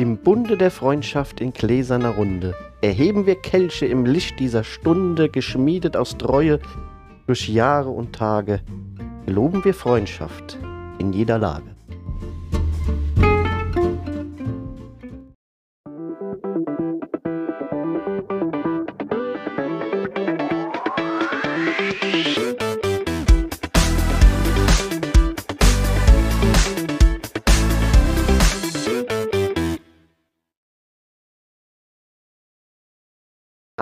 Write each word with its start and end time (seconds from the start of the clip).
Im 0.00 0.16
Bunde 0.16 0.56
der 0.56 0.70
Freundschaft 0.70 1.42
in 1.42 1.52
gläserner 1.52 2.14
Runde 2.16 2.54
erheben 2.80 3.26
wir 3.26 3.34
Kelche 3.34 3.84
im 3.84 4.06
Licht 4.06 4.40
dieser 4.40 4.64
Stunde, 4.64 5.28
geschmiedet 5.28 5.94
aus 5.94 6.16
Treue 6.16 6.58
durch 7.26 7.50
Jahre 7.50 7.90
und 7.90 8.14
Tage. 8.14 8.62
Loben 9.26 9.62
wir 9.62 9.74
Freundschaft 9.74 10.58
in 10.98 11.12
jeder 11.12 11.36
Lage. 11.36 11.76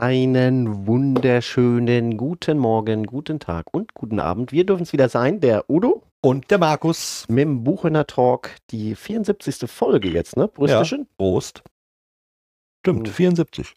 Einen 0.02 0.86
wunderschönen 0.86 2.16
guten 2.16 2.58
Morgen, 2.58 3.04
guten 3.04 3.40
Tag 3.40 3.66
und 3.74 3.94
guten 3.94 4.20
Abend. 4.20 4.52
Wir 4.52 4.64
dürfen 4.64 4.84
es 4.84 4.92
wieder 4.92 5.08
sein, 5.08 5.40
der 5.40 5.68
Udo 5.68 6.04
Und 6.20 6.52
der 6.52 6.58
Markus. 6.58 7.26
mit 7.28 7.40
dem 7.42 7.64
Buchener 7.64 8.06
Talk, 8.06 8.50
die 8.70 8.94
74. 8.94 9.68
Folge 9.68 10.08
jetzt, 10.08 10.36
ne? 10.36 10.46
Brüsterchen? 10.46 11.08
Prost. 11.16 11.64
Stimmt, 12.84 13.08
Mhm. 13.08 13.12
74. 13.12 13.74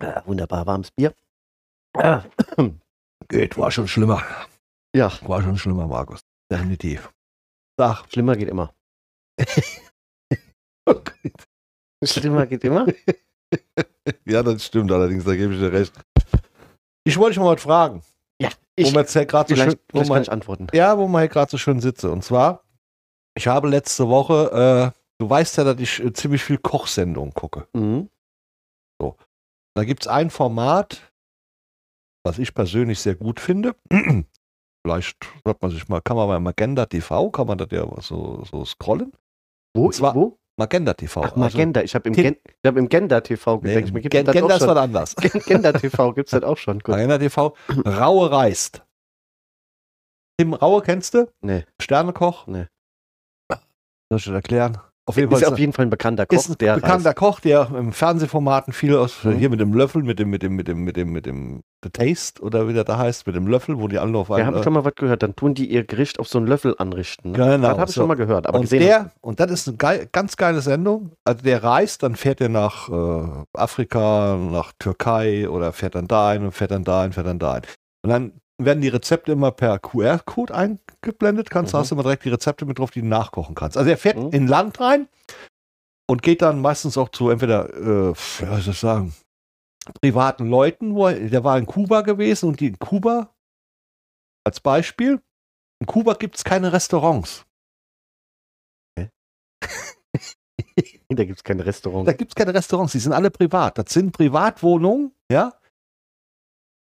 Ja. 0.00 0.22
wunderbar 0.26 0.66
warmes 0.66 0.90
Bier. 0.92 1.12
Ah, 1.94 2.24
Geht, 3.28 3.58
war 3.58 3.70
schon 3.70 3.86
schlimmer. 3.86 4.22
Ja, 4.96 5.12
War 5.28 5.42
schon 5.42 5.58
schlimmer, 5.58 5.86
Markus. 5.86 6.20
Definitiv. 6.50 7.12
Sag. 7.78 8.06
schlimmer 8.10 8.34
geht 8.36 8.48
immer. 8.48 8.72
Schlimmer 12.02 12.46
geht 12.46 12.64
immer? 12.64 12.86
Ja, 14.26 14.42
das 14.42 14.64
stimmt 14.66 14.92
allerdings, 14.92 15.24
da 15.24 15.34
gebe 15.34 15.54
ich 15.54 15.60
dir 15.60 15.72
recht. 15.72 15.92
Ich 17.04 17.16
wollte 17.16 17.34
dich 17.34 17.42
mal 17.42 17.54
was 17.54 17.62
fragen. 17.62 18.02
Ja, 18.40 18.48
Wo 18.50 18.54
ich, 18.76 18.92
wir 18.92 19.00
jetzt 19.00 19.14
ja 19.14 19.24
gerade 19.24 19.48
so 19.48 19.54
vielleicht, 19.54 19.70
schön, 19.78 19.80
wo 19.92 19.98
vielleicht 19.98 20.08
kann 20.08 20.16
wir, 20.16 20.22
ich 20.22 20.32
antworten. 20.32 20.66
ja, 20.72 20.98
wo 20.98 21.06
wir 21.08 21.20
hier 21.20 21.28
gerade 21.28 21.50
so 21.50 21.56
schön 21.58 21.80
sitze. 21.80 22.10
Und 22.10 22.22
zwar, 22.24 22.64
ich 23.36 23.46
habe 23.46 23.68
letzte 23.68 24.08
Woche, 24.08 24.92
äh, 24.94 24.98
du 25.18 25.30
weißt 25.30 25.56
ja, 25.58 25.64
dass 25.64 25.78
ich 25.80 26.02
äh, 26.04 26.12
ziemlich 26.12 26.42
viel 26.44 26.58
Kochsendungen 26.58 27.32
gucke. 27.32 27.66
Mhm. 27.72 28.10
Da 29.76 29.82
gibt 29.84 30.02
es 30.04 30.08
ein 30.08 30.30
Format, 30.30 31.12
was 32.24 32.38
ich 32.38 32.54
persönlich 32.54 33.00
sehr 33.00 33.16
gut 33.16 33.40
finde. 33.40 33.74
Vielleicht 34.86 35.16
hat 35.44 35.60
man 35.62 35.70
sich 35.72 35.88
mal, 35.88 36.00
kann 36.00 36.16
man 36.16 36.28
bei 36.28 36.38
Magenda 36.38 36.86
TV, 36.86 37.30
kann 37.30 37.46
man 37.48 37.58
das 37.58 37.68
ja 37.72 37.84
so, 38.00 38.44
so 38.44 38.64
scrollen. 38.64 39.12
Wo? 39.74 39.86
Und 39.86 39.94
zwar- 39.94 40.14
wo? 40.14 40.38
Magenda 40.56 40.94
TV. 40.94 41.22
Ach, 41.24 41.36
Magenta. 41.36 41.82
Ich 41.82 41.94
habe 41.94 42.08
im, 42.08 42.14
Gen 42.14 42.36
ich 42.44 42.66
hab 42.68 42.76
im 42.76 42.88
Gender 42.88 43.22
TV 43.22 43.60
Nee, 43.62 43.82
gedacht. 43.82 44.10
Gen 44.10 44.24
das 44.26 44.32
Gender 44.34 44.56
ist 44.56 44.66
was 44.66 44.76
anders. 44.76 45.16
Gen- 45.16 45.40
Gender 45.40 45.72
TV 45.72 46.12
gibt 46.12 46.28
es 46.28 46.30
das 46.30 46.42
auch 46.44 46.56
schon. 46.56 46.78
Gut. 46.78 46.88
Magenda 46.94 47.18
TV. 47.18 47.56
Raue 47.84 48.30
reist. 48.30 48.82
Tim 50.38 50.54
Raue 50.54 50.82
kennst 50.82 51.14
du? 51.14 51.30
Nee. 51.42 51.64
Sternekoch? 51.80 52.46
Nee. 52.46 52.66
Soll 54.10 54.18
ich 54.18 54.24
das 54.24 54.34
erklären? 54.34 54.78
Auf 55.06 55.16
jeden 55.18 55.30
Fall 55.30 55.42
Ist 55.42 55.48
auf 55.52 55.58
jeden 55.58 55.74
Fall 55.74 55.84
ein 55.84 55.90
bekannter 55.90 56.24
Koch, 56.24 56.34
ist 56.36 56.48
ein 56.48 56.56
der 56.58 56.76
bekannter 56.76 57.10
reist. 57.10 57.18
Koch, 57.18 57.40
der 57.40 57.68
im 57.76 57.92
Fernsehformaten 57.92 58.72
viel 58.72 58.96
aus, 58.96 59.22
Mhm. 59.22 59.32
hier 59.32 59.50
mit 59.50 59.60
dem 59.60 59.74
Löffel, 59.74 60.02
mit 60.02 60.18
dem, 60.18 60.30
mit 60.30 60.42
dem, 60.42 60.54
mit 60.54 60.66
dem, 60.66 60.82
mit 60.84 60.96
dem, 60.96 61.12
mit 61.12 61.26
dem 61.26 61.60
The 61.84 61.90
Taste 61.90 62.40
oder 62.42 62.66
wie 62.68 62.72
der 62.72 62.84
da 62.84 62.96
heißt, 62.96 63.26
mit 63.26 63.36
dem 63.36 63.46
Löffel, 63.46 63.78
wo 63.78 63.86
die 63.88 63.98
alle 63.98 64.16
auf 64.16 64.30
Wir 64.30 64.36
einen, 64.36 64.46
haben 64.46 64.56
äh, 64.56 64.62
schon 64.62 64.72
mal 64.72 64.82
was 64.86 64.94
gehört. 64.94 65.22
Dann 65.22 65.36
tun 65.36 65.52
die 65.52 65.66
ihr 65.70 65.84
Gericht 65.84 66.18
auf 66.18 66.28
so 66.28 66.38
einen 66.38 66.46
Löffel 66.46 66.74
anrichten. 66.78 67.32
Ne? 67.32 67.36
Genau, 67.36 67.68
Das 67.68 67.78
habe 67.78 67.90
ich 67.90 67.94
so. 67.94 68.00
schon 68.00 68.08
mal 68.08 68.14
gehört. 68.14 68.46
Aber 68.46 68.56
und 68.56 68.62
gesehen 68.62 68.80
der, 68.80 69.10
und 69.20 69.40
das 69.40 69.50
ist 69.50 69.68
eine 69.68 69.76
geil, 69.76 70.08
ganz 70.10 70.38
geile 70.38 70.62
Sendung. 70.62 71.12
Also 71.24 71.42
der 71.42 71.62
reist, 71.62 72.02
dann 72.02 72.16
fährt 72.16 72.40
er 72.40 72.48
nach 72.48 72.88
äh, 72.88 73.44
Afrika, 73.52 74.36
nach 74.36 74.72
Türkei 74.78 75.48
oder 75.48 75.72
fährt 75.72 75.94
dann 75.96 76.08
dahin 76.08 76.44
und 76.46 76.52
fährt 76.52 76.70
dann 76.70 76.84
dahin, 76.84 77.12
fährt 77.12 77.26
dann 77.26 77.38
dahin. 77.38 77.62
Und 78.02 78.10
dann 78.10 78.32
werden 78.58 78.80
die 78.80 78.88
Rezepte 78.88 79.32
immer 79.32 79.50
per 79.50 79.78
QR-Code 79.78 80.54
eingeblendet, 80.54 81.50
kannst, 81.50 81.72
Mhm. 81.72 81.76
da 81.76 81.78
hast 81.80 81.90
du 81.90 81.94
immer 81.96 82.02
direkt 82.04 82.24
die 82.24 82.30
Rezepte 82.30 82.64
mit 82.66 82.78
drauf, 82.78 82.90
die 82.90 83.00
du 83.00 83.06
nachkochen 83.08 83.54
kannst. 83.54 83.76
Also 83.76 83.90
er 83.90 83.98
fährt 83.98 84.16
Mhm. 84.16 84.30
in 84.30 84.46
Land 84.46 84.80
rein 84.80 85.08
und 86.08 86.22
geht 86.22 86.40
dann 86.42 86.60
meistens 86.60 86.96
auch 86.96 87.08
zu 87.08 87.30
entweder, 87.30 87.68
äh, 87.74 88.12
ja, 88.42 88.56
wie 88.56 88.60
soll 88.62 88.72
ich 88.74 88.78
sagen, 88.80 89.14
privaten 90.00 90.46
Leuten, 90.48 90.94
wo 90.94 91.08
er, 91.08 91.28
der 91.28 91.44
war 91.44 91.58
in 91.58 91.66
Kuba 91.66 92.02
gewesen 92.02 92.48
und 92.48 92.60
die 92.60 92.68
in 92.68 92.78
Kuba, 92.78 93.34
als 94.46 94.60
Beispiel, 94.60 95.20
in 95.80 95.86
Kuba 95.86 96.14
gibt 96.14 96.36
es 96.36 96.44
keine 96.44 96.72
Restaurants. 96.72 97.44
da 101.08 101.24
gibt 101.24 101.38
es 101.38 101.44
kein 101.44 101.60
Restaurant. 101.60 102.08
Da 102.08 102.12
gibt 102.12 102.30
es 102.32 102.34
keine 102.34 102.54
Restaurants, 102.54 102.92
die 102.92 102.98
sind 102.98 103.12
alle 103.12 103.30
privat. 103.30 103.78
Das 103.78 103.92
sind 103.92 104.12
Privatwohnungen, 104.12 105.12
ja. 105.30 105.52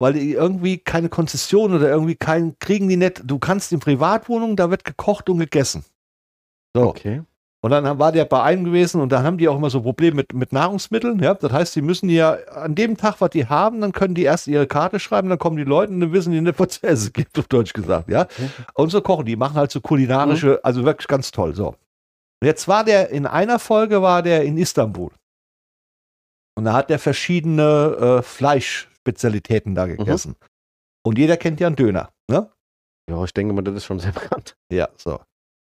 Weil 0.00 0.12
die 0.12 0.32
irgendwie 0.32 0.78
keine 0.78 1.08
Konzession 1.08 1.74
oder 1.74 1.88
irgendwie 1.88 2.14
keinen, 2.14 2.58
kriegen 2.58 2.88
die 2.88 2.96
nicht. 2.96 3.22
Du 3.24 3.38
kannst 3.38 3.72
in 3.72 3.80
Privatwohnungen, 3.80 4.56
da 4.56 4.70
wird 4.70 4.84
gekocht 4.84 5.28
und 5.28 5.38
gegessen. 5.38 5.84
So. 6.74 6.82
Okay. 6.82 7.22
Und 7.60 7.72
dann 7.72 7.98
war 7.98 8.12
der 8.12 8.24
bei 8.24 8.40
einem 8.40 8.62
gewesen 8.62 9.00
und 9.00 9.10
dann 9.10 9.24
haben 9.24 9.36
die 9.36 9.48
auch 9.48 9.56
immer 9.56 9.68
so 9.68 9.82
Probleme 9.82 10.16
mit, 10.16 10.32
mit 10.32 10.52
Nahrungsmitteln. 10.52 11.20
Ja? 11.20 11.34
Das 11.34 11.50
heißt, 11.50 11.74
die 11.74 11.82
müssen 11.82 12.08
ja 12.08 12.34
an 12.54 12.76
dem 12.76 12.96
Tag, 12.96 13.20
was 13.20 13.30
die 13.30 13.46
haben, 13.46 13.80
dann 13.80 13.90
können 13.90 14.14
die 14.14 14.22
erst 14.22 14.46
ihre 14.46 14.68
Karte 14.68 15.00
schreiben, 15.00 15.28
dann 15.28 15.40
kommen 15.40 15.56
die 15.56 15.64
Leute 15.64 15.92
und 15.92 15.98
dann 15.98 16.12
wissen 16.12 16.32
die 16.32 16.40
nicht, 16.40 16.60
was 16.60 16.78
es 16.82 17.12
gibt, 17.12 17.36
auf 17.36 17.48
Deutsch 17.48 17.72
gesagt. 17.72 18.08
Ja? 18.08 18.28
Und 18.74 18.90
so 18.90 19.00
kochen 19.00 19.26
die, 19.26 19.34
machen 19.34 19.56
halt 19.56 19.72
so 19.72 19.80
kulinarische, 19.80 20.60
also 20.62 20.84
wirklich 20.84 21.08
ganz 21.08 21.32
toll. 21.32 21.56
So. 21.56 21.74
Und 22.40 22.46
jetzt 22.46 22.68
war 22.68 22.84
der, 22.84 23.10
in 23.10 23.26
einer 23.26 23.58
Folge 23.58 24.02
war 24.02 24.22
der 24.22 24.44
in 24.44 24.56
Istanbul. 24.56 25.10
Und 26.54 26.64
da 26.64 26.74
hat 26.74 26.90
der 26.90 27.00
verschiedene 27.00 28.20
äh, 28.20 28.22
Fleischspezialitäten 29.12 29.74
da 29.74 29.86
gegessen. 29.86 30.36
Und 31.04 31.18
jeder 31.18 31.36
kennt 31.36 31.60
ja 31.60 31.66
einen 31.66 31.76
Döner. 31.76 32.10
Ne? 32.30 32.50
Ja, 33.10 33.24
ich 33.24 33.32
denke 33.32 33.54
mal, 33.54 33.62
das 33.62 33.74
ist 33.76 33.84
schon 33.84 33.98
sehr 33.98 34.12
bekannt. 34.20 34.56
Ja, 34.72 34.88
so. 34.96 35.20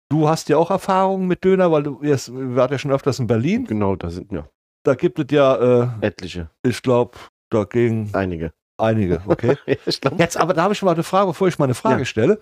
Du 0.09 0.27
hast 0.27 0.49
ja 0.49 0.57
auch 0.57 0.71
Erfahrungen 0.71 1.27
mit 1.27 1.43
Döner, 1.43 1.71
weil 1.71 1.83
du 1.83 2.01
jetzt, 2.03 2.33
wir 2.33 2.55
waren 2.55 2.71
ja 2.71 2.77
schon 2.79 2.91
öfters 2.91 3.19
in 3.19 3.27
Berlin. 3.27 3.65
Genau, 3.65 3.95
da 3.95 4.09
sind 4.09 4.31
ja 4.31 4.47
Da 4.85 4.95
gibt 4.95 5.19
es 5.19 5.25
ja, 5.31 5.91
äh, 6.01 6.05
etliche. 6.05 6.49
ich 6.63 6.81
glaube, 6.81 7.17
dagegen 7.51 8.09
Einige. 8.13 8.53
einige, 8.79 9.21
okay? 9.27 9.57
Glaube. 10.01 10.17
Jetzt 10.17 10.37
aber, 10.37 10.53
da 10.53 10.63
habe 10.63 10.73
ich 10.73 10.81
mal 10.81 10.93
eine 10.93 11.03
Frage, 11.03 11.27
bevor 11.27 11.47
ich 11.47 11.59
mal 11.59 11.65
eine 11.65 11.73
Frage 11.75 11.99
Ja. 11.99 12.05
stelle. 12.05 12.39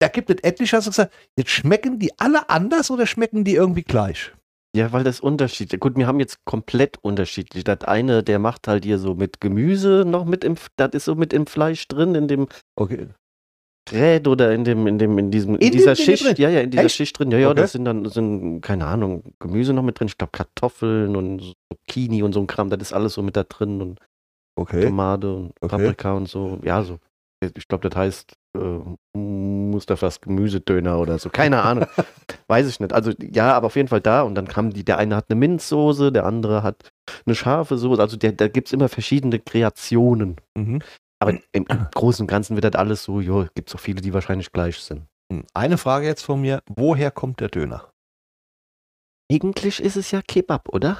Da 0.00 0.08
gibt 0.08 0.30
es 0.30 0.36
etliche, 0.42 0.76
hast 0.78 0.86
du 0.86 0.90
gesagt, 0.90 1.12
jetzt 1.36 1.50
schmecken 1.50 1.98
die 1.98 2.18
alle 2.18 2.48
anders 2.48 2.90
oder 2.90 3.06
schmecken 3.06 3.44
die 3.44 3.54
irgendwie 3.54 3.82
gleich? 3.82 4.32
Ja, 4.74 4.92
weil 4.92 5.02
das 5.02 5.20
unterschiedlich. 5.20 5.80
Gut, 5.80 5.96
wir 5.96 6.06
haben 6.06 6.20
jetzt 6.20 6.44
komplett 6.44 6.98
unterschiedlich. 7.02 7.64
Das 7.64 7.80
eine, 7.82 8.22
der 8.22 8.38
macht 8.38 8.68
halt 8.68 8.84
hier 8.84 8.98
so 8.98 9.14
mit 9.14 9.40
Gemüse 9.40 10.04
noch 10.06 10.24
mit 10.24 10.44
im, 10.44 10.54
das 10.76 10.90
ist 10.92 11.04
so 11.06 11.14
mit 11.16 11.32
im 11.32 11.46
Fleisch 11.46 11.88
drin, 11.88 12.14
in 12.14 12.28
dem 12.28 12.46
Okay. 12.76 13.08
Brät 13.84 14.28
oder 14.28 14.52
in 14.52 14.62
dem, 14.64 14.86
in 14.86 14.98
dem, 14.98 15.18
in 15.18 15.30
diesem, 15.32 15.56
in, 15.56 15.60
In 15.62 15.72
dieser 15.72 15.94
Ding 15.94 16.04
Schicht. 16.04 16.24
drin? 16.24 16.34
Ja, 16.38 16.48
ja, 16.50 16.60
in 16.60 16.70
dieser 16.70 16.84
Echt? 16.84 16.94
Schicht 16.94 17.18
drin. 17.18 17.32
Ja, 17.32 17.38
ja, 17.38 17.48
Okay. 17.50 17.60
das 17.60 17.72
sind 17.72 17.84
dann, 17.84 18.04
sind, 18.04 18.60
keine 18.60 18.86
Ahnung, 18.86 19.34
Gemüse 19.40 19.72
noch 19.72 19.82
mit 19.82 19.98
drin. 19.98 20.06
Ich 20.06 20.16
glaube 20.18 20.30
Kartoffeln 20.32 21.16
und 21.16 21.54
Zucchini 21.88 22.22
und 22.22 22.32
so 22.32 22.40
ein 22.40 22.46
Kram, 22.46 22.70
das 22.70 22.80
ist 22.80 22.92
alles 22.92 23.14
so 23.14 23.22
mit 23.22 23.36
da 23.36 23.42
drin 23.42 23.80
und 23.82 24.00
Okay. 24.56 24.82
Tomate 24.84 25.34
und 25.34 25.52
Okay. 25.60 25.68
Paprika 25.68 26.12
und 26.12 26.28
so. 26.28 26.58
Ja, 26.62 26.82
so. 26.84 26.98
Ich 27.42 27.68
glaube, 27.68 27.88
das 27.88 27.96
heißt 27.96 28.34
äh, 28.56 29.18
Mustafas 29.18 30.20
Gemüsedöner 30.20 30.98
oder 30.98 31.18
so. 31.18 31.30
Keine 31.30 31.62
Ahnung. 31.62 31.86
Weiß 32.48 32.68
ich 32.68 32.80
nicht. 32.80 32.92
Also 32.92 33.12
ja, 33.20 33.54
aber 33.54 33.66
auf 33.68 33.76
jeden 33.76 33.88
Fall 33.88 34.02
da. 34.02 34.22
Und 34.22 34.34
dann 34.34 34.46
kam 34.46 34.70
die, 34.70 34.84
der 34.84 34.98
eine 34.98 35.16
hat 35.16 35.26
eine 35.30 35.38
Minzsoße, 35.38 36.12
der 36.12 36.26
andere 36.26 36.62
hat 36.62 36.90
eine 37.24 37.34
scharfe 37.34 37.78
Soße. 37.78 38.00
Also 38.00 38.16
der, 38.16 38.32
da 38.32 38.48
gibt 38.48 38.68
es 38.68 38.72
immer 38.72 38.88
verschiedene 38.88 39.38
Kreationen. 39.38 40.36
Mhm. 40.56 40.80
Aber 41.22 41.38
im 41.52 41.64
Großen 41.94 42.24
und 42.24 42.28
Ganzen 42.28 42.56
wird 42.56 42.64
das 42.64 42.74
alles 42.74 43.04
so, 43.04 43.20
jo, 43.20 43.46
gibt 43.54 43.68
es 43.68 43.74
auch 43.74 43.80
viele, 43.80 44.00
die 44.00 44.14
wahrscheinlich 44.14 44.52
gleich 44.52 44.78
sind. 44.78 45.06
Hm. 45.30 45.44
Eine 45.54 45.78
Frage 45.78 46.06
jetzt 46.06 46.22
von 46.22 46.40
mir. 46.40 46.62
Woher 46.66 47.10
kommt 47.10 47.40
der 47.40 47.48
Döner? 47.48 47.92
Eigentlich 49.30 49.80
ist 49.80 49.96
es 49.96 50.10
ja 50.10 50.22
Kebab, 50.22 50.70
oder? 50.70 50.98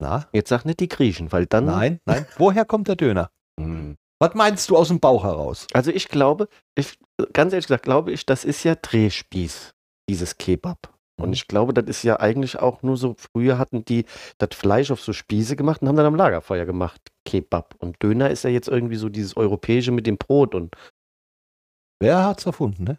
Na? 0.00 0.28
Jetzt 0.32 0.48
sag 0.48 0.64
nicht 0.64 0.80
die 0.80 0.88
Griechen, 0.88 1.32
weil 1.32 1.46
dann. 1.46 1.66
Nein, 1.66 2.00
nein. 2.06 2.26
Woher 2.36 2.64
kommt 2.64 2.86
der 2.88 2.96
Döner? 2.96 3.30
Hm. 3.60 3.96
Was 4.20 4.34
meinst 4.34 4.68
du 4.70 4.76
aus 4.76 4.88
dem 4.88 5.00
Bauch 5.00 5.24
heraus? 5.24 5.66
Also 5.72 5.90
ich 5.90 6.08
glaube, 6.08 6.48
ich, 6.76 6.98
ganz 7.32 7.52
ehrlich 7.52 7.66
gesagt, 7.66 7.84
glaube 7.84 8.12
ich, 8.12 8.26
das 8.26 8.44
ist 8.44 8.64
ja 8.64 8.74
Drehspieß, 8.74 9.74
dieses 10.08 10.38
Kebab. 10.38 10.94
Und 11.20 11.32
ich 11.32 11.48
glaube, 11.48 11.74
das 11.74 11.86
ist 11.86 12.04
ja 12.04 12.20
eigentlich 12.20 12.58
auch 12.58 12.82
nur 12.82 12.96
so, 12.96 13.14
früher 13.18 13.58
hatten 13.58 13.84
die 13.84 14.04
das 14.38 14.50
Fleisch 14.54 14.90
auf 14.90 15.00
so 15.00 15.12
Spieße 15.12 15.56
gemacht 15.56 15.82
und 15.82 15.88
haben 15.88 15.96
dann 15.96 16.06
am 16.06 16.14
Lagerfeuer 16.14 16.64
gemacht, 16.64 17.00
Kebab. 17.24 17.74
Und 17.78 18.02
Döner 18.02 18.30
ist 18.30 18.44
ja 18.44 18.50
jetzt 18.50 18.68
irgendwie 18.68 18.96
so 18.96 19.08
dieses 19.08 19.36
Europäische 19.36 19.90
mit 19.90 20.06
dem 20.06 20.16
Brot. 20.16 20.54
Und 20.54 20.76
Wer 22.00 22.24
hat's 22.24 22.46
erfunden, 22.46 22.84
ne? 22.84 22.98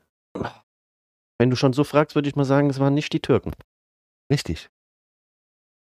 wenn 1.39 1.49
du 1.49 1.55
schon 1.55 1.73
so 1.73 1.85
fragst, 1.85 2.15
würde 2.15 2.27
ich 2.27 2.35
mal 2.35 2.45
sagen, 2.45 2.69
es 2.69 2.79
waren 2.79 2.93
nicht 2.93 3.13
die 3.13 3.21
Türken. 3.21 3.53
Richtig. 4.31 4.69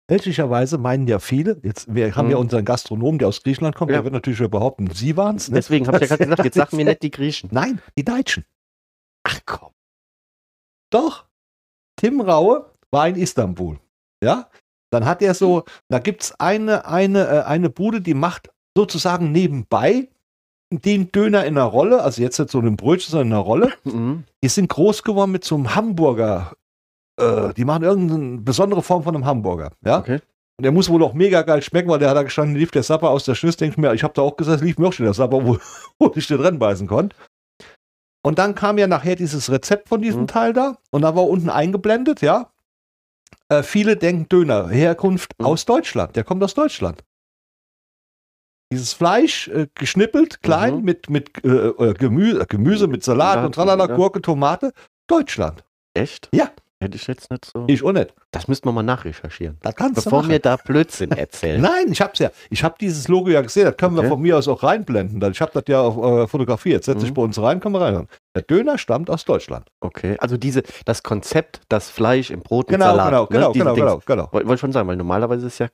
Fälschlicherweise 0.07 0.77
meinen 0.77 1.07
ja 1.07 1.17
viele, 1.19 1.59
jetzt, 1.63 1.93
wir 1.93 2.15
haben 2.15 2.25
Mhm. 2.27 2.31
ja 2.31 2.37
unseren 2.37 2.63
Gastronomen, 2.65 3.17
der 3.17 3.27
aus 3.27 3.41
Griechenland 3.41 3.75
kommt, 3.75 3.89
Ja. 3.91 3.97
der 3.97 4.03
wird 4.03 4.13
natürlich 4.13 4.39
behaupten, 4.51 4.89
sie 4.93 5.17
waren's, 5.17 5.49
ne? 5.49 5.55
Deswegen 5.55 5.87
habe 5.87 5.97
ich 5.97 6.01
ja 6.09 6.15
gerade 6.15 6.23
gesagt, 6.25 6.45
jetzt 6.45 6.55
sag 6.55 6.73
mir 6.73 6.85
nicht 6.85 7.01
die 7.01 7.11
Griechen. 7.11 7.49
Nein, 7.51 7.81
die 7.97 8.05
Deutschen. 8.05 8.45
Ach 9.23 9.39
komm. 9.45 9.71
Doch. 10.91 11.25
Tim 11.97 12.21
Raue 12.21 12.69
war 12.91 13.07
in 13.07 13.15
Istanbul. 13.15 13.79
Ja, 14.23 14.49
dann 14.91 15.05
hat 15.05 15.21
er 15.21 15.33
so, 15.33 15.63
da 15.89 15.99
gibt 15.99 16.23
es 16.23 16.39
eine, 16.39 16.85
eine, 16.85 17.27
äh, 17.27 17.41
eine 17.43 17.69
Bude, 17.69 18.01
die 18.01 18.13
macht 18.13 18.49
sozusagen 18.77 19.31
nebenbei 19.31 20.09
den 20.71 21.11
Döner 21.11 21.45
in 21.45 21.57
einer 21.57 21.65
Rolle, 21.67 22.01
also 22.03 22.21
jetzt 22.21 22.37
nicht 22.39 22.51
so 22.51 22.59
ein 22.59 22.75
Brötchen, 22.75 23.11
sondern 23.11 23.27
in 23.27 23.33
einer 23.33 23.41
Rolle. 23.41 23.73
Mhm. 23.85 24.25
Die 24.43 24.49
sind 24.49 24.67
groß 24.69 25.01
geworden 25.03 25.31
mit 25.31 25.43
so 25.43 25.55
einem 25.55 25.73
Hamburger. 25.73 26.55
Äh, 27.19 27.53
die 27.53 27.65
machen 27.65 27.83
irgendeine 27.83 28.41
besondere 28.41 28.81
Form 28.83 29.03
von 29.03 29.15
einem 29.15 29.25
Hamburger. 29.25 29.71
Ja? 29.85 29.99
Okay. 29.99 30.19
Und 30.57 30.63
der 30.63 30.71
muss 30.71 30.89
wohl 30.89 31.03
auch 31.03 31.13
mega 31.13 31.41
geil 31.41 31.61
schmecken, 31.61 31.89
weil 31.89 31.99
der 31.99 32.09
hat 32.09 32.17
da 32.17 32.23
gestanden, 32.23 32.55
lief 32.55 32.71
der 32.71 32.83
Sapper 32.83 33.09
aus 33.09 33.25
der 33.25 33.35
Schnüsse. 33.35 33.57
Denk 33.57 33.73
ich 33.73 33.77
mir, 33.77 33.93
ich 33.93 34.03
habe 34.03 34.13
da 34.13 34.21
auch 34.21 34.37
gesagt, 34.37 34.61
lief 34.61 34.77
mir 34.77 34.87
auch 34.87 34.93
schon 34.93 35.05
der 35.05 35.13
Sapper, 35.13 35.39
wo, 35.45 35.57
wo 35.99 36.11
ich 36.15 36.27
den 36.27 36.37
drin 36.37 36.59
beißen 36.59 36.87
konnte. 36.87 37.15
Und 38.25 38.39
dann 38.39 38.55
kam 38.55 38.77
ja 38.77 38.87
nachher 38.87 39.15
dieses 39.15 39.51
Rezept 39.51 39.87
von 39.89 40.01
diesem 40.01 40.21
Mhm. 40.21 40.27
Teil 40.27 40.53
da. 40.53 40.77
Und 40.91 41.01
da 41.03 41.15
war 41.15 41.27
unten 41.27 41.49
eingeblendet, 41.49 42.21
ja. 42.21 42.49
Äh, 43.49 43.61
viele 43.63 43.97
denken 43.97 44.27
Döner, 44.29 44.69
Herkunft 44.69 45.33
Mhm. 45.39 45.45
aus 45.45 45.65
Deutschland. 45.65 46.15
Der 46.15 46.23
kommt 46.23 46.43
aus 46.43 46.53
Deutschland. 46.55 47.03
Dieses 48.73 48.93
Fleisch 48.93 49.47
äh, 49.49 49.67
geschnippelt, 49.75 50.41
klein, 50.41 50.77
Mhm. 50.77 50.83
mit, 50.83 51.09
mit 51.09 51.45
äh, 51.45 51.49
äh, 51.49 51.93
Gemüse, 51.93 52.41
äh, 52.41 52.45
Gemüse, 52.47 52.87
mit 52.87 53.03
Salat 53.03 53.45
und 53.45 53.53
tralala, 53.53 53.87
ja. 53.87 53.95
Gurke, 53.95 54.21
Tomate. 54.21 54.73
Deutschland. 55.07 55.63
Echt? 55.93 56.29
Ja. 56.33 56.49
Hätte 56.83 56.97
ich 56.97 57.07
jetzt 57.07 57.31
nicht 57.31 57.45
so. 57.45 57.63
Ich 57.67 57.81
auch 57.83 57.93
nicht. 57.93 58.13
Das 58.31 58.49
müssten 58.49 58.67
wir 58.67 58.73
mal 58.73 58.83
nachrecherchieren. 58.83 59.57
Da 59.61 59.71
kannst 59.71 60.03
Bevor 60.03 60.23
du 60.23 60.27
mir 60.27 60.39
da 60.39 60.57
Blödsinn 60.57 61.11
erzählen. 61.11 61.61
Nein, 61.61 61.89
ich 61.89 62.01
hab's 62.01 62.19
ja. 62.19 62.31
Ich 62.49 62.65
habe 62.65 62.75
dieses 62.79 63.07
Logo 63.07 63.29
ja 63.29 63.41
gesehen. 63.41 63.63
Das 63.65 63.77
können 63.77 63.95
wir 63.95 64.01
Okay. 64.01 64.09
von 64.09 64.21
mir 64.21 64.37
aus 64.37 64.49
auch 64.49 64.61
reinblenden. 64.61 65.31
Ich 65.31 65.39
habe 65.39 65.51
das 65.53 65.63
ja 65.67 65.79
auf, 65.81 65.95
äh, 65.97 66.27
fotografiert. 66.27 66.83
Setz 66.83 66.99
dich 66.99 67.11
Mhm. 67.11 67.13
bei 67.13 67.21
uns 67.21 67.41
rein, 67.41 67.61
können 67.61 67.75
wir 67.75 67.81
rein. 67.81 68.07
Der 68.35 68.41
Döner 68.43 68.77
stammt 68.77 69.09
aus 69.09 69.23
Deutschland. 69.23 69.69
Okay. 69.79 70.17
Also 70.19 70.35
diese, 70.35 70.63
das 70.83 71.01
Konzept, 71.01 71.61
das 71.69 71.89
Fleisch 71.89 72.29
im 72.29 72.41
Brot 72.41 72.67
Genau, 72.67 72.85
Salat. 72.87 73.07
genau, 73.09 73.21
ne? 73.23 73.27
genau, 73.31 73.53
Diese 73.53 73.63
genau, 73.63 73.75
Dings. 73.75 74.05
genau, 74.05 74.21
genau. 74.23 74.33
Wollte 74.33 74.47
wollte 74.49 74.59
schon 74.59 74.71
sagen, 74.73 74.87
weil 74.89 74.97
normalerweise 74.97 75.47
ist 75.47 75.59
ja 75.59 75.69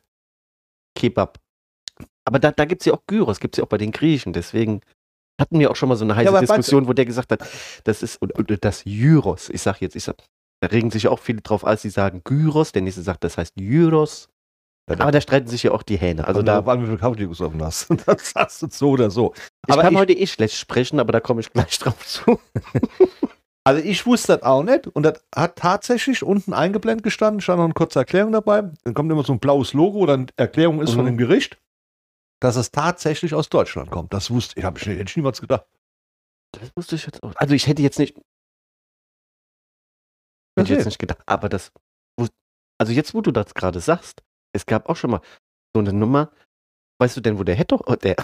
Kebab. 0.95 1.39
Aber 2.25 2.37
da, 2.39 2.51
da 2.51 2.65
gibt 2.65 2.83
es 2.83 2.85
ja 2.85 2.93
auch 2.93 3.01
Gyros, 3.07 3.39
gibt 3.39 3.55
es 3.55 3.57
ja 3.57 3.63
auch 3.63 3.69
bei 3.69 3.77
den 3.79 3.91
Griechen. 3.91 4.33
Deswegen 4.33 4.81
hatten 5.39 5.57
wir 5.57 5.71
auch 5.71 5.75
schon 5.75 5.89
mal 5.89 5.95
so 5.95 6.05
eine 6.05 6.15
heiße 6.15 6.31
du- 6.31 6.39
Diskussion, 6.39 6.87
wo 6.87 6.93
der 6.93 7.05
gesagt 7.05 7.31
hat, 7.31 7.41
das 7.85 8.03
ist 8.03 8.21
und, 8.21 8.33
und 8.33 8.63
das 8.63 8.83
Gyros. 8.83 9.49
Ich 9.49 9.63
sag 9.63 9.81
jetzt, 9.81 9.95
ich 9.95 10.03
sag, 10.03 10.17
da 10.61 10.67
regen 10.67 10.91
sich 10.91 11.07
auch 11.07 11.19
viele 11.19 11.41
drauf, 11.41 11.65
als 11.65 11.81
sie 11.81 11.89
sagen 11.89 12.21
Gyros. 12.23 12.71
Der 12.71 12.81
nächste 12.81 13.01
sagt, 13.01 13.23
das 13.23 13.37
heißt 13.37 13.55
Gyros. 13.55 14.29
Ja, 14.89 14.99
Aber 14.99 15.11
da 15.11 15.21
streiten 15.21 15.47
sich 15.47 15.63
ja 15.63 15.71
auch 15.71 15.83
die 15.83 15.97
Hähne. 15.97 16.27
Also 16.27 16.41
da, 16.41 16.65
waren 16.65 16.81
wir 16.81 16.87
für 16.87 16.97
Kaffee 16.97 17.25
offen 17.27 17.63
hast. 17.63 17.87
Das 18.05 18.31
sagst 18.31 18.61
du 18.61 18.67
so 18.69 18.89
oder 18.91 19.09
so. 19.11 19.33
ich 19.67 19.73
aber 19.73 19.83
kann 19.83 19.93
ich- 19.93 19.99
heute 19.99 20.13
eh 20.13 20.27
schlecht 20.27 20.55
sprechen, 20.55 20.99
aber 20.99 21.11
da 21.11 21.19
komme 21.19 21.41
ich 21.41 21.51
gleich 21.51 21.77
drauf 21.79 22.05
zu. 22.05 22.39
Also 23.63 23.79
ich 23.83 24.07
wusste 24.07 24.33
das 24.33 24.41
auch 24.41 24.63
nicht 24.63 24.87
und 24.87 25.03
das 25.03 25.23
hat 25.35 25.55
tatsächlich 25.55 26.23
unten 26.23 26.51
eingeblendet 26.51 27.03
gestanden, 27.03 27.41
stand 27.41 27.59
noch 27.59 27.65
eine 27.65 27.75
kurze 27.75 27.99
Erklärung 27.99 28.31
dabei. 28.31 28.63
Dann 28.83 28.95
kommt 28.95 29.11
immer 29.11 29.23
so 29.23 29.33
ein 29.33 29.39
blaues 29.39 29.73
Logo 29.73 29.99
oder 29.99 30.15
eine 30.15 30.25
Erklärung 30.35 30.81
ist 30.81 30.93
von 30.93 31.03
Mhm. 31.03 31.09
dem 31.09 31.17
Gericht, 31.19 31.59
dass 32.39 32.55
es 32.55 32.71
tatsächlich 32.71 33.35
aus 33.35 33.49
Deutschland 33.49 33.91
kommt. 33.91 34.15
Das 34.15 34.31
wusste 34.31 34.59
ich, 34.59 34.65
habe 34.65 34.79
ich 34.79 34.87
hätte 34.87 35.03
ich 35.03 35.15
niemals 35.15 35.41
gedacht. 35.41 35.65
Das 36.53 36.71
wusste 36.75 36.95
ich 36.95 37.05
jetzt 37.05 37.21
auch. 37.21 37.33
Also 37.35 37.53
ich 37.53 37.67
hätte 37.67 37.83
jetzt 37.83 37.99
nicht, 37.99 38.17
hätte 40.61 40.73
ich 40.73 40.77
jetzt 40.79 40.85
nicht 40.85 40.99
gedacht, 40.99 41.21
aber 41.25 41.49
das, 41.49 41.71
also 42.79 42.93
jetzt, 42.93 43.13
wo 43.13 43.21
du 43.21 43.31
das 43.31 43.53
gerade 43.53 43.79
sagst, 43.79 44.23
es 44.53 44.65
gab 44.65 44.89
auch 44.89 44.95
schon 44.95 45.11
mal 45.11 45.21
so 45.75 45.79
eine 45.79 45.93
Nummer, 45.93 46.31
weißt 46.99 47.17
du 47.17 47.21
denn, 47.21 47.37
wo 47.39 47.43
der 47.43 47.55
hätte 47.55 47.75
doch, 47.75 47.83
oh, 47.85 47.95
der, 47.95 48.15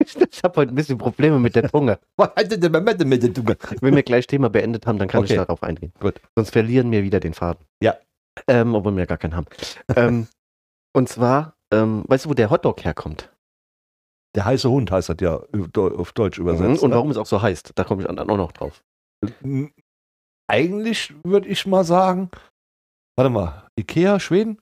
ich 0.30 0.42
habe 0.42 0.56
heute 0.56 0.72
ein 0.72 0.74
bisschen 0.74 0.98
Probleme 0.98 1.38
mit 1.40 1.54
der 1.54 1.68
Zunge. 1.70 1.98
Wenn 3.80 3.94
wir 3.94 4.02
gleich 4.02 4.26
Thema 4.26 4.50
beendet 4.50 4.86
haben, 4.86 4.98
dann 4.98 5.08
kann 5.08 5.22
Okay. 5.24 5.34
ich 5.34 5.38
darauf 5.38 5.62
eingehen. 5.62 5.92
Gut. 6.00 6.20
Sonst 6.36 6.50
verlieren 6.50 6.90
wir 6.90 7.02
wieder 7.02 7.20
den 7.20 7.34
Faden. 7.34 7.64
Ja. 7.82 7.96
Ähm, 8.48 8.74
obwohl 8.74 8.96
wir 8.96 9.06
gar 9.06 9.18
keinen 9.18 9.36
haben. 9.36 9.46
ähm, 9.94 10.26
und 10.96 11.08
zwar, 11.08 11.56
ähm, 11.72 12.04
weißt 12.08 12.24
du, 12.24 12.30
wo 12.30 12.34
der 12.34 12.50
Hotdog 12.50 12.82
herkommt? 12.84 13.30
Der 14.34 14.46
heiße 14.46 14.70
Hund 14.70 14.90
heißt 14.90 15.10
das 15.10 15.16
ja 15.20 15.42
auf 15.76 16.12
Deutsch 16.12 16.38
übersetzt. 16.38 16.80
Mhm. 16.80 16.84
Und 16.84 16.90
ne? 16.90 16.96
warum 16.96 17.10
es 17.10 17.18
auch 17.18 17.26
so 17.26 17.42
heißt, 17.42 17.72
da 17.74 17.84
komme 17.84 18.00
ich 18.00 18.08
dann 18.08 18.18
auch 18.18 18.36
noch 18.38 18.52
drauf. 18.52 18.82
Eigentlich 20.48 21.14
würde 21.24 21.48
ich 21.48 21.66
mal 21.66 21.84
sagen, 21.84 22.30
warte 23.16 23.30
mal, 23.30 23.66
Ikea, 23.78 24.20
Schweden? 24.20 24.58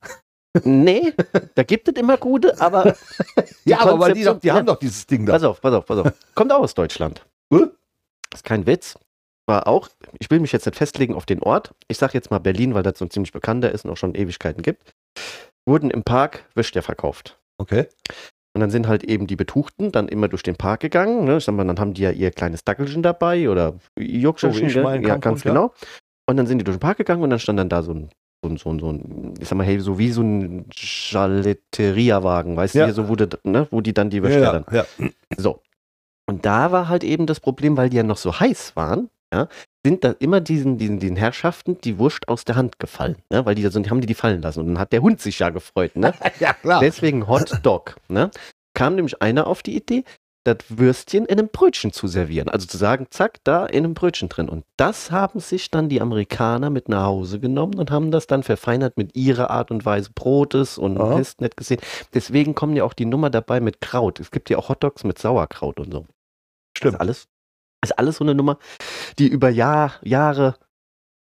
Nee, 0.65 1.13
da 1.55 1.63
gibt 1.63 1.89
es 1.89 1.95
immer 1.95 2.17
gute, 2.17 2.61
aber 2.61 2.97
Ja, 3.65 3.81
aber 3.81 4.01
weil 4.01 4.15
die, 4.15 4.29
die 4.43 4.51
haben 4.51 4.67
doch 4.67 4.79
dieses 4.79 5.07
Ding 5.07 5.25
da. 5.25 5.35
Pass 5.35 5.45
auf, 5.45 5.61
pass 5.61 5.75
auf, 5.75 5.87
pass 5.87 5.99
auf. 5.99 6.13
Kommt 6.35 6.53
auch 6.53 6.61
aus 6.61 6.75
Deutschland. 6.75 7.25
Äh? 7.53 7.67
Ist 8.35 8.45
kein 8.45 8.67
Witz. 8.67 8.99
War 9.47 9.67
auch, 9.67 9.89
ich 10.19 10.31
will 10.31 10.41
mich 10.41 10.53
jetzt 10.53 10.67
nicht 10.67 10.77
festlegen 10.77 11.15
auf 11.15 11.27
den 11.27 11.43
Ort. 11.43 11.75
Ich 11.89 11.99
sage 11.99 12.15
jetzt 12.15 12.31
mal 12.31 12.39
Berlin, 12.39 12.75
weil 12.75 12.83
das 12.83 12.99
so 12.99 13.05
ein 13.05 13.11
ziemlich 13.11 13.33
bekannter 13.33 13.71
ist 13.73 13.85
und 13.85 13.91
auch 13.91 13.97
schon 13.97 14.15
Ewigkeiten 14.15 14.63
gibt. 14.63 14.93
Wurden 15.67 15.91
im 15.91 16.03
Park 16.03 16.45
Würstchen 16.55 16.83
verkauft. 16.83 17.39
Okay. 17.59 17.87
Und 18.53 18.61
dann 18.61 18.71
sind 18.71 18.89
halt 18.89 19.05
eben 19.05 19.27
die 19.27 19.37
Betuchten 19.37 19.93
dann 19.93 20.09
immer 20.09 20.29
durch 20.29 20.43
den 20.43 20.57
Park 20.57 20.81
gegangen. 20.81 21.25
Ne? 21.25 21.37
Ich 21.37 21.45
sag 21.45 21.55
mal, 21.55 21.65
dann 21.67 21.79
haben 21.79 21.95
die 21.95 22.03
ja 22.03 22.11
ihr 22.11 22.31
kleines 22.33 22.65
Dackelchen 22.65 23.03
dabei 23.03 23.49
oder. 23.49 23.79
So 23.97 24.67
ich 24.67 24.75
gell? 24.75 24.83
meinen 24.83 25.03
ja, 25.03 25.11
Kampfhund, 25.11 25.23
ganz 25.23 25.45
ja. 25.45 25.53
genau. 25.53 25.73
Und 26.29 26.37
dann 26.37 26.47
sind 26.47 26.59
die 26.59 26.65
durch 26.65 26.77
den 26.77 26.81
Park 26.81 26.99
gegangen 26.99 27.23
und 27.23 27.31
dann 27.31 27.39
stand 27.39 27.59
dann 27.59 27.69
da 27.69 27.83
so 27.83 27.93
ein, 27.93 28.11
so 28.43 28.49
ein, 28.51 28.57
so 28.57 28.71
ein, 28.71 28.79
so 28.81 28.91
ein 28.93 29.35
ich 29.41 29.49
sag 29.49 29.57
mal, 29.57 29.65
hey, 29.65 29.79
so 29.79 29.99
wie 29.99 30.11
so 30.11 30.23
ein 30.23 30.67
Chaletteria-Wagen, 30.71 32.57
weißt 32.57 32.75
Ja. 32.75 32.87
du, 32.89 32.95
so, 32.95 33.09
wo, 33.09 33.15
die, 33.15 33.29
ne? 33.45 33.69
wo 33.71 33.81
die 33.81 33.95
dann 33.95 34.11
die 34.11 34.23
Würstchen 34.23 34.43
Ja, 34.43 34.65
ja. 34.73 34.85
so. 35.37 35.63
Und 36.29 36.45
da 36.47 36.73
war 36.73 36.89
halt 36.89 37.05
eben 37.05 37.27
das 37.27 37.41
Problem, 37.41 37.77
weil 37.77 37.91
die 37.91 37.97
ja 37.99 38.03
noch 38.03 38.17
so 38.17 38.39
heiß 38.39 38.75
waren, 38.77 39.11
ja, 39.33 39.49
sind 39.85 40.05
da 40.05 40.15
immer 40.19 40.41
diesen, 40.41 40.79
diesen, 40.79 40.99
diesen 40.99 41.17
Herrschaften 41.17 41.79
die 41.83 41.99
Wurst 41.99 42.29
aus 42.29 42.45
der 42.45 42.57
Hand 42.57 42.79
gefallen, 42.79 43.17
ne, 43.31 43.45
weil 43.47 43.55
die 43.55 43.63
da 43.63 43.71
sind, 43.71 43.91
haben 43.91 44.01
die 44.01 44.07
die 44.07 44.15
fallen 44.15 44.43
lassen. 44.43 44.61
Und 44.61 44.67
dann 44.69 44.79
hat 44.79 44.93
der 44.93 45.03
Hund 45.03 45.21
sich 45.21 45.39
ja 45.39 45.51
gefreut, 45.51 45.97
ne? 45.97 46.13
ja, 46.41 46.53
klar. 46.53 46.81
Deswegen 46.81 47.27
Hot 47.29 47.61
Dog, 47.63 47.97
ne? 48.09 48.31
Kam 48.75 48.95
nämlich 48.95 49.21
einer 49.23 49.47
auf 49.47 49.63
die 49.63 49.77
Idee, 49.77 50.05
das 50.45 50.57
Würstchen 50.69 51.27
in 51.27 51.39
einem 51.39 51.49
Brötchen 51.49 51.93
zu 51.93 52.09
servieren. 52.09 52.49
Also 52.49 52.67
zu 52.67 52.79
sagen, 52.79 53.07
zack, 53.11 53.39
da 53.45 53.67
in 53.67 53.85
einem 53.85 53.95
Brötchen 53.95 54.29
drin. 54.29 54.49
Und 54.49 54.65
das 54.77 55.11
haben 55.11 55.41
sich 55.41 55.71
dann 55.71 55.89
die 55.89 56.01
Amerikaner 56.01 56.71
mit 56.71 56.89
nach 56.89 57.05
Hause 57.05 57.41
genommen 57.41 57.75
und 57.79 57.91
haben 57.91 58.11
das 58.11 58.27
dann 58.27 58.43
verfeinert 58.43 58.97
mit 58.97 59.17
ihrer 59.17 59.51
Art 59.51 59.71
und 59.71 59.85
Weise 59.85 60.11
Brotes 60.15 60.79
und 60.79 60.99
Aha. 60.99 61.19
hast 61.19 61.41
nicht 61.41 61.57
gesehen. 61.57 61.81
Deswegen 62.15 62.55
kommen 62.55 62.75
ja 62.75 62.85
auch 62.85 62.95
die 62.95 63.05
Nummer 63.05 63.29
dabei 63.29 63.61
mit 63.61 63.81
Kraut. 63.81 64.19
Es 64.19 64.31
gibt 64.31 64.49
ja 64.49 64.57
auch 64.57 64.71
Hotdogs 64.71 65.05
mit 65.05 65.19
Sauerkraut 65.19 65.79
und 65.79 65.93
so. 65.93 66.07
Stimmt. 66.77 67.01
Alles, 67.01 67.27
ist 67.83 67.99
alles 67.99 68.17
so 68.17 68.25
eine 68.25 68.35
Nummer, 68.35 68.59
die 69.19 69.29
über 69.29 69.49
Jahr, 69.49 69.95
Jahre 70.03 70.57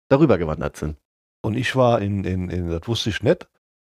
darüber 0.10 0.38
gewandert 0.38 0.77
sind. 0.77 0.98
Und 1.43 1.55
ich 1.55 1.75
war 1.75 2.01
in, 2.01 2.24
in, 2.24 2.50
in, 2.50 2.69
das 2.69 2.88
wusste 2.88 3.10
ich 3.10 3.24
nicht, 3.24 3.48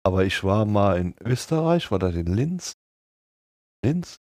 aber 0.04 0.24
ich 0.24 0.44
war 0.44 0.64
mal 0.64 0.98
in 0.98 1.14
Österreich, 1.24 1.90
war 1.90 1.98
das 1.98 2.14
in 2.14 2.26
Linz? 2.26 2.76
Linz? 3.84 4.18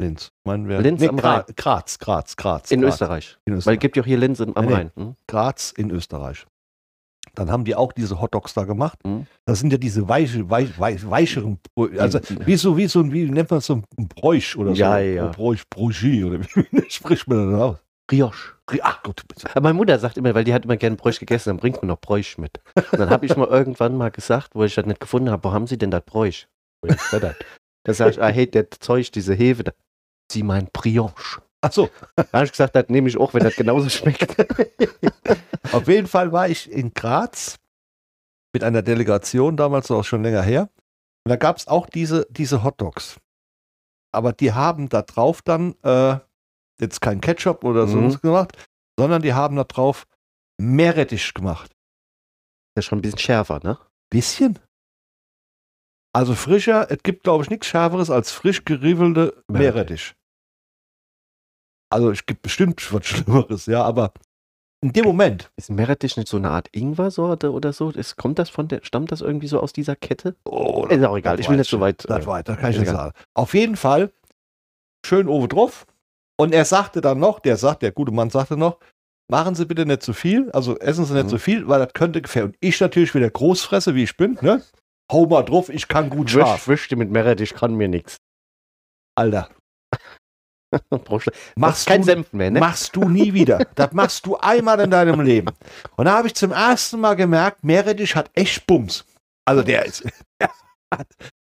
Linz. 0.00 0.26
Ich 0.26 0.44
meine, 0.46 0.68
wer, 0.68 0.80
Linz 0.80 1.02
am 1.02 1.16
Gra- 1.18 1.44
Rhein. 1.46 1.54
Graz, 1.56 1.98
Graz, 1.98 2.36
Graz. 2.36 2.70
In 2.70 2.80
Graz, 2.82 2.94
Österreich. 2.94 3.38
In 3.44 3.52
Weil 3.54 3.58
Österreich. 3.58 3.76
es 3.76 3.80
gibt 3.80 3.96
ja 3.96 4.02
auch 4.02 4.06
hier 4.06 4.18
Linz 4.18 4.40
am 4.40 4.50
Nee, 4.50 4.66
nee. 4.66 4.72
Rhein. 4.74 4.92
Hm? 4.96 5.16
Graz 5.28 5.70
in 5.72 5.90
Österreich. 5.90 6.46
Dann 7.34 7.50
haben 7.50 7.64
die 7.64 7.74
auch 7.74 7.92
diese 7.92 8.20
Hotdogs 8.20 8.52
da 8.54 8.64
gemacht. 8.64 8.98
Mhm. 9.04 9.26
Das 9.46 9.60
sind 9.60 9.72
ja 9.72 9.78
diese 9.78 10.08
weiche, 10.08 10.48
weich, 10.50 10.78
weich, 10.78 11.08
weicheren, 11.08 11.58
also 11.98 12.20
wie 12.44 12.56
so, 12.56 12.76
wie 12.76 12.86
so 12.86 13.00
ein, 13.00 13.12
wie 13.12 13.24
nennt 13.24 13.50
man 13.50 13.58
das 13.58 13.66
so 13.66 13.76
ein 13.76 14.08
Bräuch 14.08 14.56
oder 14.56 14.70
so? 14.74 14.80
Ja, 14.80 14.98
ja. 14.98 15.28
Bräuch, 15.28 15.62
Brochy 15.70 16.24
oder 16.24 16.40
wie 16.40 16.84
spricht 16.90 17.26
man 17.28 17.50
das 17.50 17.60
aus? 17.60 17.78
Brioche. 18.06 18.52
Ach 18.82 19.02
Gott, 19.02 19.22
Aber 19.54 19.60
meine 19.60 19.74
Mutter 19.74 19.98
sagt 19.98 20.16
immer, 20.16 20.34
weil 20.34 20.44
die 20.44 20.54
hat 20.54 20.64
immer 20.64 20.76
gerne 20.76 20.96
Bräuch 20.96 21.18
gegessen, 21.18 21.50
dann 21.50 21.56
bringt 21.58 21.76
man 21.76 21.88
noch 21.88 22.00
Bräuch 22.00 22.38
mit. 22.38 22.60
Und 22.74 22.98
dann 22.98 23.10
habe 23.10 23.26
ich 23.26 23.36
mal 23.36 23.48
irgendwann 23.48 23.96
mal 23.96 24.10
gesagt, 24.10 24.50
wo 24.54 24.64
ich 24.64 24.74
das 24.74 24.86
nicht 24.86 25.00
gefunden 25.00 25.30
habe, 25.30 25.44
wo 25.44 25.52
haben 25.52 25.66
sie 25.66 25.78
denn 25.78 25.90
das 25.90 26.02
habe, 26.12 27.36
Da 27.84 27.94
sag 27.94 28.10
ich, 28.10 28.22
ah, 28.22 28.28
hey, 28.28 28.50
das 28.50 28.66
Zeug, 28.80 29.10
diese 29.12 29.34
Hefe, 29.34 29.64
da, 29.64 29.72
sie 30.30 30.42
meint 30.42 30.72
Brioche. 30.72 31.42
Ach 31.62 31.72
so, 31.72 31.88
Da 32.16 32.24
habe 32.32 32.44
ich 32.44 32.50
gesagt, 32.50 32.74
das 32.74 32.88
nehme 32.88 33.08
ich 33.08 33.16
auch, 33.16 33.32
wenn 33.34 33.44
das 33.44 33.54
genauso 33.56 33.88
schmeckt. 33.88 34.36
Auf 35.72 35.86
jeden 35.88 36.08
Fall 36.08 36.32
war 36.32 36.48
ich 36.48 36.70
in 36.70 36.92
Graz 36.92 37.56
mit 38.52 38.64
einer 38.64 38.82
Delegation, 38.82 39.56
damals 39.56 39.90
auch 39.90 40.02
schon 40.04 40.22
länger 40.22 40.42
her. 40.42 40.68
Und 41.24 41.30
da 41.30 41.36
gab 41.36 41.56
es 41.56 41.68
auch 41.68 41.86
diese, 41.88 42.26
diese 42.30 42.64
Hotdogs. 42.64 43.16
Aber 44.12 44.32
die 44.32 44.52
haben 44.52 44.88
da 44.88 45.02
drauf 45.02 45.40
dann 45.40 45.74
äh, 45.84 46.18
jetzt 46.80 47.00
kein 47.00 47.20
Ketchup 47.20 47.64
oder 47.64 47.86
so 47.86 47.98
Mhm. 47.98 48.20
gemacht, 48.20 48.56
sondern 48.98 49.22
die 49.22 49.32
haben 49.32 49.56
da 49.56 49.64
drauf 49.64 50.06
Meerrettich 50.60 51.32
gemacht. 51.32 51.70
Das 52.74 52.84
ist 52.84 52.88
schon 52.88 52.98
ein 52.98 53.02
bisschen 53.02 53.18
schärfer, 53.20 53.60
ne? 53.62 53.78
Bisschen. 54.10 54.58
Also 56.14 56.34
frischer, 56.34 56.90
es 56.90 57.02
gibt 57.02 57.22
glaube 57.22 57.44
ich 57.44 57.50
nichts 57.50 57.68
Schärferes 57.68 58.10
als 58.10 58.32
frisch 58.32 58.64
geriebelte 58.64 59.42
Meerrettich. 59.48 60.14
Also 61.92 62.10
es 62.10 62.24
gibt 62.26 62.42
bestimmt 62.42 62.92
was 62.92 63.06
Schlimmeres, 63.06 63.66
ja, 63.66 63.82
aber 63.84 64.12
in 64.84 64.92
dem 64.92 65.04
Moment, 65.04 65.52
Ist 65.56 65.70
Meerrettich 65.70 66.16
nicht 66.16 66.26
so 66.28 66.38
eine 66.38 66.50
Art 66.50 66.68
Ingwer-Sorte 66.72 67.52
oder 67.52 67.72
so? 67.72 67.90
Ist, 67.90 68.16
kommt 68.16 68.38
das 68.40 68.50
von 68.50 68.66
der, 68.66 68.80
stammt 68.82 69.12
das 69.12 69.20
irgendwie 69.20 69.46
so 69.46 69.60
aus 69.60 69.72
dieser 69.72 69.94
Kette? 69.94 70.34
oh, 70.44 70.86
Ist 70.86 71.04
auch 71.04 71.16
egal, 71.16 71.38
ich 71.38 71.48
will 71.48 71.56
nicht 71.56 71.70
so 71.70 71.78
weit. 71.78 72.04
Das 72.08 72.24
äh, 72.24 72.26
weit, 72.26 72.48
das 72.48 72.58
kann 72.58 72.72
ich 72.72 72.78
nicht 72.78 72.88
sagen. 72.90 73.12
Auf 73.34 73.54
jeden 73.54 73.76
Fall 73.76 74.12
schön 75.06 75.28
oben 75.28 75.48
drauf. 75.48 75.86
Und 76.36 76.52
er 76.52 76.64
sagte 76.64 77.00
dann 77.00 77.20
noch, 77.20 77.38
der 77.38 77.56
sagt, 77.56 77.82
der 77.82 77.92
gute 77.92 78.10
Mann 78.10 78.30
sagte 78.30 78.56
noch, 78.56 78.78
machen 79.30 79.54
Sie 79.54 79.66
bitte 79.66 79.86
nicht 79.86 80.02
zu 80.02 80.12
viel, 80.14 80.50
also 80.50 80.76
essen 80.78 81.04
Sie 81.04 81.14
nicht 81.14 81.26
Mhm. 81.26 81.28
zu 81.28 81.38
viel, 81.38 81.68
weil 81.68 81.78
das 81.78 81.92
könnte 81.92 82.20
gefährden. 82.20 82.50
Und 82.52 82.56
ich 82.60 82.80
natürlich 82.80 83.14
wieder 83.14 83.30
Großfresse, 83.30 83.94
wie 83.94 84.02
ich 84.02 84.16
bin, 84.16 84.36
ne? 84.40 84.62
Hau 85.12 85.26
mal 85.26 85.42
drauf, 85.42 85.68
ich 85.68 85.86
kann 85.86 86.10
gut 86.10 86.30
scharf. 86.30 86.66
Wisch, 86.66 86.90
wisch 86.90 86.96
mit 86.98 87.10
Meerrettich 87.10 87.54
kann 87.54 87.74
mir 87.74 87.86
nichts. 87.88 88.16
Alter, 89.14 89.48
machst 91.56 91.86
kein 91.86 92.00
du, 92.00 92.06
Senf 92.06 92.32
mehr, 92.32 92.50
ne? 92.50 92.60
machst 92.60 92.94
du 92.96 93.08
nie 93.08 93.32
wieder. 93.34 93.58
das 93.74 93.92
machst 93.92 94.26
du 94.26 94.36
einmal 94.36 94.80
in 94.80 94.90
deinem 94.90 95.20
Leben. 95.20 95.48
Und 95.96 96.06
da 96.06 96.16
habe 96.18 96.28
ich 96.28 96.34
zum 96.34 96.52
ersten 96.52 97.00
Mal 97.00 97.14
gemerkt, 97.14 97.64
Meerrettich 97.64 98.14
hat 98.16 98.30
echt 98.34 98.66
Bums. 98.66 99.04
Also 99.44 99.62
der 99.62 99.84
ist. 99.86 100.04
der 100.40 100.50
hat- 100.94 101.06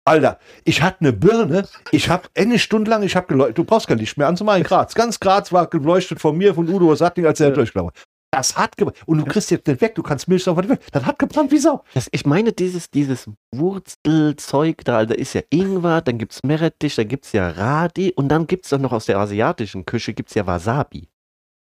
Alter, 0.05 0.37
ich 0.65 0.81
hatte 0.81 0.97
eine 0.99 1.13
Birne, 1.13 1.65
ich 1.91 2.09
habe 2.09 2.27
eine 2.35 2.59
Stunde 2.59 2.91
lang, 2.91 3.03
ich 3.03 3.15
habe 3.15 3.27
geleuchtet, 3.27 3.57
du 3.57 3.63
brauchst 3.63 3.87
kein 3.87 3.99
Licht 3.99 4.17
mehr 4.17 4.27
anzumachen, 4.27 4.61
Graz. 4.63 4.95
Ganz 4.95 5.17
Graz 5.17 5.53
war 5.53 5.67
geleuchtet 5.67 6.19
von 6.19 6.37
mir, 6.37 6.53
von 6.53 6.67
Udo 6.67 6.93
Sattling, 6.93 7.25
als 7.25 7.39
er 7.39 7.49
Ja. 7.49 7.53
durchgelaufen. 7.55 7.93
Das 8.33 8.57
hat 8.57 8.77
gebrannt. 8.77 8.97
Und 9.05 9.19
du 9.19 9.25
kriegst 9.25 9.51
jetzt 9.51 9.67
nicht 9.67 9.79
weg, 9.79 9.93
du 9.93 10.01
kannst 10.01 10.27
Milch 10.27 10.43
sofort 10.43 10.67
weg. 10.67 10.79
Das 10.91 11.05
hat 11.05 11.19
gebrannt 11.19 11.51
wie 11.51 11.59
Sau. 11.59 11.83
Das, 11.93 12.09
ich 12.11 12.25
meine, 12.25 12.51
dieses, 12.51 12.89
dieses 12.89 13.29
Wurzelzeug 13.53 14.83
da, 14.83 15.05
da 15.05 15.13
ist 15.13 15.33
ja 15.33 15.41
Ingwer, 15.51 16.01
dann 16.01 16.17
gibt 16.17 16.31
es 16.31 16.41
Meerrettich, 16.41 16.95
dann 16.95 17.07
gibt 17.07 17.25
es 17.25 17.33
ja 17.33 17.49
Radi 17.49 18.11
und 18.15 18.29
dann 18.29 18.47
gibt 18.47 18.65
es 18.65 18.71
doch 18.71 18.79
noch 18.79 18.91
aus 18.91 19.05
der 19.05 19.19
asiatischen 19.19 19.85
Küche 19.85 20.15
gibt 20.15 20.29
es 20.29 20.35
ja 20.35 20.47
Wasabi. 20.47 21.09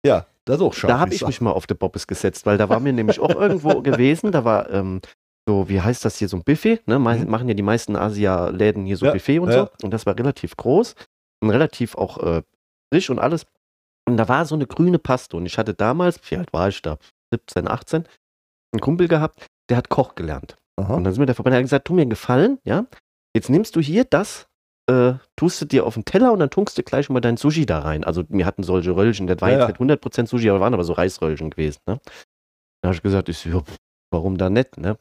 Ja, 0.06 0.28
das 0.46 0.58
ist 0.58 0.62
auch 0.62 0.74
scharf. 0.74 0.92
da 0.92 1.00
habe 1.00 1.12
ich 1.12 1.26
mich 1.26 1.42
mal 1.42 1.52
auf 1.52 1.66
die 1.66 1.74
Bobbes 1.74 2.06
gesetzt, 2.06 2.46
weil 2.46 2.60
da 2.60 2.70
war 2.70 2.80
mir 2.80 2.94
nämlich 2.94 3.20
auch 3.20 3.34
irgendwo 3.34 3.82
gewesen, 3.82 4.32
da 4.32 4.46
war 4.46 4.70
ähm, 4.70 5.02
so, 5.48 5.70
wie 5.70 5.82
heißt 5.82 6.06
das 6.06 6.18
hier, 6.18 6.30
so 6.30 6.38
ein 6.38 6.44
Buffet, 6.44 6.82
ne? 6.86 7.00
Mhm. 7.00 7.28
machen 7.32 7.48
ja 7.48 7.56
die 7.56 7.64
meisten 7.64 7.96
Asia-Läden 7.96 8.86
hier 8.86 8.98
so 8.98 9.08
Ja, 9.08 9.14
Buffet 9.14 9.40
und 9.40 9.50
ja. 9.50 9.66
so 9.66 9.86
und 9.86 9.92
das 9.92 10.06
war 10.06 10.16
relativ 10.16 10.56
groß 10.56 10.94
und 11.42 11.50
relativ 11.50 11.96
auch 11.96 12.20
äh, 12.20 12.44
frisch 12.94 13.10
und 13.10 13.18
alles. 13.18 13.48
Und 14.12 14.18
da 14.18 14.28
war 14.28 14.46
so 14.46 14.56
eine 14.56 14.68
grüne 14.68 15.00
Paste 15.00 15.38
und 15.38 15.46
ich 15.46 15.58
hatte 15.58 15.74
damals, 15.74 16.20
wie 16.30 16.38
alt 16.38 16.51
war 16.54 16.70
ich 16.70 16.82
da, 16.82 16.98
17, 17.34 17.68
18, 17.68 18.06
einen 18.74 18.82
Kumpel 18.82 19.08
gehabt, 19.08 19.46
der 19.70 19.78
hat 19.78 19.89
Koch 19.89 20.16
gelernt. 20.16 20.58
Aha. 20.80 20.96
Und 20.96 21.04
dann 21.04 21.13
sind 21.13 21.22
wir 21.22 21.28
da 21.28 21.34
vorbei 21.34 21.50
und 21.50 21.54
er 21.54 21.58
hat 21.58 21.66
gesagt, 21.66 21.86
tu 21.88 21.94
mir 21.94 22.01
einen 22.01 22.10
Gefallen, 22.10 22.60
ja, 22.63 22.86
jetzt 23.36 23.50
nimmst 23.50 23.75
du 23.75 23.82
hier 23.82 24.06
das, 24.06 24.48
äh, 24.89 25.13
tust 25.36 25.62
du 25.62 25.66
dir 25.66 25.86
auf 25.86 25.94
den 25.94 26.06
Teller 26.06 26.32
und 26.32 26.39
dann 26.39 26.50
tunkst 26.50 26.78
du 26.78 26.84
gleich 26.84 27.10
mal 27.10 27.20
dein 27.20 27.38
Sushi 27.38 27.66
da 27.66 27.80
rein. 27.80 28.04
Also 28.04 28.24
wir 28.30 28.46
hatten 28.46 28.63
solche 28.63 28.96
Röllchen, 28.96 29.28
das 29.28 29.42
war 29.42 29.50
Ja, 29.50 29.56
jetzt 29.68 29.80
ja. 29.80 29.86
nicht 29.86 30.01
100% 30.01 30.28
Sushi, 30.28 30.50
aber 30.50 30.60
waren 30.60 30.74
aber 30.74 30.84
so 30.84 30.94
Reisröllchen 30.94 31.50
gewesen, 31.50 31.80
ne. 31.86 32.00
Da 32.82 32.88
habe 32.88 32.96
ich 32.96 33.01
gesagt, 33.04 33.30
ich 33.30 33.38
so, 33.38 33.50
ja, 33.50 33.63
warum 34.12 34.38
da 34.38 34.50
nicht, 34.50 34.78
ne. 34.78 34.98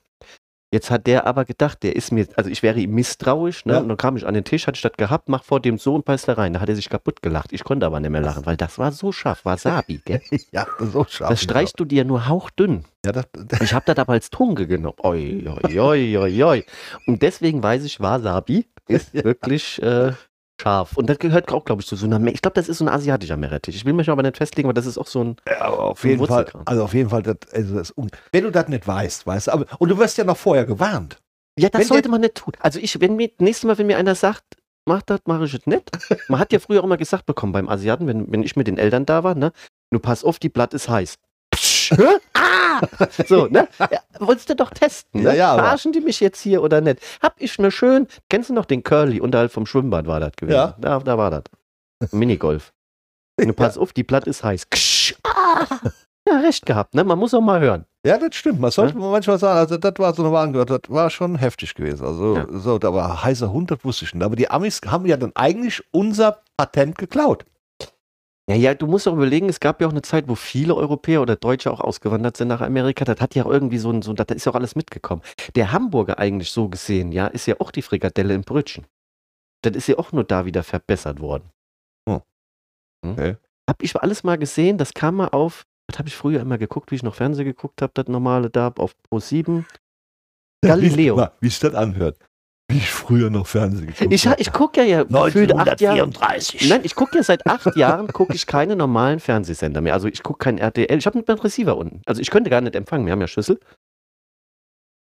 Jetzt 0.71 0.91
hat 0.91 1.07
der 1.07 1.27
aber 1.27 1.47
gedacht, 1.47 1.83
der 1.83 1.97
ist 1.97 2.13
mir, 2.13 2.27
also 2.37 2.51
ich 2.51 2.63
wäre 2.63 2.79
ihm 2.79 2.91
misstrauisch, 2.95 3.65
ne? 3.65 3.73
Ja. 3.75 3.79
Und 3.81 3.89
dann 3.89 3.97
kam 3.97 4.19
ich 4.19 4.27
an 4.27 4.35
den 4.35 4.45
Tisch, 4.45 4.67
hatte 4.67 4.77
ich 4.77 4.83
das 4.83 4.93
gehabt, 4.93 5.31
mach 5.31 5.43
vor 5.43 5.61
dem 5.61 5.79
so 5.79 5.95
und 5.95 6.05
beiß 6.05 6.27
da 6.27 6.35
rein. 6.35 6.53
Da 6.53 6.61
hat 6.61 6.69
er 6.69 6.77
sich 6.77 6.91
kaputt 6.91 7.23
gelacht. 7.23 7.53
Ich 7.55 7.65
konnte 7.65 7.87
aber 7.87 8.01
nicht 8.01 8.11
mehr 8.11 8.21
lachen, 8.21 8.45
weil 8.45 8.59
das 8.59 8.79
war 8.79 8.93
so 8.93 9.11
scharf, 9.11 9.47
Wasabi, 9.47 10.03
gell? 10.05 10.21
Ja, 10.53 10.67
auch 10.95 11.09
scharf. 11.09 11.31
Das 11.31 11.43
streichst 11.43 11.81
du 11.81 11.87
dir 11.87 12.05
nur 12.05 12.29
hauchdünn. 12.29 12.85
Ja, 13.07 13.13
das, 13.13 13.25
das, 13.33 13.61
Ich 13.63 13.73
habe 13.73 13.87
das 13.87 13.97
aber 13.97 14.13
als 14.13 14.29
Tunke 14.29 14.67
genommen. 14.67 14.97
Oi, 15.03 15.49
oi, 15.65 15.81
oi, 15.81 16.17
oi, 16.19 16.43
oi. 16.45 16.65
Und 17.07 17.23
deswegen 17.23 17.63
weiß 17.63 17.85
ich, 17.85 17.99
Wasabi 18.01 18.67
ist 18.89 19.15
Ja. 19.15 19.25
wirklich 19.25 19.83
äh, 19.83 20.13
scharf. 20.61 20.97
Und 20.97 21.09
das 21.09 21.19
gehört 21.19 21.51
auch, 21.53 21.65
glaube 21.65 21.83
ich, 21.83 21.89
zu 21.89 21.97
so 21.97 22.07
einer. 22.07 22.25
Ich 22.29 22.43
glaube, 22.43 22.55
das 22.55 22.69
ist 22.69 22.79
so 22.79 22.85
ein 22.85 22.89
asiatischer 22.89 23.37
Meerrettich. 23.37 23.77
Ich 23.77 23.85
will 23.85 23.93
mich 23.93 24.09
aber 24.09 24.23
nicht 24.23 24.37
festlegen, 24.37 24.69
aber 24.69 24.75
das 24.75 24.87
ist 24.87 24.99
auch 24.99 25.07
so 25.07 25.25
ein. 25.25 25.37
Ja, 25.49 25.69
auf 25.69 26.01
So 26.01 26.09
jeden 26.09 26.27
Fall, 26.27 26.47
also 26.65 26.85
auf 26.85 26.95
jeden 26.95 27.11
Fall, 27.11 27.23
das, 27.23 27.37
also 27.53 27.75
das, 27.77 27.95
wenn 28.33 28.45
du 28.45 28.51
das 28.51 28.69
nicht 28.69 28.87
weißt, 28.87 29.27
weißt 29.27 29.47
du, 29.49 29.53
aber, 29.53 29.67
und 29.79 29.89
du 29.89 29.99
wirst 29.99 30.19
ja 30.19 30.25
noch 30.25 30.37
vorher 30.37 30.65
gewarnt. 30.65 31.19
Ja, 31.59 31.69
das 31.69 31.81
Wenn 31.81 31.89
sollte 31.89 32.09
man 32.09 32.21
nicht 32.21 32.37
tun. 32.37 32.53
Also 32.61 32.79
ich, 32.79 33.01
wenn 33.01 33.17
mir 33.17 33.31
nächstes 33.39 33.67
Mal, 33.67 33.77
wenn 33.79 33.89
mir 33.89 33.97
einer 33.99 34.15
sagt, 34.15 34.45
mach 34.87 35.03
das, 35.03 35.21
mache 35.27 35.45
ich 35.45 35.55
es 35.55 35.67
nicht. 35.67 35.91
Man 36.29 36.39
hat 36.39 36.53
ja 36.53 36.61
früher 36.61 36.81
auch 36.81 36.85
immer 36.85 36.97
gesagt 36.97 37.27
bekommen 37.27 37.53
beim 37.53 37.69
Asiaten, 37.69 38.07
wenn, 38.07 38.31
wenn 38.31 38.43
ich 38.43 38.55
mit 38.55 38.69
den 38.69 38.79
Eltern 38.79 39.07
da 39.07 39.25
war, 39.25 39.35
ne? 39.35 39.53
Du 39.91 39.99
pass 39.99 40.23
auf, 40.23 40.39
die 40.39 40.49
Blatt 40.51 40.73
ist 40.75 40.89
heiß. 40.89 41.17
Psch, 41.53 41.91
hä? 41.97 42.05
So, 43.27 43.47
ne? 43.47 43.69
Ja, 43.79 44.01
wolltest 44.19 44.49
du 44.51 44.57
doch 44.57 44.71
testen, 44.71 45.23
ne? 45.23 45.31
Ja, 45.31 45.35
ja, 45.35 45.55
Verarschen 45.55 45.93
die 45.93 46.01
mich 46.01 46.21
jetzt 46.21 46.41
hier 46.41 46.63
oder 46.63 46.81
nicht? 46.81 47.01
Hab 47.23 47.35
ich 47.39 47.59
mir 47.59 47.71
schön, 47.71 48.07
kennst 48.29 48.51
du 48.51 48.55
noch 48.55 48.65
den 48.65 48.83
Curly 48.83 49.21
unterhalb 49.21 49.53
vom 49.53 49.67
Schwimmbad 49.67 50.07
war 50.07 50.21
das 50.21 50.33
gewesen? 50.37 50.57
Ja. 50.57 50.75
Da, 50.79 50.99
da 51.01 51.19
war 51.19 51.31
das. 51.31 52.13
Minigolf. 52.13 52.73
Und 53.41 53.49
du 53.49 53.53
pass 53.53 53.79
auf, 53.79 53.93
die 53.93 54.05
Blatt 54.05 54.27
ist 54.27 54.43
heiß. 54.43 54.69
Ksch, 54.71 55.15
ah! 55.25 55.67
Ja, 56.29 56.41
recht 56.41 56.67
gehabt, 56.67 56.95
ne? 56.95 57.05
Man 57.05 57.19
muss 57.19 57.33
auch 57.33 57.41
mal 57.41 57.61
hören. 57.61 57.85
Ja, 58.05 58.19
das 58.19 58.35
stimmt. 58.37 58.61
Man 58.61 58.71
sollte 58.71 58.97
manchmal 58.97 59.39
sagen, 59.39 59.59
also 59.59 59.77
das 59.77 59.95
war 59.99 60.13
so 60.15 60.23
eine 60.23 60.33
Warnung, 60.33 60.67
das 60.67 60.81
war 60.89 61.11
schon 61.11 61.37
heftig 61.37 61.75
gewesen. 61.75 62.05
Also 62.07 62.37
Ja. 62.37 62.47
so, 62.51 62.79
da 62.79 62.93
war 62.93 63.25
heißer 63.25 63.51
Hund, 63.53 63.71
das 63.71 63.79
wusste 63.83 64.05
ich 64.05 64.15
nicht. 64.15 64.25
Aber 64.25 64.37
die 64.37 64.51
Amis 64.51 64.81
haben 64.87 65.07
ja 65.07 65.17
dann 65.17 65.33
eigentlich 65.35 65.83
unser 65.91 66.41
Patent 66.57 66.99
geklaut. 66.99 67.45
Ja, 68.49 68.55
ja, 68.55 68.75
du 68.75 68.87
musst 68.87 69.07
auch 69.07 69.13
überlegen, 69.13 69.51
es 69.51 69.61
gab 69.61 69.83
ja 69.83 69.87
auch 69.87 69.93
eine 69.93 70.01
Zeit, 70.01 70.27
wo 70.27 70.35
viele 70.35 70.75
Europäer 70.75 71.21
oder 71.21 71.37
Deutsche 71.37 71.71
auch 71.71 71.81
ausgewandert 71.81 72.39
sind 72.39 72.49
nach 72.49 72.63
Amerika. 72.63 73.05
Das 73.05 73.21
hat 73.21 73.35
ja 73.35 73.45
auch 73.45 73.51
irgendwie 73.51 73.77
so 73.77 73.91
ein, 73.91 74.01
so, 74.01 74.15
da 74.15 74.25
ist 74.25 74.47
ja 74.47 74.53
auch 74.53 74.57
alles 74.57 74.75
mitgekommen. 74.75 75.21
Der 75.55 75.71
Hamburger 75.71 76.19
eigentlich 76.19 76.51
so 76.51 76.71
gesehen, 76.71 77.13
ja, 77.13 77.27
ist 77.27 77.45
ja 77.45 77.57
auch 77.61 77.71
die 77.71 77.83
Frikadelle 77.83 78.33
im 78.35 78.41
Brötchen. 78.41 78.87
Das 79.61 79.77
ist 79.77 79.87
ja 79.87 79.99
auch 79.99 80.13
nur 80.13 80.25
da 80.25 80.47
wieder 80.47 80.63
verbessert 80.63 81.21
worden. 81.21 81.51
Oh. 82.07 82.21
Hm? 83.05 83.13
Okay. 83.13 83.37
Hab 83.69 83.83
ich 83.83 83.95
alles 83.97 84.25
mal 84.25 84.39
gesehen, 84.39 84.79
das 84.79 84.95
kam 84.95 85.17
mal 85.17 85.29
auf, 85.29 85.67
das 85.87 85.99
habe 85.99 86.09
ich 86.09 86.17
früher 86.17 86.41
immer 86.41 86.57
geguckt, 86.57 86.91
wie 86.91 86.95
ich 86.95 87.03
noch 87.03 87.17
Fernsehen 87.17 87.45
geguckt 87.45 87.83
habe, 87.83 87.93
das 87.95 88.09
normale 88.09 88.49
da 88.49 88.73
auf 88.79 88.95
Pro 89.03 89.21
7. 89.21 89.67
Galileo. 90.63 91.19
Wie, 91.19 91.29
wie 91.41 91.49
sich 91.51 91.61
das 91.61 91.75
anhört. 91.75 92.19
Wie 92.71 92.77
ich 92.77 92.91
früher 92.91 93.31
noch 93.31 93.47
Fernsehen 93.47 93.87
geguckt 93.87 94.13
Ich, 94.13 94.27
ich 94.27 94.53
gucke 94.53 94.85
ja, 94.85 95.03
ja 95.09 95.25
gefühlt 95.25 95.55
acht 95.55 95.81
Jahre. 95.81 96.03
1934. 96.03 96.69
Nein, 96.69 96.81
ich 96.85 96.95
gucke 96.95 97.17
ja 97.17 97.23
seit 97.23 97.47
acht 97.47 97.75
Jahren, 97.77 98.09
gucke 98.09 98.35
ich 98.35 98.47
keine 98.47 98.77
normalen 98.77 99.21
Fernsehsender 99.21 99.81
mehr. 99.81 99.95
Also 99.95 100.07
ich 100.07 100.23
gucke 100.23 100.45
kein 100.45 100.59
RTL. 100.59 100.99
Ich 100.99 101.07
habe 101.07 101.23
einen 101.27 101.39
Receiver 101.39 101.77
unten. 101.77 102.03
Also 102.05 102.21
ich 102.21 102.31
könnte 102.31 102.51
gar 102.51 102.61
nicht 102.61 102.77
empfangen. 102.77 103.07
Wir 103.07 103.13
haben 103.13 103.21
ja 103.23 103.27
Schlüssel. 103.27 103.59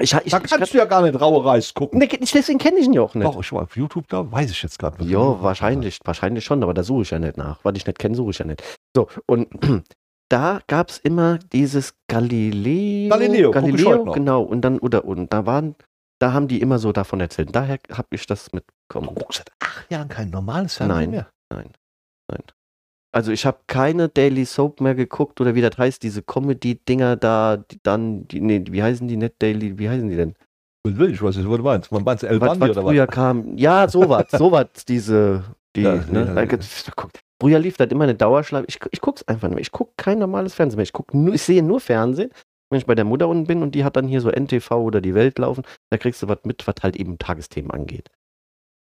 Ich, 0.03 0.13
ich, 0.13 0.33
da 0.33 0.41
ich, 0.43 0.51
kannst 0.51 0.75
du 0.75 0.79
ja 0.79 0.87
gar 0.87 1.03
nicht 1.03 1.21
raue 1.21 1.45
Reis 1.45 1.73
gucken. 1.73 2.01
Nee, 2.01 2.09
ich, 2.19 2.33
deswegen 2.33 2.59
kenne 2.59 2.79
ich 2.81 2.87
ihn 2.87 2.95
ja 2.95 3.03
auch 3.03 3.15
nicht. 3.15 3.25
Doch, 3.25 3.41
ich 3.41 3.53
war 3.53 3.63
auf 3.63 3.77
YouTube 3.77 4.09
da, 4.09 4.31
weiß 4.31 4.51
ich 4.51 4.61
jetzt 4.61 4.81
gerade. 4.81 5.05
Ja, 5.05 5.41
wahrscheinlich, 5.41 6.01
wahrscheinlich 6.03 6.45
schon, 6.45 6.65
aber 6.65 6.75
da 6.75 6.83
suche 6.83 7.03
ich 7.03 7.11
ja 7.11 7.21
nicht 7.21 7.37
nach. 7.37 7.61
Was 7.63 7.77
ich 7.77 7.87
nicht 7.87 8.01
kenne, 8.01 8.17
suche 8.17 8.31
ich 8.31 8.39
ja 8.41 8.45
nicht. 8.45 8.65
So, 8.97 9.07
und 9.27 9.49
da 10.29 10.59
gab 10.67 10.91
es 10.91 10.99
immer 10.99 11.39
dieses 11.39 11.95
Galileo. 12.09 13.11
Galileo, 13.11 13.51
ich 13.51 13.55
Galileo, 13.55 14.05
noch. 14.05 14.15
genau. 14.15 14.43
Und 14.43 14.63
dann, 14.63 14.81
oder, 14.81 15.05
und 15.05 15.33
da 15.33 15.47
waren, 15.47 15.77
da 16.21 16.33
haben 16.33 16.49
die 16.49 16.61
immer 16.61 16.79
so 16.79 16.93
davon 16.93 17.21
erzählt. 17.21 17.55
Daher 17.55 17.79
habe 17.93 18.09
ich 18.13 18.27
das 18.27 18.47
Du 18.47 18.57
mitbekommen. 18.57 19.15
guckst 19.15 19.39
seit 19.39 19.51
acht 19.61 19.91
Jahren 19.91 20.09
kein 20.09 20.31
normales 20.31 20.77
Fernsehen 20.77 20.97
Nein. 20.97 21.11
mehr. 21.11 21.29
Also 23.15 23.31
ich 23.31 23.47
habe 23.47 23.59
keine 23.69 24.09
Daily 24.09 24.45
Soap 24.45 24.81
mehr 24.81 24.97
geguckt 24.97 25.41
oder 25.41 25.55
wie 25.55 25.61
das 25.61 25.79
heißt, 25.79 26.03
diese 26.03 26.23
Comedy-Dinger 26.23 27.15
da, 27.17 27.59
die 27.59 27.79
dann, 27.83 28.27
die, 28.27 28.41
nee, 28.41 28.65
wie 28.69 28.83
heißen 28.83 29.07
die 29.07 29.17
nicht 29.17 29.35
Daily, 29.41 29.79
wie 29.79 29.89
heißen 29.89 30.09
die 30.09 30.17
denn? 30.17 30.35
Ich, 30.87 31.23
was 31.23 31.37
ist, 31.37 31.49
was 31.49 31.57
du 31.57 31.63
meinst? 31.63 31.93
Man 31.93 32.03
meinst 32.03 32.25
El 32.25 32.41
Was, 32.41 32.49
Bandi 32.49 32.63
was 32.63 32.71
oder 32.77 32.83
früher 32.83 33.07
was? 33.07 33.15
kam, 33.15 33.57
ja, 33.57 33.89
sowas, 33.89 34.27
sowas, 34.33 34.67
diese, 34.89 35.45
die, 35.77 35.83
Ja, 35.83 35.95
ne? 36.11 36.33
ja, 36.35 36.43
ja. 36.43 36.59
Früher 37.41 37.59
lief 37.59 37.77
das 37.77 37.89
immer 37.91 38.05
eine 38.05 38.15
Dauerschleife. 38.15 38.67
Ich, 38.69 38.79
ich 38.91 39.01
guck's 39.01 39.23
einfach 39.29 39.49
nicht 39.49 39.55
mehr. 39.57 39.63
Ich 39.63 39.73
gucke 39.73 39.93
kein 39.97 40.19
normales 40.19 40.55
Fernsehen 40.55 40.77
mehr. 40.79 40.85
Ich, 40.85 40.93
guck 40.93 41.15
nur, 41.15 41.35
ich 41.35 41.43
sehe 41.43 41.63
nur 41.63 41.81
Fernsehen, 41.81 42.31
wenn 42.71 42.79
ich 42.79 42.87
bei 42.87 42.95
der 42.95 43.05
Mutter 43.05 43.29
unten 43.29 43.47
bin 43.47 43.63
und 43.63 43.75
die 43.75 43.85
hat 43.85 43.97
dann 43.97 44.09
hier 44.09 44.21
so 44.21 44.31
NTV 44.31 44.71
oder 44.73 45.01
die 45.01 45.15
Welt 45.15 45.39
laufen. 45.39 45.65
Da 45.91 45.99
kriegst 45.99 46.23
du 46.23 46.29
was 46.29 46.39
mit, 46.45 46.67
was 46.67 46.77
halt 46.83 46.97
eben 46.97 47.19
Tagesthemen 47.19 47.71
angeht. 47.71 48.11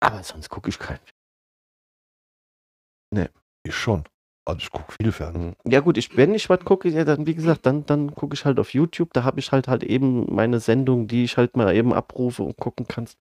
Aber 0.01 0.23
sonst 0.23 0.49
gucke 0.49 0.69
ich 0.69 0.79
kein. 0.79 0.99
Ich 3.63 3.75
schon. 3.75 4.03
Also 4.45 4.59
ich 4.59 4.71
gucke 4.71 4.93
viel 4.93 5.11
Fernsehen. 5.11 5.55
Mhm. 5.63 5.71
Ja 5.71 5.81
gut, 5.81 5.97
ich, 5.97 6.15
wenn 6.17 6.33
ich 6.33 6.49
was 6.49 6.63
gucke, 6.65 6.89
ja, 6.89 7.03
dann, 7.03 7.27
wie 7.27 7.35
gesagt, 7.35 7.65
dann, 7.65 7.85
dann 7.85 8.15
gucke 8.15 8.33
ich 8.33 8.45
halt 8.45 8.59
auf 8.59 8.73
YouTube. 8.73 9.13
Da 9.13 9.23
habe 9.23 9.39
ich 9.39 9.51
halt 9.51 9.67
halt 9.67 9.83
eben 9.83 10.33
meine 10.33 10.59
Sendung, 10.59 11.07
die 11.07 11.23
ich 11.23 11.37
halt 11.37 11.55
mal 11.55 11.75
eben 11.75 11.93
abrufe 11.93 12.43
und 12.43 12.57
gucken 12.57 12.87
kannst, 12.87 13.17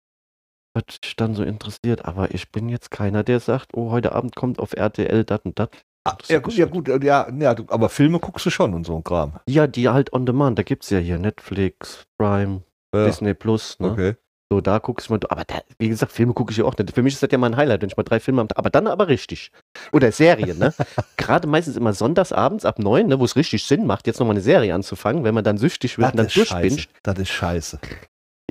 was 0.73 0.99
dich 0.99 1.15
dann 1.15 1.35
so 1.35 1.43
interessiert. 1.43 2.05
Aber 2.05 2.33
ich 2.33 2.51
bin 2.51 2.67
jetzt 2.67 2.91
keiner, 2.91 3.23
der 3.23 3.39
sagt, 3.39 3.73
oh, 3.73 3.91
heute 3.91 4.13
Abend 4.13 4.35
kommt 4.35 4.59
auf 4.59 4.73
RTL 4.73 5.23
dat 5.23 5.45
und 5.45 5.57
dat. 5.59 5.85
Ah, 6.05 6.17
ja, 6.27 6.39
gut, 6.39 6.53
ja, 6.55 6.65
gut, 6.65 6.87
ja, 7.03 7.29
ja, 7.31 7.53
du, 7.55 7.63
aber 7.69 7.87
Filme 7.87 8.19
guckst 8.19 8.45
du 8.45 8.49
schon 8.49 8.73
und 8.73 8.85
so 8.85 8.95
ein 8.97 9.03
Kram. 9.03 9.39
Ja, 9.47 9.67
die 9.67 9.87
halt 9.87 10.11
on 10.11 10.25
demand. 10.25 10.59
Da 10.59 10.63
gibt 10.63 10.83
es 10.83 10.89
ja 10.89 10.99
hier 10.99 11.17
Netflix, 11.17 12.03
Prime, 12.17 12.63
Ja, 12.93 13.05
Disney 13.05 13.33
Plus. 13.33 13.79
Ne? 13.79 13.91
okay. 13.91 14.15
So, 14.51 14.59
da 14.61 14.79
gucke 14.79 15.01
ich 15.01 15.09
mal. 15.09 15.19
Aber 15.29 15.45
da, 15.45 15.61
wie 15.79 15.87
gesagt, 15.89 16.11
Filme 16.11 16.33
gucke 16.33 16.51
ich 16.51 16.57
ja 16.57 16.65
auch 16.65 16.77
nicht. 16.77 16.93
Für 16.93 17.01
mich 17.01 17.13
ist 17.13 17.23
das 17.23 17.31
ja 17.31 17.37
mal 17.37 17.47
ein 17.47 17.55
Highlight, 17.57 17.81
wenn 17.81 17.89
ich 17.89 17.95
mal 17.97 18.03
drei 18.03 18.19
Filme 18.19 18.41
am 18.41 18.49
Tag. 18.49 18.59
Aber 18.59 18.69
dann 18.69 18.85
aber 18.87 19.07
richtig. 19.07 19.51
Oder 19.93 20.11
Serien, 20.11 20.59
ne? 20.59 20.73
Gerade 21.17 21.47
meistens 21.47 21.77
immer 21.77 21.93
sonntagsabends 21.93 22.65
ab 22.65 22.77
neun, 22.79 23.07
ne, 23.07 23.19
wo 23.19 23.23
es 23.25 23.35
richtig 23.37 23.63
Sinn 23.63 23.87
macht, 23.87 24.05
jetzt 24.05 24.19
nochmal 24.19 24.35
eine 24.35 24.41
Serie 24.43 24.75
anzufangen, 24.75 25.23
wenn 25.23 25.33
man 25.33 25.43
dann 25.45 25.57
süchtig 25.57 25.97
wird 25.97 26.11
und 26.11 26.17
dann 26.17 26.25
Das 26.27 26.35
ist 26.35 26.47
scheiße. 26.49 26.67
durchbingt. 26.67 26.89
Das 27.03 27.17
ist 27.17 27.29
scheiße. 27.29 27.79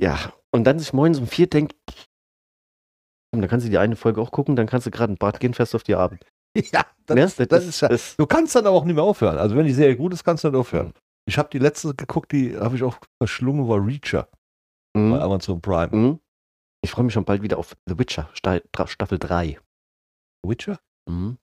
Ja. 0.01 0.17
Und 0.51 0.65
dann 0.65 0.79
sich 0.79 0.91
morgens 0.91 1.19
um 1.19 1.27
vier 1.27 1.47
denkt, 1.47 1.75
komm, 3.31 3.41
da 3.41 3.47
kannst 3.47 3.65
du 3.65 3.69
die 3.69 3.77
eine 3.77 3.95
Folge 3.95 4.19
auch 4.21 4.31
gucken, 4.31 4.55
dann 4.55 4.67
kannst 4.67 4.87
du 4.87 4.91
gerade 4.91 5.13
ein 5.13 5.17
Bad 5.17 5.39
gehen, 5.39 5.53
fährst 5.53 5.75
auf 5.75 5.83
die 5.83 5.95
Abend. 5.95 6.25
Ja, 6.71 6.85
das, 7.05 7.15
Ne? 7.15 7.23
ist, 7.23 7.51
das 7.51 7.65
ist, 7.65 7.77
scheiße. 7.79 7.93
das, 7.93 8.15
Du 8.17 8.25
kannst 8.27 8.55
dann 8.55 8.65
aber 8.67 8.75
auch 8.75 8.85
nicht 8.85 8.95
mehr 8.95 9.03
aufhören. 9.03 9.37
Also 9.37 9.55
wenn 9.55 9.65
die 9.65 9.73
Serie 9.73 9.95
gut 9.95 10.13
ist, 10.13 10.23
kannst 10.23 10.43
du 10.43 10.49
nicht 10.49 10.57
aufhören. 10.59 10.93
Ich 11.25 11.37
habe 11.37 11.49
die 11.49 11.59
letzte 11.59 11.93
geguckt, 11.95 12.31
die 12.31 12.55
habe 12.57 12.75
ich 12.75 12.83
auch 12.83 12.97
verschlungen, 13.21 13.67
war 13.67 13.83
Reacher 13.85 14.27
bei 14.93 14.99
Mhm. 14.99 15.13
Amazon 15.13 15.61
Prime. 15.61 15.95
Mhm. 15.95 16.19
Ich 16.83 16.91
freue 16.91 17.05
mich 17.05 17.13
schon 17.13 17.25
bald 17.25 17.41
wieder 17.41 17.57
auf 17.57 17.75
The 17.87 17.97
Witcher, 17.97 18.29
Staffel 18.33 19.17
3. 19.17 19.59
Witcher? 20.45 20.79
Mhm. 21.09 21.37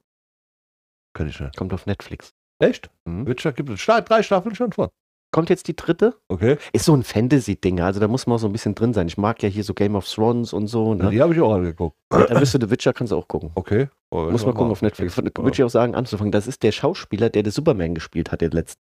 Kenn 1.17 1.29
ich 1.29 1.41
nicht. 1.41 1.57
Kommt 1.57 1.73
auf 1.73 1.87
Netflix. 1.87 2.33
Echt? 2.61 2.91
Mhm. 3.07 3.27
Witcher 3.27 3.53
gibt 3.53 3.71
es 3.71 3.85
drei 3.85 4.23
Staffeln 4.23 4.55
schon 4.55 4.73
von. 4.73 4.91
Kommt 5.33 5.49
jetzt 5.49 5.69
die 5.69 5.77
dritte? 5.77 6.15
Okay. 6.29 6.57
Ist 6.73 6.85
so 6.87 6.95
ein 6.95 7.05
Fantasy-Ding, 7.05 7.81
also 7.81 8.01
da 8.01 8.09
muss 8.09 8.27
man 8.27 8.35
auch 8.37 8.41
so 8.41 8.49
ein 8.49 8.53
bisschen 8.53 8.75
drin 8.75 8.93
sein. 8.95 9.07
Ich 9.07 9.17
mag 9.17 9.41
ja 9.43 9.49
hier 9.49 9.63
so 9.63 9.75
Game 9.75 9.95
of 9.95 10.09
Thrones 10.09 10.53
und 10.53 10.67
so. 10.67 10.95
Ja, 10.95 11.05
Ne? 11.05 11.11
die 11.11 11.23
habe 11.23 11.33
ich 11.35 11.41
auch 11.41 11.53
angeguckt. 11.55 11.97
Da 12.11 12.41
wirst 12.41 12.53
du 12.55 12.59
The 12.61 12.69
Witcher, 12.71 12.93
kannst 12.93 13.13
du 13.13 13.17
auch 13.17 13.29
gucken. 13.29 13.51
Okay. 13.55 13.89
Oh, 14.11 14.23
Muss 14.31 14.41
ich 14.41 14.47
man 14.47 14.57
gucken 14.57 14.73
auf 14.73 14.83
Netflix. 14.83 15.17
Würde 15.17 15.51
ich 15.53 15.63
auch 15.63 15.69
sagen, 15.71 15.95
anzufangen. 15.95 16.33
Das 16.33 16.49
ist 16.49 16.65
der 16.65 16.73
Schauspieler, 16.73 17.31
der 17.31 17.45
den 17.45 17.53
Superman 17.53 17.95
gespielt 17.95 18.33
hat, 18.33 18.41
den 18.41 18.51
letzten. 18.51 18.81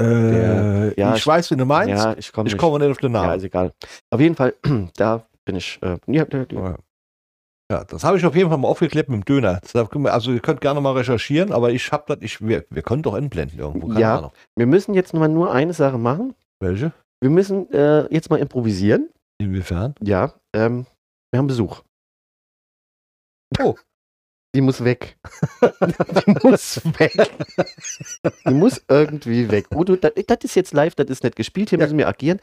Äh, 0.00 0.98
ja, 1.00 1.14
ich 1.16 1.26
weiß, 1.26 1.50
wie 1.50 1.56
du 1.56 1.64
meinst. 1.64 1.90
Ja, 2.04 2.14
ich 2.16 2.32
komme 2.32 2.46
ich 2.48 2.54
nicht. 2.54 2.60
komme 2.60 2.78
nicht 2.78 2.90
auf 2.90 2.98
den 2.98 3.12
Ja, 3.14 3.22
Namen. 3.22 3.38
ist 3.38 3.44
egal. 3.44 3.72
Auf 4.10 4.20
jeden 4.20 4.34
Fall, 4.36 4.54
da 4.96 5.24
bin 5.44 5.56
ich. 5.56 5.78
Äh, 5.82 5.98
ja, 6.06 6.24
ja, 6.30 6.46
ja. 6.50 6.76
Ja. 7.70 7.84
Das 7.84 8.02
habe 8.04 8.16
ich 8.16 8.24
auf 8.24 8.34
jeden 8.34 8.48
Fall 8.48 8.58
mal 8.58 8.68
aufgeklebt 8.68 9.08
mit 9.08 9.16
dem 9.20 9.24
Döner. 9.24 9.60
Wir- 9.72 10.12
Also 10.12 10.32
ihr 10.32 10.40
könnt 10.40 10.60
gerne 10.60 10.80
mal 10.80 10.92
recherchieren, 10.94 11.52
aber 11.52 11.70
ich 11.70 11.92
habe 11.92 12.04
das, 12.08 12.18
ich, 12.22 12.40
wir, 12.46 12.64
wir 12.70 12.82
können 12.82 13.02
doch 13.02 13.14
entblenden 13.14 13.58
irgendwo. 13.58 13.88
keine 13.88 14.00
Ja. 14.00 14.18
Ahnung. 14.18 14.32
Wir 14.56 14.66
müssen 14.66 14.94
jetzt 14.94 15.12
mal 15.14 15.28
nur 15.28 15.52
eine 15.52 15.72
Sache 15.74 15.98
machen. 15.98 16.34
Welche? 16.60 16.92
Wir 17.20 17.30
müssen 17.30 17.70
äh, 17.72 18.12
jetzt 18.12 18.30
mal 18.30 18.38
improvisieren. 18.38 19.10
Inwiefern? 19.40 19.94
Ja, 20.02 20.32
ähm, 20.54 20.86
wir 21.30 21.38
haben 21.38 21.46
Besuch. 21.46 21.82
Oh. 23.60 23.76
Die 24.54 24.60
muss 24.62 24.82
weg. 24.82 25.18
Die 25.62 26.34
muss 26.42 26.80
weg. 26.98 27.12
Die 28.48 28.54
muss 28.54 28.82
irgendwie 28.88 29.50
weg. 29.50 29.66
Udo, 29.74 29.96
das, 29.96 30.12
das 30.26 30.38
ist 30.42 30.54
jetzt 30.54 30.72
live, 30.72 30.94
das 30.94 31.08
ist 31.08 31.22
nicht 31.22 31.36
gespielt, 31.36 31.68
hier 31.70 31.78
Ja. 31.78 31.84
müssen 31.84 31.98
wir 31.98 32.08
agieren. 32.08 32.40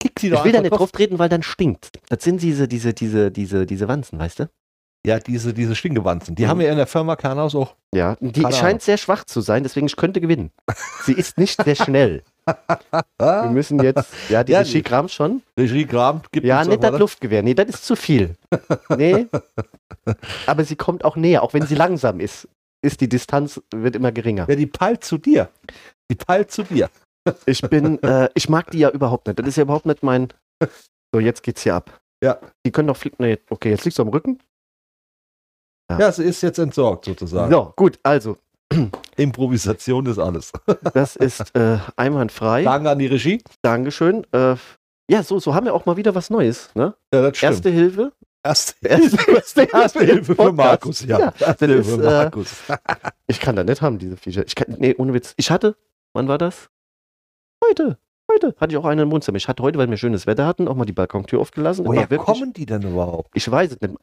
Kick 0.00 0.20
sie 0.20 0.28
Ich 0.30 0.44
will 0.44 0.52
da 0.52 0.60
nicht 0.60 0.70
drauf 0.72 0.92
treten, 0.92 1.18
weil 1.18 1.30
dann 1.30 1.42
stinkt. 1.42 1.90
Das 2.10 2.22
sind 2.22 2.42
diese, 2.42 2.68
diese, 2.68 2.92
diese, 2.92 3.30
diese, 3.32 3.64
diese 3.64 3.88
Wanzen, 3.88 4.18
weißt 4.18 4.40
du? 4.40 4.50
Ja, 5.04 5.18
diese, 5.20 5.54
diese 5.54 5.74
Stinkewanzen. 5.76 6.34
Die 6.34 6.44
Mhm. 6.44 6.48
haben 6.48 6.60
wir 6.60 6.70
in 6.70 6.76
der 6.76 6.86
Firma 6.86 7.16
Kernhaus 7.16 7.54
auch. 7.54 7.74
Ja, 7.94 8.16
die 8.20 8.42
Keine 8.42 8.54
scheint 8.54 8.82
sehr 8.82 8.96
schwach 8.98 9.24
zu 9.24 9.40
sein, 9.40 9.62
deswegen 9.62 9.86
ich 9.86 9.96
könnte 9.96 10.20
gewinnen. 10.20 10.50
Sie 11.04 11.12
ist 11.12 11.38
nicht 11.38 11.62
sehr 11.62 11.76
schnell. 11.76 12.22
Wir 13.18 13.50
müssen 13.50 13.80
jetzt, 13.82 14.08
ja, 14.28 14.44
die 14.44 14.52
Ja, 14.52 14.60
Regie 14.60 14.82
kramt 14.82 15.10
schon. 15.10 15.42
Regie 15.58 15.84
Gram 15.84 16.22
gibt 16.30 16.46
Ja, 16.46 16.64
nicht 16.64 16.80
das 16.82 16.96
Luftgewehr. 16.98 17.42
Nee, 17.42 17.54
das 17.54 17.66
ist 17.70 17.84
zu 17.84 17.96
viel. 17.96 18.36
Nee. 18.96 19.26
Aber 20.46 20.62
sie 20.64 20.76
kommt 20.76 21.04
auch 21.04 21.16
näher, 21.16 21.42
auch 21.42 21.54
wenn 21.54 21.66
sie 21.66 21.74
langsam 21.74 22.20
ist. 22.20 22.48
Ist 22.84 23.00
die 23.00 23.08
Distanz, 23.08 23.60
wird 23.74 23.96
immer 23.96 24.12
geringer. 24.12 24.46
Ja, 24.48 24.54
die 24.54 24.66
peilt 24.66 25.02
zu 25.02 25.18
dir. 25.18 25.48
Die 26.10 26.14
peilt 26.14 26.52
zu 26.52 26.62
dir. 26.62 26.88
Ich 27.46 27.60
bin, 27.62 28.00
äh, 28.04 28.28
ich 28.34 28.48
mag 28.48 28.70
die 28.70 28.78
ja 28.78 28.90
überhaupt 28.90 29.26
nicht. 29.26 29.38
Das 29.40 29.48
ist 29.48 29.56
ja 29.56 29.62
überhaupt 29.64 29.86
nicht 29.86 30.04
mein. 30.04 30.28
So, 31.12 31.18
jetzt 31.18 31.42
geht's 31.42 31.62
hier 31.62 31.74
ab. 31.74 31.98
Ja. 32.22 32.38
Die 32.64 32.70
können 32.70 32.86
doch 32.86 32.96
fliegen. 32.96 33.16
Nee, 33.18 33.38
okay, 33.50 33.70
jetzt 33.70 33.84
liegst 33.84 33.98
du 33.98 34.02
am 34.02 34.08
Rücken. 34.10 34.38
Ja. 35.90 35.98
Ja, 35.98 36.12
sie 36.12 36.24
ist 36.24 36.42
jetzt 36.42 36.58
entsorgt 36.58 37.04
sozusagen. 37.04 37.50
So, 37.50 37.72
gut, 37.76 37.98
also, 38.02 38.38
Improvisation 39.16 40.06
ist 40.06 40.18
alles. 40.18 40.52
das 40.94 41.16
ist 41.16 41.54
äh, 41.54 41.78
einwandfrei. 41.96 42.64
Danke 42.64 42.90
an 42.90 42.98
die 42.98 43.06
Regie. 43.06 43.42
Dankeschön. 43.62 44.26
Äh, 44.32 44.56
ja, 45.08 45.22
so, 45.22 45.38
so 45.38 45.54
haben 45.54 45.66
wir 45.66 45.74
auch 45.74 45.86
mal 45.86 45.96
wieder 45.96 46.14
was 46.14 46.30
Neues. 46.30 46.70
Ne? 46.74 46.94
Ja, 47.12 47.22
das 47.22 47.36
stimmt. 47.36 47.52
Erste 47.52 47.70
Hilfe. 47.70 48.12
Erste, 48.42 48.74
Erste, 48.88 49.30
erste, 49.30 49.62
Erste 49.62 50.04
Hilfe 50.04 50.34
für. 50.34 50.52
Markus, 50.52 51.04
ja. 51.04 51.18
Ja, 51.18 51.34
Erste 51.38 51.66
Hilfe 51.66 51.90
ist, 51.90 51.96
für 51.96 52.02
äh, 52.02 52.22
Markus. 52.22 52.50
Ich 53.26 53.40
kann 53.40 53.56
da 53.56 53.64
nicht 53.64 53.82
haben, 53.82 53.98
diese 53.98 54.16
Viecher. 54.16 54.44
Ich 54.46 54.54
kann, 54.54 54.76
nee, 54.78 54.94
ohne 54.98 55.14
Witz. 55.14 55.34
Ich 55.36 55.50
hatte, 55.50 55.76
wann 56.12 56.28
war 56.28 56.38
das? 56.38 56.68
Heute. 57.64 57.98
Heute 58.36 58.54
hatte 58.60 58.72
ich 58.74 58.76
auch 58.78 58.84
einen 58.84 59.00
im 59.00 59.10
Wohnzimmer. 59.10 59.36
Ich 59.36 59.48
hatte 59.48 59.62
heute, 59.62 59.78
weil 59.78 59.88
wir 59.88 59.96
schönes 59.96 60.26
Wetter 60.26 60.46
hatten, 60.46 60.68
auch 60.68 60.74
mal 60.74 60.84
die 60.84 60.92
Balkontür 60.92 61.40
aufgelassen. 61.40 61.86
Woher 61.86 62.10
wirklich- 62.10 62.20
kommen 62.26 62.52
die 62.52 62.66
denn 62.66 62.82
überhaupt? 62.82 63.30
Ich 63.34 63.50
weiß 63.50 63.72
es 63.72 63.80
nicht. 63.80 63.94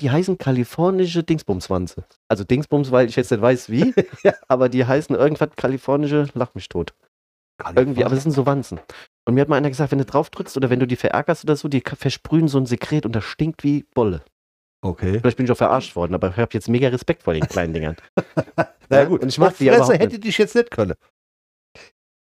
Die 0.00 0.10
heißen 0.10 0.38
kalifornische 0.38 1.22
Dingsbumswanze. 1.22 2.04
Also 2.28 2.44
Dingsbums, 2.44 2.90
weil 2.90 3.08
ich 3.08 3.16
jetzt 3.16 3.30
nicht 3.30 3.42
weiß 3.42 3.68
wie, 3.70 3.92
Ja. 4.22 4.32
aber 4.48 4.68
die 4.70 4.86
heißen 4.86 5.14
irgendwas 5.14 5.50
kalifornische, 5.56 6.28
lach 6.34 6.54
mich 6.54 6.68
tot. 6.68 6.94
Irgendwie, 7.76 8.04
aber 8.04 8.14
das 8.14 8.24
sind 8.24 8.32
so 8.32 8.46
Wanzen. 8.46 8.80
Und 9.26 9.34
mir 9.34 9.42
hat 9.42 9.48
mal 9.48 9.56
einer 9.56 9.68
gesagt, 9.68 9.92
wenn 9.92 9.98
du 9.98 10.04
drauf 10.06 10.30
drückst 10.30 10.56
oder 10.56 10.70
wenn 10.70 10.80
du 10.80 10.86
die 10.86 10.96
verärgerst 10.96 11.44
oder 11.44 11.54
so, 11.54 11.68
die 11.68 11.82
versprühen 11.86 12.48
so 12.48 12.58
ein 12.58 12.66
Sekret 12.66 13.04
und 13.06 13.14
das 13.14 13.24
stinkt 13.24 13.62
wie 13.62 13.84
Bolle. 13.94 14.22
Okay. 14.84 15.20
Vielleicht 15.20 15.36
bin 15.36 15.46
ich 15.46 15.52
auch 15.52 15.56
verarscht 15.56 15.94
worden, 15.94 16.14
aber 16.14 16.30
ich 16.30 16.36
habe 16.38 16.50
jetzt 16.54 16.68
mega 16.68 16.88
Respekt 16.88 17.22
vor 17.22 17.34
den 17.34 17.46
kleinen 17.46 17.72
Dingern. 17.72 17.96
Na 18.88 18.98
Ja, 18.98 19.04
gut. 19.04 19.22
und 19.22 19.28
ich 19.28 19.40
Auf 19.40 19.56
die 19.58 19.68
Fresse 19.68 19.94
hätte 19.94 20.18
dich 20.18 20.38
jetzt 20.38 20.56
nicht 20.56 20.72
können. 20.72 20.94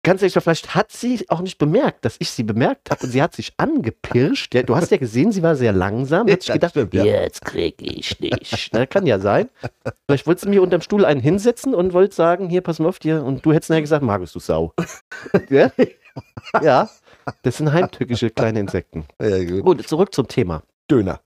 Ganz 0.04 0.20
ehrlich, 0.22 0.34
vielleicht 0.34 0.74
hat 0.74 0.92
sie 0.92 1.24
auch 1.30 1.40
nicht 1.40 1.56
bemerkt, 1.58 2.04
dass 2.04 2.16
ich 2.18 2.30
sie 2.30 2.42
bemerkt 2.42 2.90
habe 2.90 3.04
und 3.04 3.10
sie 3.10 3.22
hat 3.22 3.34
sich 3.34 3.54
angepirscht. 3.56 4.54
Ja, 4.54 4.62
du 4.62 4.76
hast 4.76 4.90
ja 4.90 4.98
gesehen, 4.98 5.32
sie 5.32 5.42
war 5.42 5.56
sehr 5.56 5.72
langsam. 5.72 6.30
Hat 6.30 6.42
sich 6.42 6.52
gedacht, 6.52 6.72
stimmt, 6.72 6.92
ja. 6.92 7.04
jetzt 7.04 7.42
krieg 7.44 7.76
ich 7.80 8.16
dich. 8.18 8.70
Na, 8.72 8.84
kann 8.84 9.06
ja 9.06 9.18
sein. 9.18 9.48
Vielleicht 10.06 10.26
wollte 10.26 10.42
sie 10.42 10.48
mir 10.50 10.62
unterm 10.62 10.82
Stuhl 10.82 11.04
einen 11.06 11.20
hinsetzen 11.20 11.74
und 11.74 11.94
wollte 11.94 12.14
sagen, 12.14 12.50
hier, 12.50 12.60
pass 12.60 12.78
mal 12.78 12.88
auf 12.88 12.98
dir. 12.98 13.24
Und 13.24 13.44
du 13.46 13.52
hättest 13.54 13.70
nachher 13.70 13.80
gesagt, 13.80 14.04
Markus, 14.04 14.32
du 14.32 14.40
Sau. 14.40 14.74
ja? 15.48 15.72
ja, 16.62 16.88
das 17.42 17.56
sind 17.56 17.72
heimtückische 17.72 18.28
kleine 18.28 18.60
Insekten. 18.60 19.06
Ja, 19.20 19.42
gut. 19.42 19.64
Gut, 19.64 19.88
zurück 19.88 20.14
zum 20.14 20.28
Thema. 20.28 20.62
Döner. 20.90 21.20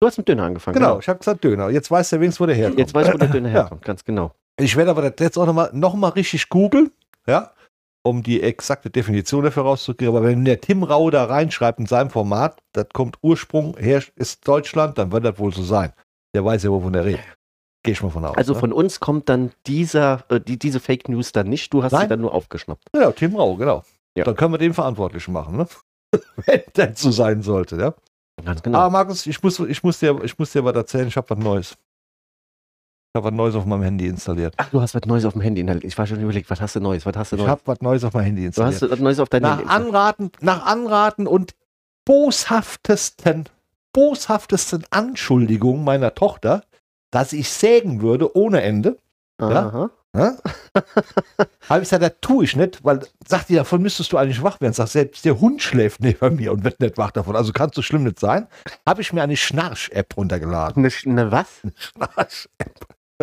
Du 0.00 0.06
hast 0.06 0.18
mit 0.18 0.28
Döner 0.28 0.44
angefangen. 0.44 0.76
Genau, 0.76 1.00
ich 1.00 1.08
habe 1.08 1.18
gesagt 1.18 1.42
Döner. 1.42 1.70
Jetzt 1.70 1.90
weiß 1.90 2.10
der 2.10 2.20
wenigstens, 2.20 2.40
wo 2.40 2.46
der 2.46 2.54
herkommt. 2.54 2.78
Jetzt 2.78 2.94
weiß 2.94 3.08
ich, 3.08 3.14
wo 3.14 3.18
der 3.18 3.28
Döner 3.32 3.48
Ja. 3.48 3.54
herkommt, 3.54 3.82
ganz 3.82 4.04
genau. 4.04 4.32
Ich 4.56 4.76
werde 4.76 4.92
aber 4.92 5.10
das 5.10 5.14
jetzt 5.18 5.36
auch 5.36 5.46
nochmal 5.46 5.70
noch 5.72 5.94
mal 5.94 6.10
richtig 6.10 6.48
googeln, 6.48 6.92
ja, 7.26 7.50
um 8.06 8.22
die 8.22 8.42
exakte 8.42 8.90
Definition 8.90 9.44
dafür 9.44 9.64
rauszukriegen. 9.64 10.14
Aber 10.14 10.26
wenn 10.26 10.44
der 10.44 10.60
Tim 10.60 10.82
Rau 10.82 11.10
da 11.10 11.24
reinschreibt 11.24 11.80
in 11.80 11.86
seinem 11.86 12.10
Format, 12.10 12.60
das 12.72 12.86
kommt 12.92 13.18
Ursprung 13.22 13.76
her, 13.78 14.02
ist 14.16 14.46
Deutschland, 14.46 14.98
dann 14.98 15.10
wird 15.10 15.24
das 15.24 15.38
wohl 15.38 15.52
so 15.52 15.62
sein. 15.62 15.92
Der 16.34 16.44
weiß 16.44 16.64
ja, 16.64 16.70
wovon 16.70 16.94
er 16.94 17.04
redet. 17.04 17.24
Gehe 17.82 17.92
ich 17.92 18.02
mal 18.02 18.10
von 18.10 18.24
aus. 18.24 18.36
Also 18.36 18.54
ne? 18.54 18.60
von 18.60 18.72
uns 18.72 19.00
kommt 19.00 19.28
dann 19.28 19.52
dieser, 19.66 20.24
äh, 20.28 20.40
die, 20.40 20.58
diese 20.58 20.80
Fake 20.80 21.08
News 21.08 21.32
dann 21.32 21.48
nicht. 21.48 21.72
Du 21.72 21.82
hast 21.82 21.90
sie 21.90 21.96
Nein. 21.96 22.08
dann 22.08 22.20
nur 22.20 22.34
aufgeschnappt. 22.34 22.82
Ja, 22.94 23.10
Tim 23.12 23.36
Rau, 23.36 23.56
genau. 23.56 23.84
Ja. 24.16 24.24
Dann 24.24 24.36
können 24.36 24.52
wir 24.52 24.58
den 24.58 24.74
Verantwortlichen 24.74 25.32
machen, 25.32 25.56
ne? 25.56 25.66
wenn 26.46 26.62
das 26.74 27.00
so 27.00 27.10
sein 27.10 27.42
sollte, 27.42 27.76
ja. 27.76 27.94
Ganz 28.42 28.62
genau. 28.62 28.78
Aber 28.78 28.90
Markus, 28.90 29.26
ich 29.26 29.42
muss, 29.42 29.58
ich, 29.60 29.82
muss 29.82 29.98
dir, 29.98 30.22
ich 30.24 30.38
muss 30.38 30.52
dir 30.52 30.64
was 30.64 30.74
erzählen, 30.74 31.08
ich 31.08 31.16
habe 31.16 31.30
was 31.30 31.38
Neues. 31.38 31.76
Ich 33.16 33.18
habe 33.22 33.28
was 33.30 33.36
Neues 33.36 33.54
auf 33.54 33.64
meinem 33.64 33.84
Handy 33.84 34.08
installiert. 34.08 34.54
Ach, 34.56 34.68
du 34.70 34.80
hast 34.80 34.92
was 34.96 35.02
Neues 35.06 35.24
auf 35.24 35.34
dem 35.34 35.42
Handy. 35.42 35.60
inhaliert. 35.60 35.84
Ich 35.84 35.96
war 35.96 36.04
schon 36.04 36.20
überlegt, 36.20 36.50
was 36.50 36.60
hast 36.60 36.74
du 36.74 36.80
Neues? 36.80 37.06
Was 37.06 37.14
hast 37.16 37.30
du 37.30 37.36
Ich 37.36 37.42
Neues? 37.42 37.50
habe 37.52 37.60
was 37.66 37.80
Neues 37.80 38.02
auf 38.02 38.12
meinem 38.12 38.24
Handy 38.24 38.40
Du 38.42 38.46
installiert. 38.48 38.82
hast 38.82 38.90
was 38.90 38.98
Neues 38.98 39.20
auf 39.20 39.28
deinem 39.28 39.42
nach 39.44 39.58
Handy. 39.58 39.70
Anraten, 39.70 40.30
nach 40.40 40.66
Anraten 40.66 41.28
und 41.28 41.54
boshaftesten, 42.04 43.44
boshaftesten 43.92 44.84
Anschuldigungen 44.90 45.84
meiner 45.84 46.12
Tochter, 46.16 46.64
dass 47.12 47.32
ich 47.32 47.48
sägen 47.50 48.02
würde 48.02 48.36
ohne 48.36 48.62
Ende, 48.62 48.98
Aha. 49.38 49.90
ja? 50.16 50.32
habe 51.68 51.82
ich 51.82 51.88
gesagt, 51.90 52.02
das 52.02 52.14
tue 52.20 52.42
ich 52.44 52.56
nicht, 52.56 52.84
weil 52.84 52.98
sagt 53.28 53.48
die, 53.48 53.54
davon 53.54 53.80
müsstest 53.80 54.12
du 54.12 54.16
eigentlich 54.16 54.42
wach 54.42 54.60
werden. 54.60 54.72
Sagt 54.72 54.90
selbst 54.90 55.24
der 55.24 55.38
Hund 55.40 55.62
schläft 55.62 56.00
neben 56.00 56.34
mir 56.34 56.50
und 56.52 56.64
wird 56.64 56.80
nicht 56.80 56.98
wach 56.98 57.12
davon. 57.12 57.36
Also 57.36 57.52
kann 57.52 57.68
es 57.70 57.76
so 57.76 57.82
schlimm 57.82 58.02
nicht 58.02 58.18
sein. 58.18 58.48
Habe 58.88 59.02
ich 59.02 59.12
mir 59.12 59.22
eine 59.22 59.36
Schnarch-App 59.36 60.16
runtergeladen. 60.16 60.84
Eine, 60.84 60.92
eine 61.20 61.30
was? 61.30 61.46
Schnarch-App. 61.76 62.50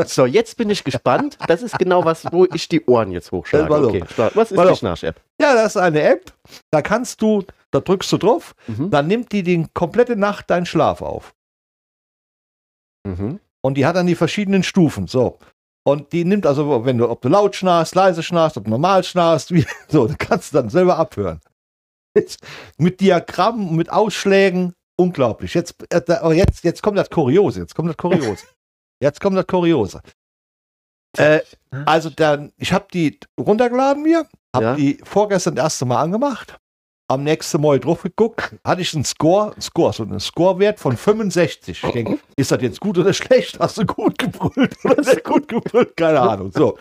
So, 0.08 0.26
jetzt 0.26 0.58
bin 0.58 0.70
ich 0.70 0.84
gespannt. 0.84 1.38
Das 1.48 1.62
ist 1.62 1.78
genau 1.80 2.04
was, 2.06 2.26
wo 2.32 2.46
ich 2.46 2.68
die 2.70 2.84
Ohren 2.86 3.12
jetzt 3.12 3.32
hochschlage. 3.32 3.74
Okay, 3.74 4.04
was 4.36 4.52
ist 4.52 4.58
die. 4.60 4.76
Schnarch-App? 4.76 5.22
Ja, 5.42 5.54
das 5.54 5.76
ist 5.76 5.82
eine 5.82 6.02
App. 6.02 6.34
Da 6.72 6.82
kannst 6.82 7.22
du, 7.22 7.44
da 7.72 7.80
drückst 7.80 8.12
du 8.12 8.18
drauf, 8.18 8.56
Mhm. 8.68 8.90
dann 8.90 9.08
nimmt 9.08 9.32
die 9.32 9.44
die 9.44 9.66
komplette 9.74 10.16
Nacht 10.16 10.50
deinen 10.50 10.66
Schlaf 10.66 11.02
auf. 11.02 11.34
Mhm. 13.08 13.40
Und 13.62 13.76
die 13.76 13.86
hat 13.86 13.96
dann 13.96 14.08
die 14.08 14.16
verschiedenen 14.16 14.64
Stufen. 14.64 15.08
So. 15.08 15.38
Und 15.84 16.14
die 16.14 16.26
nimmt 16.26 16.46
also, 16.46 16.86
wenn 16.86 16.98
du, 16.98 17.10
ob 17.10 17.22
du 17.22 17.30
laut 17.30 17.56
schnarchst, 17.56 17.96
leise 17.96 18.24
schnarchst, 18.24 18.58
ob 18.58 18.66
du 18.66 18.70
normal 18.70 19.04
schnarchst, 19.04 19.52
wie, 19.54 19.66
so, 19.88 20.08
dann 20.08 20.18
kannst 20.18 20.54
du 20.54 20.58
dann 20.58 20.70
selber 20.70 20.98
abhören. 20.98 21.40
Mit 22.78 23.00
Diagrammen, 23.00 23.76
mit 23.76 23.90
Ausschlägen, 23.92 24.74
unglaublich. 25.00 25.54
Jetzt, 25.54 25.76
äh, 25.92 26.02
aber 26.14 26.34
jetzt, 26.34 26.64
jetzt 26.64 26.84
kommt 26.84 26.98
das 26.98 27.10
Kuriose, 27.10 27.62
jetzt 27.62 27.74
kommt 27.76 27.90
das 27.90 27.98
Kuriose. 27.98 28.44
Jetzt 29.02 29.20
kommt 29.20 29.36
das 29.38 29.48
Kuriose. 29.48 30.02
Äh, 31.18 31.42
also 31.86 32.10
dann, 32.10 32.54
ich 32.58 32.72
habe 32.72 32.86
die 32.94 33.20
runtergeladen 33.40 34.04
mir, 34.04 34.28
habe 34.56 34.66
Ja. 34.66 34.76
die 34.76 34.98
vorgestern 35.04 35.56
das 35.56 35.64
erste 35.66 35.86
Mal 35.86 36.02
angemacht, 36.02 36.58
am 37.10 37.24
nächsten 37.24 37.60
Mal 37.62 37.80
drauf 37.80 38.04
geguckt, 38.04 38.56
hatte 38.64 38.82
ich 38.82 38.94
einen 38.94 39.04
Score, 39.04 39.54
Score, 39.60 39.92
so 39.92 40.04
einen 40.04 40.22
Scorewert 40.22 40.80
von 40.80 40.96
65. 40.96 41.84
Ich 41.84 41.92
denke, 41.92 42.20
ist 42.38 42.52
das 42.52 42.62
jetzt 42.62 42.80
gut 42.80 42.98
oder 42.98 43.12
schlecht? 43.14 43.60
Hast 43.60 43.78
du 43.80 43.86
gut 43.86 44.18
gebrüllt 44.18 44.78
oder 44.86 45.02
nicht 45.02 45.24
gut 45.26 45.48
gebrüllt? 45.50 45.98
Keine 45.98 46.22
Ahnung. 46.22 46.52
So. 46.54 46.78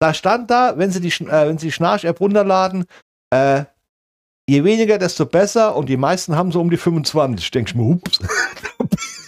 Da 0.00 0.12
stand 0.12 0.50
da, 0.50 0.76
wenn 0.76 0.90
Sie 0.90 1.00
die, 1.00 1.08
äh, 1.26 1.46
wenn 1.48 1.58
Sie 1.58 1.68
die 1.68 1.72
Schnarch-App 1.72 2.20
runterladen, 2.20 2.86
äh, 3.30 3.64
je 4.48 4.64
weniger, 4.64 4.98
desto 4.98 5.26
besser 5.26 5.76
und 5.76 5.88
die 5.88 5.96
meisten 5.96 6.34
haben 6.34 6.50
so 6.50 6.60
um 6.60 6.70
die 6.70 6.76
25. 6.76 7.50
Denke 7.52 7.70
ich 7.70 7.74
mir, 7.76 7.84
ups. 7.84 8.18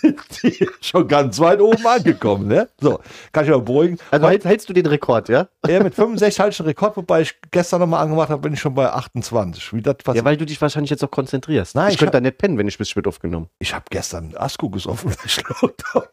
schon 0.81 1.07
ganz 1.09 1.39
weit 1.41 1.61
oben 1.61 1.87
angekommen, 1.87 2.49
ne? 2.49 2.69
So, 2.81 3.01
kann 3.33 3.45
ich 3.45 3.51
mal 3.51 3.61
beruhigen. 3.61 3.99
Also 4.11 4.29
hältst, 4.29 4.47
hältst 4.47 4.69
du 4.69 4.73
den 4.73 4.87
Rekord, 4.87 5.29
ja? 5.29 5.49
Ja, 5.67 5.83
mit 5.83 5.95
65 5.95 6.41
halte 6.41 6.53
ich 6.55 6.61
einen 6.61 6.69
Rekord, 6.69 6.97
wobei 6.97 7.23
ich 7.23 7.35
gestern 7.51 7.81
nochmal 7.81 8.03
angemacht 8.03 8.29
habe, 8.31 8.43
bin 8.43 8.53
ich 8.53 8.61
schon 8.61 8.75
bei 8.75 8.89
28. 8.91 9.73
Wie 9.73 9.83
das 9.83 9.97
Ja, 10.15 10.25
weil 10.25 10.37
du 10.37 10.47
dich 10.47 10.61
wahrscheinlich 10.61 10.91
jetzt 10.91 11.03
auch 11.05 11.11
konzentrierst. 11.11 11.75
Nein, 11.75 11.89
ich, 11.89 11.95
ich 11.95 11.99
könnte 11.99 12.13
da 12.13 12.21
nicht 12.21 12.39
pennen, 12.39 12.57
wenn 12.59 12.69
ich 12.69 12.79
bis 12.79 12.89
spät 12.91 13.07
aufgenommen. 13.07 13.49
ich 13.59 13.75
habe 13.75 13.85
gestern 13.91 14.35
Asku 14.37 14.71
gesoffen, 14.71 15.13
geschluckt 15.23 15.83
habe. 15.95 16.09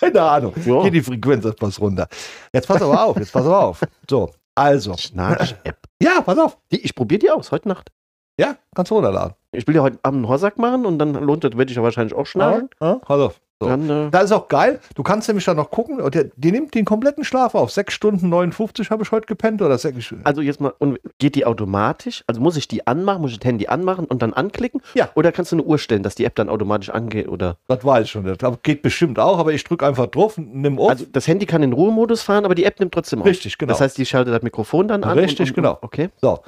Keine 0.00 0.22
Ahnung. 0.22 0.54
Ja. 0.64 0.82
Geht 0.82 0.94
die 0.94 1.02
Frequenz 1.02 1.44
etwas 1.44 1.80
runter. 1.80 2.08
Jetzt 2.52 2.66
pass 2.68 2.80
aber 2.82 3.04
auf, 3.04 3.16
jetzt 3.16 3.32
pass 3.32 3.44
aber 3.46 3.60
auf. 3.64 3.80
So, 4.08 4.30
also. 4.54 4.96
Schnarch-App. 4.96 5.78
Ja, 6.02 6.20
pass 6.22 6.38
auf. 6.38 6.56
Die- 6.72 6.80
Ich 6.82 6.94
probiere 6.94 7.18
die 7.18 7.30
aus, 7.30 7.50
heute 7.52 7.68
Nacht. 7.68 7.90
Ja, 8.38 8.56
kannst 8.74 8.90
du 8.90 8.96
runterladen. 8.96 9.34
Ich 9.52 9.66
will 9.66 9.74
ja 9.74 9.80
heute 9.82 9.98
Abend 10.02 10.18
einen 10.18 10.28
Horsack 10.28 10.58
machen 10.58 10.84
und 10.84 10.98
dann 10.98 11.14
lohnt 11.14 11.42
das, 11.44 11.56
werde 11.56 11.70
ich 11.70 11.76
ja 11.76 11.82
wahrscheinlich 11.82 12.14
auch 12.14 12.26
schnarchen. 12.26 12.68
Ja, 12.82 12.96
pass 12.96 13.18
auf. 13.20 13.40
So. 13.60 13.68
Dann, 13.68 13.88
äh, 13.88 14.10
Da 14.10 14.20
ist 14.20 14.32
auch 14.32 14.48
geil. 14.48 14.80
Du 14.94 15.02
kannst 15.02 15.28
nämlich 15.28 15.44
dann 15.46 15.56
noch 15.56 15.70
gucken. 15.70 16.00
Und 16.00 16.14
der, 16.14 16.24
die 16.36 16.52
nimmt 16.52 16.74
den 16.74 16.84
kompletten 16.84 17.24
Schlaf 17.24 17.54
auf. 17.54 17.70
6 17.70 17.94
Stunden 17.94 18.28
59 18.28 18.90
habe 18.90 19.02
ich 19.02 19.10
heute 19.12 19.26
gepennt. 19.26 19.62
Oder 19.62 19.78
sechs, 19.78 20.14
also 20.24 20.42
jetzt 20.42 20.60
mal, 20.60 20.74
und 20.78 20.98
geht 21.18 21.34
die 21.36 21.46
automatisch? 21.46 22.22
Also 22.26 22.40
muss 22.40 22.56
ich 22.56 22.68
die 22.68 22.86
anmachen, 22.86 23.22
muss 23.22 23.32
ich 23.32 23.38
das 23.38 23.46
Handy 23.46 23.66
anmachen 23.66 24.04
und 24.04 24.20
dann 24.20 24.34
anklicken? 24.34 24.82
Ja. 24.94 25.08
Oder 25.14 25.32
kannst 25.32 25.52
du 25.52 25.56
eine 25.56 25.62
Uhr 25.62 25.78
stellen, 25.78 26.02
dass 26.02 26.14
die 26.14 26.26
App 26.26 26.34
dann 26.34 26.50
automatisch 26.50 26.90
angeht? 26.90 27.28
Oder? 27.28 27.56
das 27.68 27.82
weiß 27.82 28.04
ich 28.04 28.10
schon. 28.10 28.24
Das 28.24 28.58
geht 28.62 28.82
bestimmt 28.82 29.18
auch. 29.18 29.38
Aber 29.38 29.52
ich 29.52 29.64
drücke 29.64 29.86
einfach 29.86 30.06
drauf, 30.06 30.36
nimm 30.36 30.78
auf. 30.78 30.90
Also 30.90 31.06
das 31.10 31.26
Handy 31.26 31.46
kann 31.46 31.62
in 31.62 31.72
Ruhemodus 31.72 32.22
fahren, 32.22 32.44
aber 32.44 32.54
die 32.54 32.64
App 32.64 32.78
nimmt 32.78 32.92
trotzdem 32.92 33.20
auf. 33.20 33.26
Richtig, 33.26 33.56
genau. 33.56 33.72
Das 33.72 33.80
heißt, 33.80 33.96
die 33.96 34.04
schaltet 34.04 34.34
das 34.34 34.42
Mikrofon 34.42 34.88
dann 34.88 35.02
an. 35.02 35.18
Richtig, 35.18 35.40
und, 35.40 35.48
und, 35.48 35.54
genau. 35.54 35.78
Okay. 35.80 36.10
So. 36.20 36.40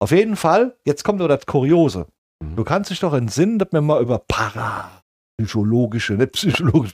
Auf 0.00 0.10
jeden 0.10 0.34
Fall, 0.34 0.74
jetzt 0.84 1.04
kommt 1.04 1.20
noch 1.20 1.28
das 1.28 1.46
Kuriose. 1.46 2.06
Mhm. 2.42 2.56
Du 2.56 2.64
kannst 2.64 2.90
dich 2.90 2.98
doch 2.98 3.12
entsinnen, 3.12 3.58
dass 3.58 3.68
wir 3.70 3.82
mal 3.82 4.02
über 4.02 4.18
psychologische, 5.46 6.16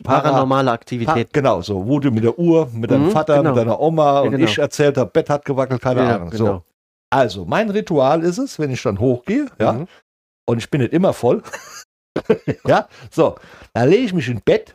para, 0.02 0.20
Paranormale 0.20 0.66
pa 0.68 0.72
Aktivität. 0.74 1.32
genau, 1.32 1.60
so, 1.62 1.86
wo 1.86 1.98
du 2.00 2.10
mit 2.10 2.24
der 2.24 2.38
Uhr, 2.38 2.68
mit 2.72 2.90
deinem 2.90 3.06
Mhm, 3.06 3.10
Vater, 3.10 3.36
genau. 3.38 3.50
mit 3.50 3.58
deiner 3.58 3.80
Oma 3.80 4.20
und 4.20 4.32
genau. 4.32 4.44
ich 4.44 4.58
erzählt 4.58 4.96
habe, 4.98 5.10
Bett 5.10 5.28
hat 5.30 5.44
gewackelt, 5.44 5.80
keine 5.82 6.00
Ja, 6.02 6.16
Ahnung. 6.16 6.30
genau. 6.30 6.44
So. 6.44 6.62
Also, 7.10 7.44
mein 7.44 7.70
Ritual 7.70 8.22
ist 8.22 8.38
es, 8.38 8.58
wenn 8.58 8.70
ich 8.70 8.82
dann 8.82 8.98
hochgehe, 8.98 9.46
ja, 9.58 9.72
Mhm. 9.72 9.88
und 10.48 10.58
ich 10.58 10.70
bin 10.70 10.80
nicht 10.80 10.92
immer 10.92 11.12
voll, 11.12 11.42
ja, 12.66 12.88
so, 13.10 13.36
dann 13.72 13.88
lege 13.88 14.04
ich 14.04 14.12
mich 14.12 14.28
ins 14.28 14.40
Bett 14.42 14.74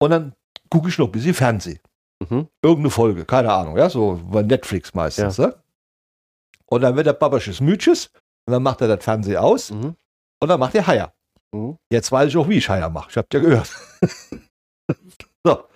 und 0.00 0.10
dann 0.10 0.32
gucke 0.70 0.88
ich 0.88 0.98
noch 0.98 1.06
ein 1.06 1.12
bisschen 1.12 1.34
Fernsehen. 1.34 1.80
Mhm. 2.28 2.48
Irgendeine 2.62 2.90
Folge, 2.90 3.24
keine 3.24 3.52
Ahnung, 3.52 3.76
ja, 3.76 3.88
so 3.90 4.20
bei 4.30 4.42
Netflix 4.42 4.94
meistens, 4.94 5.38
ne? 5.38 5.54
Und 6.66 6.80
dann 6.82 6.96
wird 6.96 7.06
der 7.06 7.12
Babasches 7.14 7.60
Mütsches 7.60 8.10
und 8.46 8.52
dann 8.52 8.62
macht 8.62 8.80
er 8.80 8.88
das 8.88 9.04
Fernsehen 9.04 9.36
aus 9.36 9.70
Mhm. 9.70 9.94
und 10.40 10.48
dann 10.48 10.58
macht 10.60 10.74
er 10.74 10.86
Haier. 10.86 11.12
Mhm. 11.54 11.76
Jetzt 11.92 12.10
weiß 12.10 12.28
ich 12.28 12.36
auch, 12.36 12.48
wie 12.48 12.58
ich 12.58 12.68
Haier 12.68 12.88
mache. 12.88 13.10
Ich 13.10 13.16
habe 13.16 13.28
ja 13.32 13.40
gehört. 13.40 13.70
so. 15.46 15.68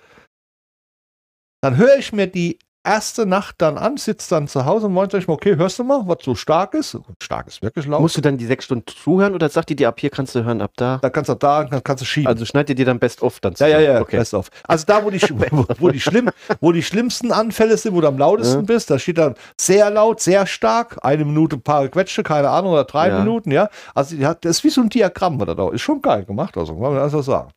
Dann 1.63 1.77
höre 1.77 1.97
ich 1.97 2.13
mir 2.13 2.27
die 2.27 2.59
erste 2.87 3.25
Nacht 3.25 3.55
dann 3.59 3.77
an, 3.77 3.97
sitze 3.97 4.29
dann 4.29 4.47
zu 4.47 4.65
Hause 4.65 4.87
und 4.87 4.93
meinte 4.93 5.17
ich 5.17 5.27
mir, 5.27 5.33
okay, 5.33 5.55
hörst 5.57 5.77
du 5.79 5.83
mal, 5.83 6.07
was 6.07 6.19
so 6.23 6.33
stark 6.35 6.73
ist? 6.73 6.95
Und 6.95 7.05
stark 7.21 7.47
ist 7.47 7.61
wirklich 7.61 7.85
laut. 7.85 8.01
Musst 8.01 8.17
du 8.17 8.21
dann 8.21 8.37
die 8.37 8.45
sechs 8.45 8.65
Stunden 8.65 8.85
zuhören 8.87 9.33
oder 9.35 9.49
sagt 9.49 9.69
die 9.69 9.75
dir 9.75 9.89
ab 9.89 9.99
hier 9.99 10.09
kannst 10.09 10.33
du 10.33 10.43
hören, 10.43 10.61
ab 10.61 10.71
da? 10.77 10.97
da 11.01 11.09
kannst 11.09 11.29
du 11.29 11.35
da, 11.35 11.65
dann 11.65 11.83
kannst 11.83 12.01
du 12.01 12.05
schieben. 12.05 12.27
Also 12.27 12.45
schneidet 12.45 12.69
ihr 12.69 12.75
dir 12.75 12.85
dann 12.85 12.97
best 12.99 13.21
off 13.21 13.39
dann 13.39 13.53
ja, 13.59 13.67
ja, 13.67 13.77
zusammen? 13.77 13.93
ja, 13.95 14.01
Okay. 14.01 14.17
best 14.17 14.33
auf. 14.33 14.49
Also 14.67 14.85
da, 14.87 15.03
wo 15.03 15.09
die, 15.11 15.21
wo, 15.21 15.65
wo, 15.79 15.89
die 15.89 15.99
schlimm, 15.99 16.29
wo 16.61 16.71
die 16.71 16.81
schlimmsten 16.81 17.31
Anfälle 17.31 17.77
sind, 17.77 17.93
wo 17.93 18.01
du 18.01 18.07
am 18.07 18.17
lautesten 18.17 18.61
Ja. 18.61 18.65
bist, 18.65 18.89
da 18.89 18.97
steht 18.97 19.19
dann 19.19 19.35
sehr 19.59 19.89
laut, 19.91 20.19
sehr 20.19 20.47
stark, 20.47 20.97
eine 21.03 21.25
Minute, 21.25 21.57
ein 21.57 21.61
paar 21.61 21.87
Quetsche, 21.89 22.23
keine 22.23 22.49
Ahnung, 22.49 22.71
oder 22.73 22.85
drei 22.85 23.09
Ja. 23.09 23.19
Minuten, 23.19 23.51
ja. 23.51 23.69
Also 23.93 24.15
das 24.17 24.37
ist 24.43 24.63
wie 24.63 24.69
so 24.69 24.81
ein 24.81 24.89
Diagramm, 24.89 25.39
was 25.39 25.45
da 25.45 25.53
da 25.53 25.69
ist. 25.69 25.81
schon 25.81 26.01
geil 26.01 26.25
gemacht, 26.25 26.57
also, 26.57 26.73
kann 26.73 26.93
man 26.93 26.97
einfach 27.01 27.21
sagen. 27.23 27.51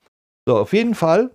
So, 0.47 0.59
auf 0.59 0.73
jeden 0.75 0.95
Fall 0.95 1.31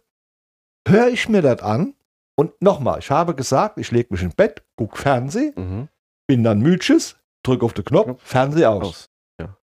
höre 0.88 1.08
ich 1.08 1.27
mir 1.29 1.41
das 1.41 1.62
an 1.62 1.94
und 2.38 2.62
nochmal, 2.62 3.00
ich 3.00 3.10
habe 3.12 3.34
gesagt, 3.36 3.78
ich 3.78 3.91
lege 3.91 4.08
mich 4.12 4.21
ins 4.24 4.36
Bett, 4.36 4.63
gucke 4.78 4.98
Fernsehen, 4.98 5.54
Mhm. 5.56 5.88
bin 6.28 6.43
dann 6.43 6.60
müdsches, 6.60 7.15
drücke 7.43 7.65
auf 7.65 7.74
den 7.74 7.86
Knopf, 7.86 8.21
Fernseh 8.24 8.65
aus. 8.65 8.84
Aus. 8.84 9.10
Ja. 9.39 9.58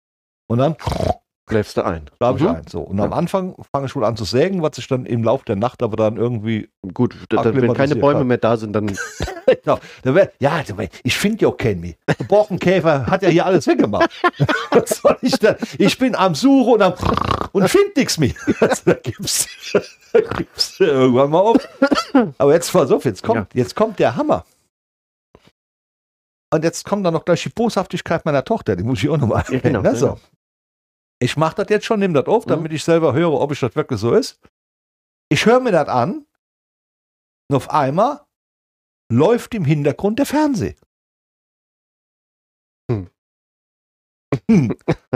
Und 0.49 0.59
dann 0.59 0.77
Schläfst 1.49 1.77
du 1.77 1.85
ein. 1.85 2.09
schlafe 2.17 2.39
ich 2.39 2.45
Mhm. 2.45 2.51
ein. 2.51 2.67
So. 2.69 2.81
Und 2.83 3.01
am 3.01 3.11
Ja. 3.11 3.17
Anfang 3.17 3.57
fange 3.73 3.87
ich 3.87 3.97
wohl 3.97 4.05
an 4.05 4.17
zu 4.17 4.25
sägen, 4.25 4.63
was 4.63 4.77
sich 4.77 4.87
dann 4.87 5.05
im 5.05 5.25
Laufe 5.25 5.45
der 5.45 5.57
Nacht 5.57 5.83
aber 5.83 5.97
dann 5.97 6.17
irgendwie 6.17 6.71
Gut, 6.95 7.17
da, 7.29 7.43
da, 7.43 7.55
wenn 7.55 7.73
keine 7.75 7.97
Bäume 7.97 8.21
ja. 8.21 8.25
mehr 8.25 8.39
da 8.39 8.57
sind, 8.57 8.73
dann 8.73 8.87
Genau. 9.65 9.79
Ja, 10.39 10.63
wär, 10.79 10.89
ich 11.03 11.17
finde 11.17 11.43
ja 11.43 11.49
auch 11.49 11.57
keinen 11.57 11.81
mehr. 11.81 11.95
Der 12.07 12.25
Borkenkäfer 12.25 13.07
hat 13.07 13.23
ja 13.23 13.29
hier 13.29 13.47
alles 13.47 13.67
weggemacht. 13.67 14.11
Was 14.71 14.91
soll 15.01 15.17
ich 15.23 15.39
denn? 15.39 15.57
Ich 15.79 15.99
bin 15.99 16.15
am 16.15 16.35
Suchen 16.35 16.75
und, 16.75 16.83
am, 16.83 16.95
und 17.53 17.69
finde 17.69 17.93
nichts 17.97 18.19
mehr. 18.19 18.33
Also, 18.61 18.83
da 18.87 18.95
gibt's, 18.95 19.49
da 20.13 20.21
gibt's 20.21 20.79
irgendwann 20.81 21.31
mal 21.31 21.41
auf. 21.41 21.69
Aber 22.39 22.53
jetzt 22.55 22.73
pass 22.73 22.91
auf, 22.91 23.05
jetzt 23.05 23.23
kommt, 23.23 23.55
jetzt 23.55 23.75
kommt 23.75 23.99
der 23.99 24.17
Hammer. 24.17 24.45
Und 26.53 26.65
jetzt 26.65 26.85
kommt 26.85 27.07
dann 27.07 27.15
noch 27.15 27.25
gleich 27.25 27.43
die 27.45 27.49
Boshaftigkeit 27.49 28.25
meiner 28.25 28.45
Tochter. 28.45 28.75
Die 28.77 28.83
muss 28.83 29.03
ich 29.03 29.09
auch 29.09 29.17
nochmal 29.19 29.45
Ja, 29.51 29.61
genau, 29.61 29.83
ne? 29.83 29.95
so. 29.95 30.07
genau. 30.07 30.21
Ich 31.23 31.37
mache 31.37 31.57
das 31.57 31.67
jetzt 31.69 31.87
schon, 31.87 32.01
nehme 32.01 32.15
das 32.15 32.27
auf, 32.27 32.47
Mhm. 32.47 32.51
damit 32.51 32.73
ich 32.73 32.83
selber 32.83 33.13
höre, 33.13 33.33
ob 33.33 33.53
ich 33.53 33.61
das 33.61 33.77
wirklich 33.77 34.01
so 34.01 34.15
ist. 34.15 34.41
Ich 35.29 35.47
höre 35.47 35.61
mir 35.61 35.71
das 35.71 35.89
an 35.89 36.27
und 37.49 37.57
auf 37.57 37.71
einmal 37.71 38.21
läuft 39.11 39.55
im 39.55 39.65
Hintergrund 39.65 40.19
der 40.19 40.27
Fernseher. 40.27 40.75
Hm. 42.91 43.11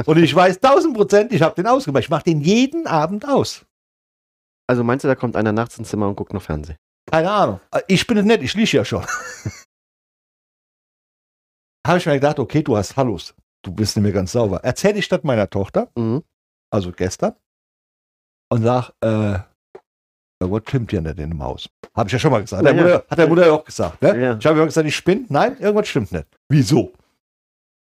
Und 0.06 0.18
ich 0.18 0.34
weiß 0.34 0.60
tausend 0.60 0.96
Prozent, 0.96 1.32
ich 1.32 1.42
habe 1.42 1.54
den 1.54 1.66
ausgemacht. 1.66 2.02
Ich 2.04 2.10
mache 2.10 2.24
den 2.24 2.40
jeden 2.40 2.86
Abend 2.86 3.26
aus. 3.26 3.64
Also 4.68 4.82
meinst 4.82 5.04
du, 5.04 5.08
da 5.08 5.14
kommt 5.14 5.36
einer 5.36 5.52
nachts 5.52 5.78
ins 5.78 5.88
Zimmer 5.90 6.08
und 6.08 6.16
guckt 6.16 6.32
noch 6.32 6.42
Fernsehen? 6.42 6.76
Keine 7.10 7.30
Ahnung. 7.30 7.60
Ich 7.86 8.06
bin 8.06 8.16
es 8.16 8.24
nicht, 8.24 8.42
ich 8.42 8.54
liege 8.54 8.78
ja 8.78 8.84
schon. 8.84 9.04
habe 11.86 11.98
ich 11.98 12.06
mir 12.06 12.14
gedacht, 12.14 12.38
okay, 12.38 12.62
du 12.62 12.76
hast 12.76 12.96
Hallus. 12.96 13.34
Du 13.62 13.72
bist 13.72 13.96
nicht 13.96 14.02
mehr 14.02 14.12
ganz 14.12 14.32
sauber. 14.32 14.64
Erzähle 14.64 14.98
ich 14.98 15.08
das 15.08 15.22
meiner 15.22 15.48
Tochter, 15.48 15.90
Mhm. 15.96 16.22
also 16.72 16.92
gestern, 16.92 17.34
und 18.50 18.62
sag, 18.62 18.90
äh, 19.00 19.38
irgendwas 20.44 20.68
stimmt 20.68 20.92
ja 20.92 21.00
nicht 21.00 21.18
in 21.18 21.30
dem 21.30 21.42
Haus. 21.42 21.68
Habe 21.94 22.08
ich 22.08 22.12
ja 22.12 22.18
schon 22.18 22.30
mal 22.30 22.40
gesagt. 22.40 22.64
Ja, 22.64 22.72
Der. 22.72 22.82
Mutter, 22.82 23.06
hat 23.10 23.18
der 23.18 23.28
Mutter 23.28 23.46
ja 23.46 23.52
auch 23.52 23.64
gesagt. 23.64 24.02
Ne? 24.02 24.20
Ja. 24.20 24.36
Ich 24.38 24.46
habe 24.46 24.58
ja 24.58 24.64
gesagt, 24.64 24.86
ich 24.86 24.96
spinne. 24.96 25.26
Nein, 25.28 25.58
irgendwas 25.58 25.88
stimmt 25.88 26.12
nicht. 26.12 26.26
Wieso? 26.48 26.92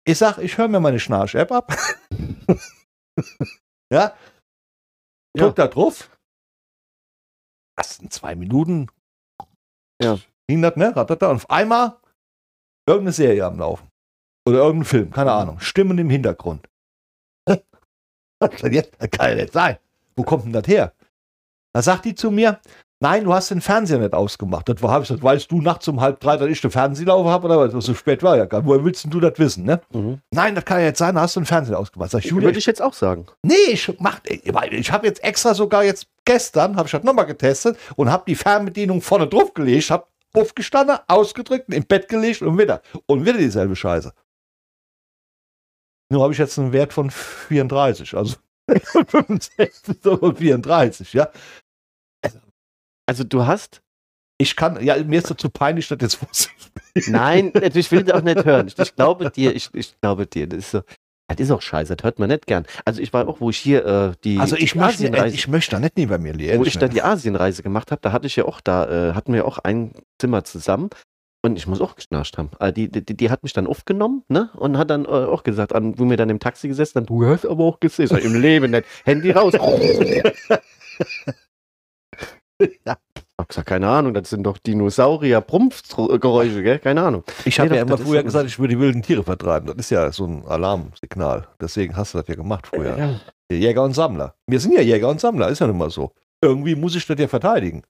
Ich 0.05 0.17
sag, 0.17 0.37
ich 0.37 0.57
höre 0.57 0.67
mir 0.67 0.79
meine 0.79 0.99
Schnarch-App 0.99 1.51
ab. 1.51 1.75
ja. 3.91 4.13
Drück 5.35 5.55
da 5.55 5.67
drauf. 5.67 6.09
Das 7.75 7.97
sind 7.97 8.13
zwei 8.13 8.35
Minuten. 8.35 8.87
Ja. 10.01 10.17
Ging 10.47 10.61
das, 10.61 10.75
ne? 10.75 10.95
Ratata. 10.95 11.29
Und 11.29 11.37
auf 11.37 11.49
einmal 11.49 11.97
irgendeine 12.87 13.13
Serie 13.13 13.45
am 13.45 13.59
Laufen. 13.59 13.87
Oder 14.47 14.59
irgendein 14.59 14.85
Film, 14.85 15.11
keine. 15.11 15.31
Ahnung. 15.31 15.59
Stimmen 15.59 15.97
im 15.97 16.09
Hintergrund. 16.09 16.67
Das 18.39 18.51
kann 18.59 18.73
ja 18.73 19.35
nicht 19.35 19.53
sein. 19.53 19.77
Wo 20.15 20.23
kommt 20.23 20.45
denn 20.45 20.53
das 20.53 20.67
her? 20.67 20.93
Da 21.75 21.81
sagt 21.81 22.05
die 22.05 22.15
zu 22.15 22.31
mir, 22.31 22.61
nein, 23.01 23.25
du 23.25 23.33
hast 23.33 23.51
den 23.51 23.59
Fernseher 23.59 23.97
nicht 23.97 24.13
ausgemacht. 24.13 24.69
Das 24.69 24.81
war, 24.81 24.91
hab 24.91 25.01
ich 25.01 25.09
gesagt, 25.09 25.21
weißt 25.21 25.51
du 25.51 25.59
nachts 25.59 25.85
um 25.89 25.99
halb 25.99 26.21
drei, 26.21 26.37
dass 26.37 26.47
ich 26.47 26.61
den 26.61 26.71
Fernseher 26.71 27.07
laufen 27.07 27.27
habe 27.27 27.47
oder 27.47 27.59
was? 27.59 27.85
So 27.85 27.93
spät 27.93 28.23
war 28.23 28.37
ja 28.37 28.45
gar 28.45 28.59
nicht. 28.59 28.67
Woher 28.69 28.85
willst 28.85 29.03
denn 29.03 29.11
du 29.11 29.19
das 29.19 29.37
wissen, 29.37 29.65
ne? 29.65 29.81
Mhm. 29.91 30.21
Nein, 30.31 30.55
das 30.55 30.63
kann 30.63 30.79
ja 30.79 30.85
jetzt 30.85 30.99
sein, 30.99 31.15
da 31.15 31.21
hast 31.21 31.35
du 31.35 31.41
den 31.41 31.45
Fernseher 31.45 31.77
ausgemacht. 31.77 32.11
Sag 32.11 32.23
ich, 32.23 32.31
Julia, 32.31 32.45
Würde 32.45 32.59
ich 32.59 32.65
jetzt 32.65 32.81
auch 32.81 32.93
sagen. 32.93 33.25
Nee, 33.43 33.55
ich 33.73 33.93
mach, 33.99 34.21
ich, 34.23 34.45
ich 34.45 34.91
habe 34.93 35.05
jetzt 35.05 35.21
extra 35.21 35.53
sogar 35.53 35.83
jetzt 35.83 36.07
gestern, 36.23 36.77
habe 36.77 36.87
ich 36.87 36.93
das 36.93 37.03
nochmal 37.03 37.25
getestet 37.25 37.77
und 37.97 38.09
habe 38.09 38.23
die 38.25 38.35
Fernbedienung 38.35 39.01
vorne 39.01 39.27
drauf 39.27 39.53
gelegt, 39.53 39.89
habe 39.89 40.07
aufgestanden, 40.31 40.95
ausgedrückt, 41.09 41.73
im 41.73 41.83
Bett 41.83 42.07
gelegt 42.07 42.41
und 42.41 42.57
wieder. 42.57 42.81
Und 43.05 43.25
wieder 43.25 43.37
dieselbe 43.37 43.75
Scheiße. 43.75 44.13
Nur 46.09 46.23
habe 46.23 46.31
ich 46.31 46.39
jetzt 46.39 46.57
einen 46.57 46.71
Wert 46.71 46.93
von 46.93 47.11
34, 47.11 48.15
also 48.15 48.37
65 48.67 50.05
und 50.05 50.37
34, 50.37 51.11
ja. 51.11 51.29
Also 53.05 53.23
du 53.23 53.45
hast. 53.45 53.81
Ich 54.37 54.57
kann, 54.57 54.83
ja, 54.83 55.01
mir 55.01 55.19
ist 55.19 55.29
das 55.29 55.37
zu 55.37 55.49
peinlich, 55.49 55.87
das 55.87 55.97
jetzt 56.01 56.15
vorzuspielen. 56.15 56.71
Nein, 57.07 57.53
ich 57.73 57.91
will 57.91 58.03
das 58.03 58.19
auch 58.19 58.23
nicht 58.23 58.43
hören. 58.43 58.67
Ich, 58.67 58.77
ich 58.77 58.95
glaube 58.95 59.31
dir, 59.31 59.55
ich, 59.55 59.69
ich 59.73 59.95
glaube 60.01 60.27
dir. 60.27 60.47
Das 60.47 60.59
ist 60.59 60.71
so. 60.71 60.81
Das 61.27 61.39
ist 61.39 61.49
auch 61.49 61.61
scheiße, 61.61 61.95
das 61.95 62.03
hört 62.03 62.19
man 62.19 62.29
nicht 62.29 62.45
gern. 62.45 62.67
Also 62.85 63.01
ich 63.01 63.11
war 63.11 63.27
auch, 63.27 63.41
wo 63.41 63.49
ich 63.49 63.57
hier 63.57 63.83
äh, 63.83 64.11
die, 64.23 64.37
Also 64.37 64.55
ich 64.57 64.73
die 64.73 64.77
möchte, 64.77 65.05
Asienreise, 65.05 65.35
ich 65.35 65.47
möchte 65.47 65.71
da 65.71 65.79
nicht 65.79 65.97
neben 65.97 66.21
mir 66.21 66.33
liegen. 66.33 66.59
wo 66.59 66.65
ich 66.65 66.77
da 66.77 66.87
die 66.87 67.01
Asienreise 67.01 67.63
gemacht 67.63 67.91
habe, 67.91 67.99
da 68.01 68.11
hatte 68.11 68.27
ich 68.27 68.35
ja 68.35 68.45
auch 68.45 68.61
da, 68.61 69.09
äh, 69.09 69.13
hatten 69.13 69.33
wir 69.33 69.47
auch 69.47 69.57
ein 69.57 69.93
Zimmer 70.21 70.43
zusammen 70.43 70.91
und 71.43 71.57
ich 71.57 71.65
muss 71.65 71.81
auch 71.81 71.95
geschnarcht 71.95 72.37
haben. 72.37 72.51
Also 72.59 72.73
die, 72.73 72.89
die, 72.89 73.17
die 73.17 73.29
hat 73.31 73.41
mich 73.41 73.53
dann 73.53 73.65
aufgenommen, 73.65 74.23
ne? 74.27 74.51
Und 74.53 74.77
hat 74.77 74.91
dann 74.91 75.05
äh, 75.05 75.07
auch 75.07 75.41
gesagt, 75.43 75.73
an, 75.73 75.97
wo 75.97 76.07
wir 76.07 76.17
dann 76.17 76.29
im 76.29 76.39
Taxi 76.39 76.67
gesessen 76.67 76.99
haben, 76.99 77.05
du 77.07 77.25
hast 77.25 77.45
aber 77.45 77.63
auch 77.63 77.79
gesehen, 77.79 78.15
im 78.17 78.39
Leben 78.39 78.69
nicht. 78.71 78.85
Handy 79.03 79.31
raus. 79.31 79.53
Ja. 82.85 82.97
Ich 83.15 83.23
hab 83.37 83.49
gesagt, 83.49 83.67
keine 83.67 83.89
Ahnung, 83.89 84.13
das 84.13 84.29
sind 84.29 84.43
doch 84.43 84.57
Dinosaurier, 84.57 85.41
Prumpfgeräusche, 85.41 86.63
gell? 86.63 86.79
Keine 86.79 87.03
Ahnung. 87.03 87.23
Ich 87.43 87.59
habe 87.59 87.69
Nee, 87.69 87.75
ja 87.75 87.81
immer 87.81 87.97
früher 87.97 88.23
gesagt, 88.23 88.47
ich 88.47 88.57
würde 88.57 88.75
die 88.75 88.79
wilden 88.79 89.01
Tiere 89.01 89.23
vertreiben. 89.23 89.67
Das 89.67 89.75
ist 89.75 89.89
ja 89.89 90.09
so 90.11 90.25
ein 90.25 90.45
Alarmsignal. 90.45 91.47
Deswegen 91.59 91.97
hast 91.97 92.13
du 92.13 92.19
das 92.19 92.27
ja 92.29 92.35
gemacht 92.35 92.67
früher. 92.67 92.97
Ja. 92.97 93.19
Jäger 93.51 93.83
und 93.83 93.93
Sammler. 93.93 94.35
Wir 94.47 94.59
sind 94.61 94.73
ja 94.73 94.81
Jäger 94.81 95.09
und 95.09 95.19
Sammler, 95.19 95.49
ist 95.49 95.59
ja 95.59 95.67
nun 95.67 95.77
mal 95.77 95.89
so. 95.89 96.13
irgendwie 96.41 96.75
muss 96.75 96.95
ich 96.95 97.05
das 97.05 97.19
ja 97.19 97.27
verteidigen. 97.27 97.83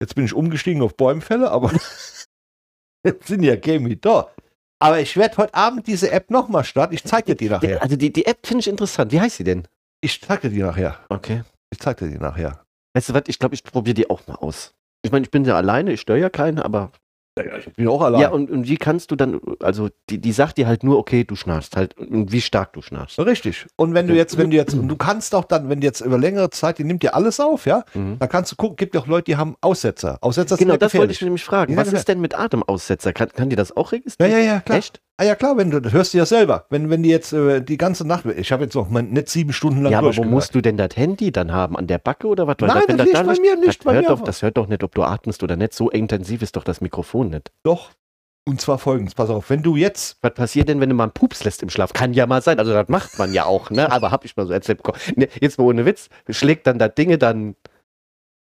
Jetzt 0.00 0.14
bin 0.14 0.24
ich 0.24 0.34
umgestiegen 0.34 0.82
auf 0.82 0.96
Bäumfälle, 0.96 1.50
aber 1.50 1.72
jetzt 3.04 3.26
sind 3.26 3.42
ja 3.42 3.56
Gamey 3.56 4.00
da. 4.00 4.28
Aber 4.78 5.00
ich 5.00 5.16
werde 5.16 5.36
heute 5.36 5.54
Abend 5.54 5.86
diese 5.88 6.10
App 6.10 6.30
nochmal 6.30 6.64
starten. 6.64 6.94
Ich 6.94 7.04
zeige 7.04 7.34
dir 7.34 7.34
die 7.34 7.48
nachher. 7.50 7.82
Also 7.82 7.96
die, 7.96 8.12
die 8.12 8.24
App 8.24 8.46
finde 8.46 8.60
ich 8.60 8.68
interessant. 8.68 9.12
Wie 9.12 9.20
heißt 9.20 9.36
sie 9.36 9.44
denn? 9.44 9.66
Ich 10.00 10.20
zeige 10.22 10.48
dir 10.48 10.54
die 10.54 10.62
nachher. 10.62 10.98
Okay. 11.10 11.42
Ich 11.70 11.80
zeige 11.80 12.06
dir 12.06 12.12
die 12.12 12.18
nachher. 12.18 12.64
Weißt 12.94 13.08
du 13.08 13.14
was, 13.14 13.22
ich 13.26 13.38
glaube, 13.38 13.54
ich 13.54 13.64
probiere 13.64 13.94
die 13.94 14.10
auch 14.10 14.26
mal 14.26 14.34
aus. 14.36 14.74
Ich 15.02 15.12
meine, 15.12 15.24
ich 15.24 15.30
bin 15.30 15.44
ja 15.44 15.56
alleine, 15.56 15.92
ich 15.92 16.00
störe 16.00 16.18
ja 16.18 16.28
keinen, 16.30 16.58
aber. 16.58 16.90
Ja, 17.38 17.56
ich 17.56 17.72
bin 17.72 17.88
auch 17.88 18.02
allein. 18.02 18.20
Ja, 18.20 18.28
und, 18.30 18.50
und 18.50 18.68
wie 18.68 18.76
kannst 18.76 19.10
du 19.12 19.16
dann, 19.16 19.40
also 19.60 19.88
die, 20.10 20.18
die 20.18 20.32
sagt 20.32 20.58
dir 20.58 20.66
halt 20.66 20.82
nur, 20.82 20.98
okay, 20.98 21.24
du 21.24 21.36
schnarchst 21.36 21.74
halt 21.76 21.96
und 21.96 22.32
wie 22.32 22.40
stark 22.42 22.72
du 22.74 22.82
schnarchst. 22.82 23.18
Richtig. 23.20 23.66
Und 23.76 23.94
wenn 23.94 24.08
du 24.08 24.14
jetzt, 24.14 24.36
wenn 24.36 24.50
du 24.50 24.56
jetzt, 24.56 24.74
und 24.74 24.88
du 24.88 24.96
kannst 24.96 25.34
auch 25.34 25.44
dann, 25.44 25.70
wenn 25.70 25.80
du 25.80 25.86
jetzt 25.86 26.00
über 26.02 26.18
längere 26.18 26.50
Zeit, 26.50 26.78
die 26.78 26.84
nimmt 26.84 27.02
dir 27.02 27.14
alles 27.14 27.40
auf, 27.40 27.64
ja, 27.66 27.84
Mhm. 27.94 28.18
da 28.18 28.26
kannst 28.26 28.52
du 28.52 28.56
gucken, 28.56 28.76
gibt 28.76 28.94
ja 28.94 29.00
auch 29.00 29.06
Leute, 29.06 29.24
die 29.26 29.36
haben 29.36 29.54
Aussetzer. 29.62 30.18
Aussetzer 30.20 30.56
Genau, 30.56 30.72
sind 30.72 30.82
ja 30.82 30.86
das 30.88 30.94
wollte 30.94 31.12
ich 31.12 31.22
nämlich 31.22 31.44
fragen. 31.44 31.72
Ja, 31.72 31.78
Was 31.78 31.92
ist 31.92 32.08
denn 32.08 32.20
mit 32.20 32.36
Atemaussetzer? 32.38 33.12
Kann, 33.14 33.28
kann 33.30 33.48
die 33.48 33.56
das 33.56 33.74
auch 33.74 33.92
Ja, 33.92 33.98
registrieren? 33.98 34.32
ja, 34.32 34.38
ja, 34.38 34.60
klar. 34.60 34.78
Echt? 34.78 35.00
Ah 35.20 35.24
ja, 35.24 35.34
klar, 35.34 35.58
wenn 35.58 35.70
du, 35.70 35.80
das 35.80 35.92
hörst 35.92 36.14
du 36.14 36.18
ja 36.18 36.24
selber. 36.24 36.64
Wenn, 36.70 36.88
wenn 36.88 37.02
die 37.02 37.10
jetzt 37.10 37.34
äh, 37.34 37.60
die 37.60 37.76
ganze 37.76 38.06
Nacht, 38.06 38.24
ich 38.24 38.52
habe 38.52 38.64
jetzt 38.64 38.74
noch 38.74 38.88
mal 38.88 39.02
nicht 39.02 39.28
sieben 39.28 39.52
Stunden 39.52 39.82
lang 39.82 39.92
Ja, 39.92 39.98
aber 39.98 40.16
wo 40.16 40.24
musst 40.24 40.54
du 40.54 40.62
denn 40.62 40.78
das 40.78 40.96
Handy 40.96 41.30
dann 41.30 41.52
haben? 41.52 41.76
An 41.76 41.86
der 41.86 41.98
Backe 41.98 42.26
oder 42.26 42.46
was? 42.46 42.56
Weil 42.58 42.68
Nein, 42.68 42.82
wenn 42.86 42.96
das 42.96 43.04
liegt 43.04 43.18
da 43.18 43.22
bei 43.24 43.38
mir, 43.38 43.56
nicht 43.56 43.68
das 43.68 43.76
bei 43.84 43.92
hört 43.96 44.08
mir. 44.08 44.16
Doch, 44.16 44.24
das 44.24 44.40
hört 44.40 44.56
doch 44.56 44.66
nicht, 44.66 44.82
ob 44.82 44.94
du 44.94 45.02
atmest 45.02 45.42
oder 45.42 45.56
nicht. 45.56 45.74
So 45.74 45.90
intensiv 45.90 46.40
ist 46.40 46.56
doch 46.56 46.64
das 46.64 46.80
Mikrofon 46.80 47.28
nicht. 47.28 47.52
Doch. 47.64 47.90
Und 48.48 48.62
zwar 48.62 48.78
folgendes, 48.78 49.14
pass 49.14 49.28
auf, 49.28 49.50
wenn 49.50 49.62
du 49.62 49.76
jetzt, 49.76 50.16
Was 50.22 50.32
passiert 50.32 50.70
denn, 50.70 50.80
wenn 50.80 50.88
du 50.88 50.94
mal 50.94 51.04
einen 51.04 51.12
Pups 51.12 51.44
lässt 51.44 51.62
im 51.62 51.68
Schlaf? 51.68 51.92
Kann 51.92 52.14
ja 52.14 52.26
mal 52.26 52.40
sein. 52.40 52.58
Also 52.58 52.72
das 52.72 52.88
macht 52.88 53.18
man 53.18 53.34
ja 53.34 53.44
auch, 53.44 53.68
ne? 53.68 53.92
Aber 53.92 54.10
hab 54.10 54.24
ich 54.24 54.38
mal 54.38 54.46
so 54.46 54.54
erzählt 54.54 54.78
bekommen. 54.78 54.98
Ne, 55.16 55.28
jetzt 55.38 55.58
mal 55.58 55.64
ohne 55.64 55.84
Witz, 55.84 56.08
schlägt 56.30 56.66
dann 56.66 56.78
da 56.78 56.88
Dinge 56.88 57.18
dann. 57.18 57.56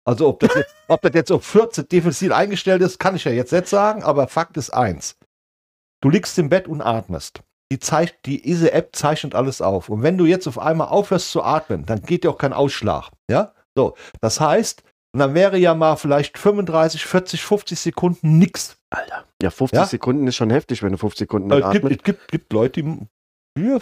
also 0.04 0.28
ob 0.28 0.40
das 0.40 0.54
jetzt, 0.54 0.74
ob 0.88 1.00
das 1.00 1.14
jetzt 1.14 1.32
auf 1.32 1.42
14 1.42 1.88
defensiv 1.88 2.32
eingestellt 2.32 2.82
ist, 2.82 2.98
kann 2.98 3.16
ich 3.16 3.24
ja 3.24 3.32
jetzt 3.32 3.52
nicht 3.52 3.66
sagen, 3.66 4.02
aber 4.02 4.28
Fakt 4.28 4.58
ist 4.58 4.68
eins. 4.68 5.16
Du 6.02 6.10
liegst 6.10 6.38
im 6.38 6.48
Bett 6.48 6.68
und 6.68 6.80
atmest. 6.82 7.42
Die, 7.72 7.78
zeich, 7.80 8.14
die, 8.24 8.40
diese 8.42 8.72
App 8.72 8.94
zeichnet 8.94 9.34
alles 9.34 9.60
auf. 9.60 9.88
Und 9.88 10.02
wenn 10.02 10.16
du 10.18 10.24
jetzt 10.24 10.46
auf 10.46 10.58
einmal 10.58 10.88
aufhörst 10.88 11.30
zu 11.32 11.42
atmen, 11.42 11.84
dann 11.84 12.02
geht 12.02 12.22
dir 12.24 12.30
auch 12.30 12.38
kein 12.38 12.52
Ausschlag. 12.52 13.10
Ja? 13.30 13.52
So. 13.74 13.96
Das 14.20 14.40
heißt, 14.40 14.82
und 15.12 15.20
dann 15.20 15.34
wäre 15.34 15.56
ja 15.58 15.74
mal 15.74 15.96
vielleicht 15.96 16.38
35, 16.38 17.04
40, 17.06 17.42
50 17.44 17.80
Sekunden 17.80 18.38
nix. 18.38 18.76
Alter. 18.90 19.24
Ja, 19.42 19.50
50 19.50 19.76
Ja? 19.76 19.86
Sekunden 19.86 20.26
ist 20.28 20.36
schon 20.36 20.50
heftig, 20.50 20.82
wenn 20.82 20.92
du 20.92 20.98
50 20.98 21.18
Sekunden 21.20 21.50
Äh, 21.50 21.56
nicht 21.56 21.64
Es 21.66 21.72
gibt, 21.72 21.84
atmest. 21.86 22.00
es 22.00 22.04
gibt, 22.04 22.28
gibt 22.30 22.52
Leute, 22.52 22.82
die 23.58 23.78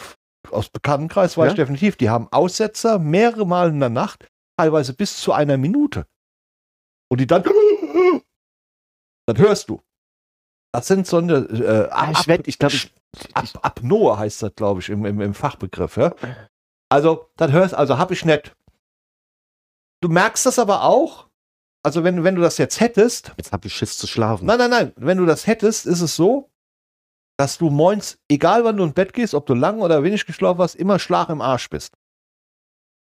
aus 0.50 0.68
Bekanntenkreis 0.70 1.36
weiß 1.36 1.46
Ja? 1.46 1.50
ich 1.50 1.56
definitiv, 1.56 1.96
die 1.96 2.08
haben 2.08 2.28
Aussetzer 2.30 2.98
mehrere 2.98 3.46
Mal 3.46 3.68
in 3.70 3.80
der 3.80 3.88
Nacht, 3.90 4.28
teilweise 4.56 4.94
bis 4.94 5.18
zu 5.20 5.32
einer 5.32 5.56
Minute. 5.58 6.06
Und 7.10 7.20
die 7.20 7.26
dann, 7.26 7.42
das 9.26 9.38
hörst 9.38 9.68
du. 9.68 9.80
Das 10.74 10.88
sind 10.88 11.06
so 11.06 11.18
eine 11.18 11.34
äh, 11.36 11.88
Ah, 11.92 12.10
ich 12.10 12.26
werd- 12.26 12.48
ich 12.48 12.58
glaube, 12.58 12.74
Ap 13.34 13.46
Apnoe 13.62 14.18
heißt 14.18 14.42
das, 14.42 14.54
glaube 14.56 14.80
ich, 14.80 14.88
im, 14.88 15.04
im, 15.04 15.20
im 15.20 15.32
Fachbegriff. 15.32 15.96
Ja? 15.96 16.12
Also, 16.88 17.30
das 17.36 17.52
hörst, 17.52 17.74
also 17.74 17.96
habe 17.96 18.12
ich 18.12 18.24
nicht. 18.24 18.52
Du 20.02 20.08
merkst 20.08 20.44
das 20.46 20.58
aber 20.58 20.82
auch. 20.82 21.28
Also, 21.84 22.02
wenn, 22.02 22.24
wenn 22.24 22.34
du 22.34 22.42
das 22.42 22.58
jetzt 22.58 22.80
hättest, 22.80 23.32
jetzt 23.36 23.52
habe 23.52 23.68
ich 23.68 23.74
Schiss 23.74 23.98
zu 23.98 24.08
schlafen. 24.08 24.46
Nein, 24.46 24.58
nein, 24.58 24.70
nein. 24.70 24.92
Wenn 24.96 25.18
du 25.18 25.26
das 25.26 25.46
hättest, 25.46 25.86
ist 25.86 26.00
es 26.00 26.16
so, 26.16 26.50
dass 27.38 27.56
du 27.56 27.70
moins, 27.70 28.18
egal 28.28 28.64
wann 28.64 28.76
du 28.76 28.82
ins 28.82 28.94
Bett 28.94 29.12
gehst, 29.12 29.34
ob 29.34 29.46
du 29.46 29.54
lang 29.54 29.80
oder 29.80 30.02
wenig 30.02 30.26
geschlafen 30.26 30.58
hast, 30.58 30.74
immer 30.74 30.98
Schlag 30.98 31.28
im 31.28 31.40
Arsch 31.40 31.70
bist. 31.70 31.94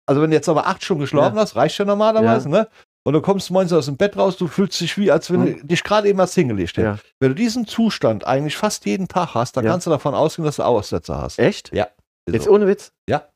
Also 0.08 0.20
wenn 0.22 0.30
du 0.30 0.36
jetzt 0.36 0.48
aber 0.48 0.66
acht 0.66 0.82
Stunden 0.82 1.02
geschlafen 1.02 1.36
Ja. 1.36 1.42
hast, 1.42 1.54
reicht 1.54 1.78
ja 1.78 1.84
normalerweise, 1.84 2.48
ne? 2.48 2.68
Und 3.06 3.12
du 3.12 3.20
kommst 3.20 3.50
morgens 3.50 3.72
aus 3.72 3.84
dem 3.86 3.96
Bett 3.98 4.16
raus, 4.16 4.36
du 4.38 4.46
fühlst 4.48 4.80
dich 4.80 4.96
wie, 4.96 5.10
als 5.10 5.30
wenn 5.30 5.40
Mhm. 5.40 5.58
du 5.60 5.66
dich 5.66 5.84
gerade 5.84 6.08
eben 6.08 6.18
was 6.18 6.34
hingelegt 6.34 6.76
hättest. 6.78 7.04
Ja. 7.04 7.10
Wenn 7.20 7.28
du 7.30 7.34
diesen 7.34 7.66
Zustand 7.66 8.26
eigentlich 8.26 8.56
fast 8.56 8.86
jeden 8.86 9.08
Tag 9.08 9.34
hast, 9.34 9.56
dann 9.56 9.64
Ja. 9.64 9.72
kannst 9.72 9.86
du 9.86 9.90
davon 9.90 10.14
ausgehen, 10.14 10.46
dass 10.46 10.56
du 10.56 10.62
Aussetzer 10.62 11.20
hast. 11.20 11.38
Echt? 11.38 11.70
Ja. 11.74 11.88
Jetzt 12.30 12.44
So. 12.44 12.52
ohne 12.52 12.66
Witz? 12.66 12.92
Ja. 13.08 13.28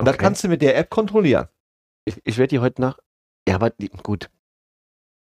Und 0.00 0.06
das 0.06 0.14
Okay. 0.14 0.24
kannst 0.24 0.44
du 0.44 0.48
mit 0.48 0.62
der 0.62 0.76
App 0.76 0.90
kontrollieren. 0.90 1.48
Ich, 2.06 2.20
ich 2.24 2.36
werde 2.38 2.48
die 2.48 2.58
heute 2.58 2.80
nach. 2.80 2.98
Ja, 3.48 3.54
aber 3.54 3.70
die, 3.70 3.88
gut. 3.88 4.28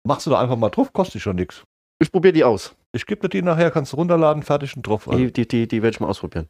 Machst 0.08 0.26
du 0.26 0.30
da 0.30 0.40
einfach 0.40 0.56
mal 0.56 0.70
drauf, 0.70 0.94
kostet 0.94 1.16
dich 1.16 1.24
schon 1.24 1.36
nichts. 1.36 1.64
Ich 2.00 2.12
probiere 2.12 2.34
die 2.34 2.44
aus. 2.44 2.76
Ich 2.94 3.06
gebe 3.06 3.22
dir 3.22 3.30
die 3.30 3.42
nachher, 3.42 3.72
kannst 3.72 3.92
du 3.94 3.98
runterladen, 3.98 4.44
fertig 4.44 4.76
und 4.78 4.84
drauf. 4.86 5.10
Die, 5.12 5.32
die, 5.34 5.48
die, 5.48 5.68
die 5.68 5.82
werde 5.82 5.96
ich 5.96 6.00
mal 6.00 6.08
ausprobieren. 6.08 6.48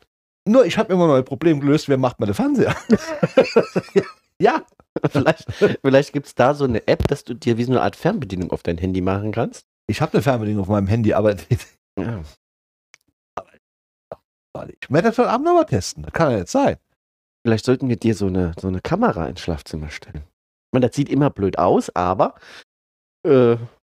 Nur, 0.48 0.66
ich 0.66 0.78
habe 0.78 0.94
immer 0.94 1.08
noch 1.08 1.16
ein 1.16 1.26
Problem 1.26 1.60
gelöst, 1.60 1.88
wer 1.90 1.98
macht 1.98 2.20
meine 2.20 2.34
Fernseher? 2.34 2.76
ja, 4.42 4.64
vielleicht 5.10 5.52
vielleicht 5.82 6.14
gibt 6.14 6.28
es 6.28 6.36
da 6.36 6.54
so 6.54 6.64
eine 6.66 6.88
App, 6.88 7.08
dass 7.08 7.24
du 7.24 7.34
dir 7.34 7.58
wie 7.58 7.64
so 7.64 7.72
eine 7.72 7.82
Art 7.82 7.96
Fernbedienung 7.96 8.52
auf 8.52 8.64
dein 8.64 8.78
Handy 8.78 9.02
machen 9.02 9.32
kannst. 9.32 9.66
ich 9.88 10.02
habe 10.02 10.14
eine 10.14 10.22
Fernbedienung 10.22 10.62
auf 10.64 10.70
meinem 10.70 10.88
Handy, 10.88 11.14
aber 11.14 11.36
Ja. 12.00 12.24
ich 14.70 14.90
werde 14.90 15.10
das 15.10 15.18
heute 15.18 15.30
Abend 15.30 15.46
noch 15.46 15.54
mal 15.54 15.66
testen. 15.66 16.04
Das 16.04 16.14
kann 16.14 16.32
ja 16.32 16.38
jetzt 16.40 16.52
sein. 16.52 16.78
Vielleicht 17.46 17.66
sollten 17.66 17.90
wir 17.90 17.98
dir 17.98 18.16
so 18.16 18.28
eine, 18.28 18.54
so 18.60 18.68
eine 18.68 18.82
Kamera 18.82 19.28
ins 19.28 19.42
Schlafzimmer 19.42 19.90
stellen. 19.90 20.24
Ich 20.26 20.74
meine, 20.74 20.88
das 20.88 20.96
sieht 20.96 21.10
immer 21.10 21.30
blöd 21.30 21.58
aus, 21.60 21.90
aber 21.96 22.36
äh, 23.26 23.56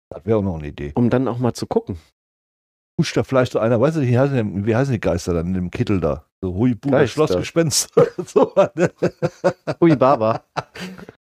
Das 0.09 0.25
wäre 0.25 0.37
auch 0.39 0.43
noch 0.43 0.57
eine 0.57 0.67
Idee. 0.67 0.91
um 0.95 1.09
dann 1.09 1.27
auch 1.27 1.37
mal 1.39 1.53
zu 1.53 1.65
gucken. 1.65 1.97
Huscht 2.99 3.15
da 3.15 3.23
vielleicht 3.23 3.53
so 3.53 3.59
einer, 3.59 3.79
weißt 3.79 3.97
du, 3.97 4.01
wie 4.01 4.19
heißen, 4.19 4.35
die, 4.35 4.65
wie 4.65 4.75
heißen 4.75 4.91
die 4.91 4.99
Geister 4.99 5.33
dann 5.33 5.47
in 5.47 5.53
dem 5.53 5.71
Kittel 5.71 6.01
da? 6.01 6.25
So 6.41 6.53
Hui, 6.53 6.75
Buda, 6.75 6.99
Geister. 6.99 7.13
Schloss, 7.13 7.37
Gespenst. 7.37 7.89
so, 8.25 8.53
ne? 8.75 8.91
Hui 9.79 9.95
Baba. 9.95 10.43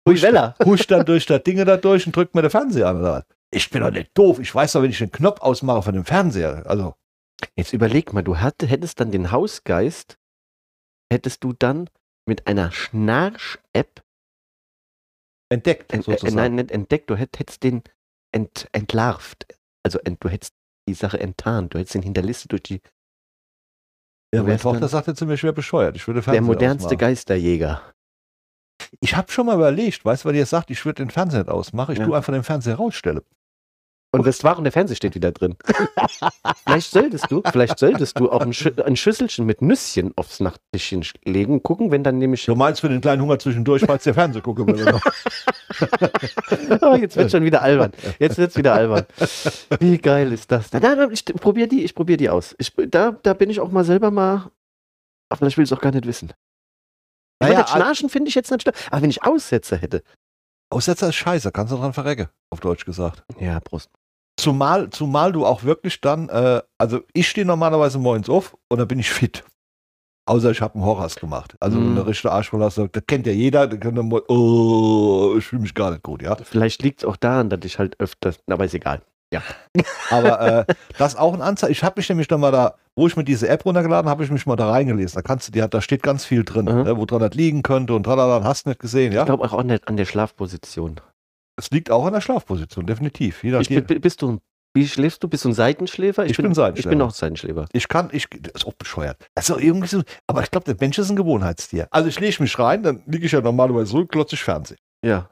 Hui 0.08 0.22
Wella. 0.22 0.54
Huscht 0.64 0.90
dann 0.90 1.04
durch 1.04 1.26
das 1.26 1.42
Dinge 1.42 1.64
da 1.64 1.76
durch 1.76 2.06
und 2.06 2.14
drückt 2.14 2.34
mir 2.34 2.42
den 2.42 2.50
Fernseher 2.50 2.88
an. 2.88 3.00
Oder? 3.00 3.12
was? 3.12 3.24
Ich 3.50 3.68
bin 3.70 3.82
doch 3.82 3.90
nicht 3.90 4.10
doof. 4.14 4.38
Ich 4.38 4.54
weiß 4.54 4.72
doch, 4.72 4.82
wenn 4.82 4.90
ich 4.90 4.98
den 4.98 5.12
Knopf 5.12 5.40
ausmache 5.40 5.82
von 5.82 5.94
dem 5.94 6.04
Fernseher. 6.04 6.62
Also, 6.66 6.94
Jetzt 7.56 7.72
überleg 7.72 8.12
mal, 8.12 8.22
du 8.22 8.38
hatt, 8.38 8.62
hättest 8.62 9.00
dann 9.00 9.10
den 9.10 9.30
Hausgeist, 9.30 10.18
hättest 11.12 11.44
du 11.44 11.52
dann 11.52 11.90
mit 12.26 12.46
einer 12.46 12.70
Schnarch-App, 12.72 14.02
entdeckt, 15.50 15.92
ent, 15.92 16.08
äh, 16.08 16.30
nein, 16.30 16.54
nicht 16.56 16.70
entdeckt, 16.70 17.10
du 17.10 17.16
hätt, 17.16 17.38
hättest 17.38 17.62
den 17.62 17.82
ent, 18.32 18.68
entlarvt. 18.72 19.46
Also 19.84 19.98
ent, 20.00 20.22
du 20.24 20.28
hättest 20.28 20.54
die 20.88 20.94
Sache 20.94 21.18
enttarnt, 21.20 21.74
du 21.74 21.78
hättest 21.78 21.94
den 21.94 22.02
hinterlistet 22.02 22.52
durch 22.52 22.62
die, 22.62 22.80
ja, 24.34 24.42
meine 24.42 24.58
Tochter 24.58 24.80
dann 24.80 24.88
sagte 24.88 25.14
zu 25.14 25.26
mir, 25.26 25.36
schwer 25.36 25.52
bescheuert. 25.52 25.96
Ich 25.96 26.06
würde 26.06 26.18
der 26.18 26.24
Fernseher 26.24 26.42
modernste 26.42 26.86
ausmachen. 26.86 26.98
Geisterjäger. 26.98 27.82
Ich 29.00 29.16
habe 29.16 29.30
schon 29.30 29.46
mal 29.46 29.54
überlegt, 29.54 30.04
weißt 30.04 30.24
du, 30.24 30.28
weil 30.28 30.36
ihr 30.36 30.46
sagt, 30.46 30.70
ich 30.70 30.84
würde 30.84 31.02
den 31.04 31.10
Fernseher 31.10 31.40
nicht 31.40 31.50
ausmachen, 31.50 31.92
ich 31.92 31.98
Ja. 32.00 32.06
tue 32.06 32.16
einfach 32.16 32.32
den 32.32 32.42
Fernseher 32.42 32.74
rausstelle. 32.74 33.22
Und 34.14 34.26
und 34.26 34.64
der 34.64 34.72
Fernseher 34.72 34.96
steht 34.96 35.14
wieder 35.14 35.32
drin. 35.32 35.56
vielleicht 36.66 36.90
solltest 36.90 37.30
du, 37.30 37.42
vielleicht 37.50 37.78
solltest 37.78 38.18
du 38.18 38.30
auch 38.30 38.40
ein, 38.42 38.52
Schü 38.52 38.70
ein 38.84 38.96
Schüsselchen 38.96 39.44
mit 39.46 39.62
Nüsschen 39.62 40.12
aufs 40.16 40.40
Nachttischchen 40.40 41.02
sch- 41.02 41.14
legen, 41.24 41.62
gucken, 41.62 41.90
wenn 41.90 42.04
dann 42.04 42.18
nämlich. 42.18 42.44
Du 42.46 42.54
meinst 42.54 42.80
für 42.80 42.88
den 42.88 43.00
kleinen 43.00 43.22
Hunger 43.22 43.38
zwischendurch, 43.38 43.82
falls 43.84 44.04
der 44.04 44.14
Fernseher 44.14 44.42
gucken. 44.42 44.64
Oder? 44.72 45.00
Oh, 46.80 46.94
jetzt 46.94 47.16
wird 47.16 47.30
schon 47.30 47.42
wieder 47.44 47.62
albern. 47.62 47.92
Jetzt 48.18 48.38
wird's 48.38 48.56
wieder 48.56 48.74
albern. 48.74 49.06
Wie 49.80 49.98
geil 49.98 50.32
ist 50.32 50.50
das? 50.52 50.72
Nein, 50.72 50.82
nein, 50.82 50.98
nein, 50.98 51.10
ich 51.10 51.24
probiere 51.24 51.66
die, 51.68 51.82
ich 51.84 51.94
probiere 51.94 52.16
die 52.16 52.28
aus. 52.30 52.54
Ich, 52.58 52.72
da, 52.90 53.12
da 53.22 53.34
bin 53.34 53.50
ich 53.50 53.58
auch 53.60 53.70
mal 53.70 53.84
selber 53.84 54.10
mal. 54.10 54.50
Aber 55.28 55.38
vielleicht 55.38 55.56
will 55.56 55.64
ich 55.64 55.70
es 55.72 55.76
auch 55.76 55.80
gar 55.82 55.90
nicht 55.92 56.06
wissen. 56.06 56.32
Naja, 57.40 57.62
das 57.62 57.70
Schnarchen 57.72 58.08
finde 58.08 58.28
ich 58.28 58.34
jetzt 58.34 58.50
nicht 58.50 58.62
schlimm. 58.62 58.74
Aber 58.90 59.02
wenn 59.02 59.10
ich 59.10 59.24
Aussätze 59.24 59.76
hätte. 59.76 60.02
Aussetzer 60.70 61.08
ist 61.08 61.16
scheiße, 61.16 61.50
kannst 61.52 61.72
du 61.72 61.76
dran 61.76 61.92
verrecken, 61.92 62.28
auf 62.50 62.60
Deutsch 62.60 62.84
gesagt. 62.84 63.24
Ja, 63.40 63.58
Prost. 63.60 63.90
Zumal, 64.36 64.90
zumal 64.90 65.32
du 65.32 65.46
auch 65.46 65.62
wirklich 65.64 66.00
dann, 66.00 66.28
äh, 66.28 66.60
also 66.78 67.00
ich 67.12 67.28
stehe 67.28 67.46
normalerweise 67.46 67.98
morgens 67.98 68.28
auf 68.28 68.56
und 68.68 68.78
dann 68.78 68.88
bin 68.88 68.98
ich 68.98 69.10
fit. 69.10 69.44
Außer 70.26 70.50
ich 70.50 70.60
habe 70.60 70.74
einen 70.74 70.84
Horrors 70.84 71.16
gemacht. 71.16 71.54
Also 71.60 71.78
Mhm. 71.78 71.90
eine 71.98 72.06
richtige 72.06 72.32
Arschverlasse, 72.32 72.88
das 72.90 73.02
kennt 73.06 73.26
ja 73.26 73.32
jeder, 73.32 73.66
da 73.68 73.76
kann 73.76 73.94
dann 73.94 74.08
mal, 74.08 74.22
oh, 74.28 75.34
ich 75.38 75.44
fühle 75.46 75.62
mich 75.62 75.74
gar 75.74 75.90
nicht 75.90 76.02
gut, 76.02 76.22
ja. 76.22 76.34
Vielleicht 76.42 76.82
liegt 76.82 77.00
es 77.02 77.04
auch 77.08 77.16
daran, 77.16 77.50
dass 77.50 77.60
ich 77.64 77.78
halt 77.78 78.00
öfter. 78.00 78.32
Aber 78.48 78.64
ist 78.64 78.74
egal. 78.74 79.02
Aber 80.10 80.40
äh, 80.40 80.74
das 80.96 81.14
ist 81.14 81.18
auch 81.18 81.34
ein 81.34 81.42
Anzeichen. 81.42 81.72
Ich 81.72 81.82
habe 81.82 81.94
mich 81.98 82.08
nämlich 82.08 82.28
dann 82.28 82.38
mal 82.40 82.52
da, 82.52 82.76
wo 82.94 83.08
ich 83.08 83.16
mir 83.16 83.24
diese 83.24 83.48
App 83.48 83.64
runtergeladen 83.64 84.08
habe, 84.08 84.22
ich 84.22 84.30
mich 84.30 84.46
mal 84.46 84.54
da 84.54 84.70
reingelesen. 84.70 85.16
Da 85.16 85.22
kannst 85.22 85.48
du 85.48 85.52
dir, 85.52 85.66
da 85.66 85.80
steht 85.80 86.04
ganz 86.04 86.24
viel 86.24 86.44
drin, 86.44 86.66
Mhm. 86.66 86.82
ne, 86.84 86.96
wo 86.96 87.04
dran 87.04 87.18
das 87.20 87.34
liegen 87.34 87.62
könnte 87.64 87.94
und 87.94 88.04
tralala, 88.04 88.44
hast 88.44 88.66
nicht 88.66 88.78
gesehen, 88.78 89.10
Ich 89.10 89.16
ja. 89.16 89.24
glaube 89.24 89.44
auch 89.44 89.52
an 89.52 89.66
der, 89.68 89.80
an 89.86 89.96
der 89.96 90.04
Schlafposition. 90.04 91.00
Es 91.56 91.70
liegt 91.70 91.90
auch 91.90 92.06
an 92.06 92.12
der 92.12 92.20
Schlafposition, 92.20 92.86
definitiv. 92.86 93.44
Je 93.44 93.56
Ich, 93.58 93.68
bist 94.00 94.22
du, 94.22 94.40
wie 94.74 94.88
schläfst 94.88 95.22
du? 95.22 95.28
Bist 95.28 95.44
du 95.44 95.50
ein 95.50 95.54
Seitenschläfer? 95.54 96.26
Ich 96.26 96.36
bin 96.36 96.52
Seitenschläfer. 96.52 96.90
Ich 96.90 96.98
bin 96.98 97.02
auch 97.02 97.10
Seitenschläfer. 97.12 97.66
Ich 97.72 97.86
kann, 97.86 98.08
ich, 98.12 98.28
das 98.30 98.62
ist 98.62 98.66
auch 98.66 98.74
bescheuert. 98.74 99.24
Auch 99.36 99.58
irgendwie 99.58 99.86
so, 99.86 100.02
aber 100.26 100.42
ich 100.42 100.50
glaube, 100.50 100.64
der 100.64 100.76
Mensch 100.80 100.98
ist 100.98 101.10
ein 101.10 101.16
Gewohnheitstier. 101.16 101.86
Also 101.90 102.08
ich 102.08 102.18
lege 102.18 102.42
mich 102.42 102.58
rein, 102.58 102.82
dann 102.82 103.02
liege 103.06 103.26
ich 103.26 103.32
ja 103.32 103.40
normalerweise 103.40 103.86
so, 103.86 104.04
glotze 104.04 104.34
ich 104.34 104.42
Fernsehen. 104.42 104.78
Ja. 105.04 105.28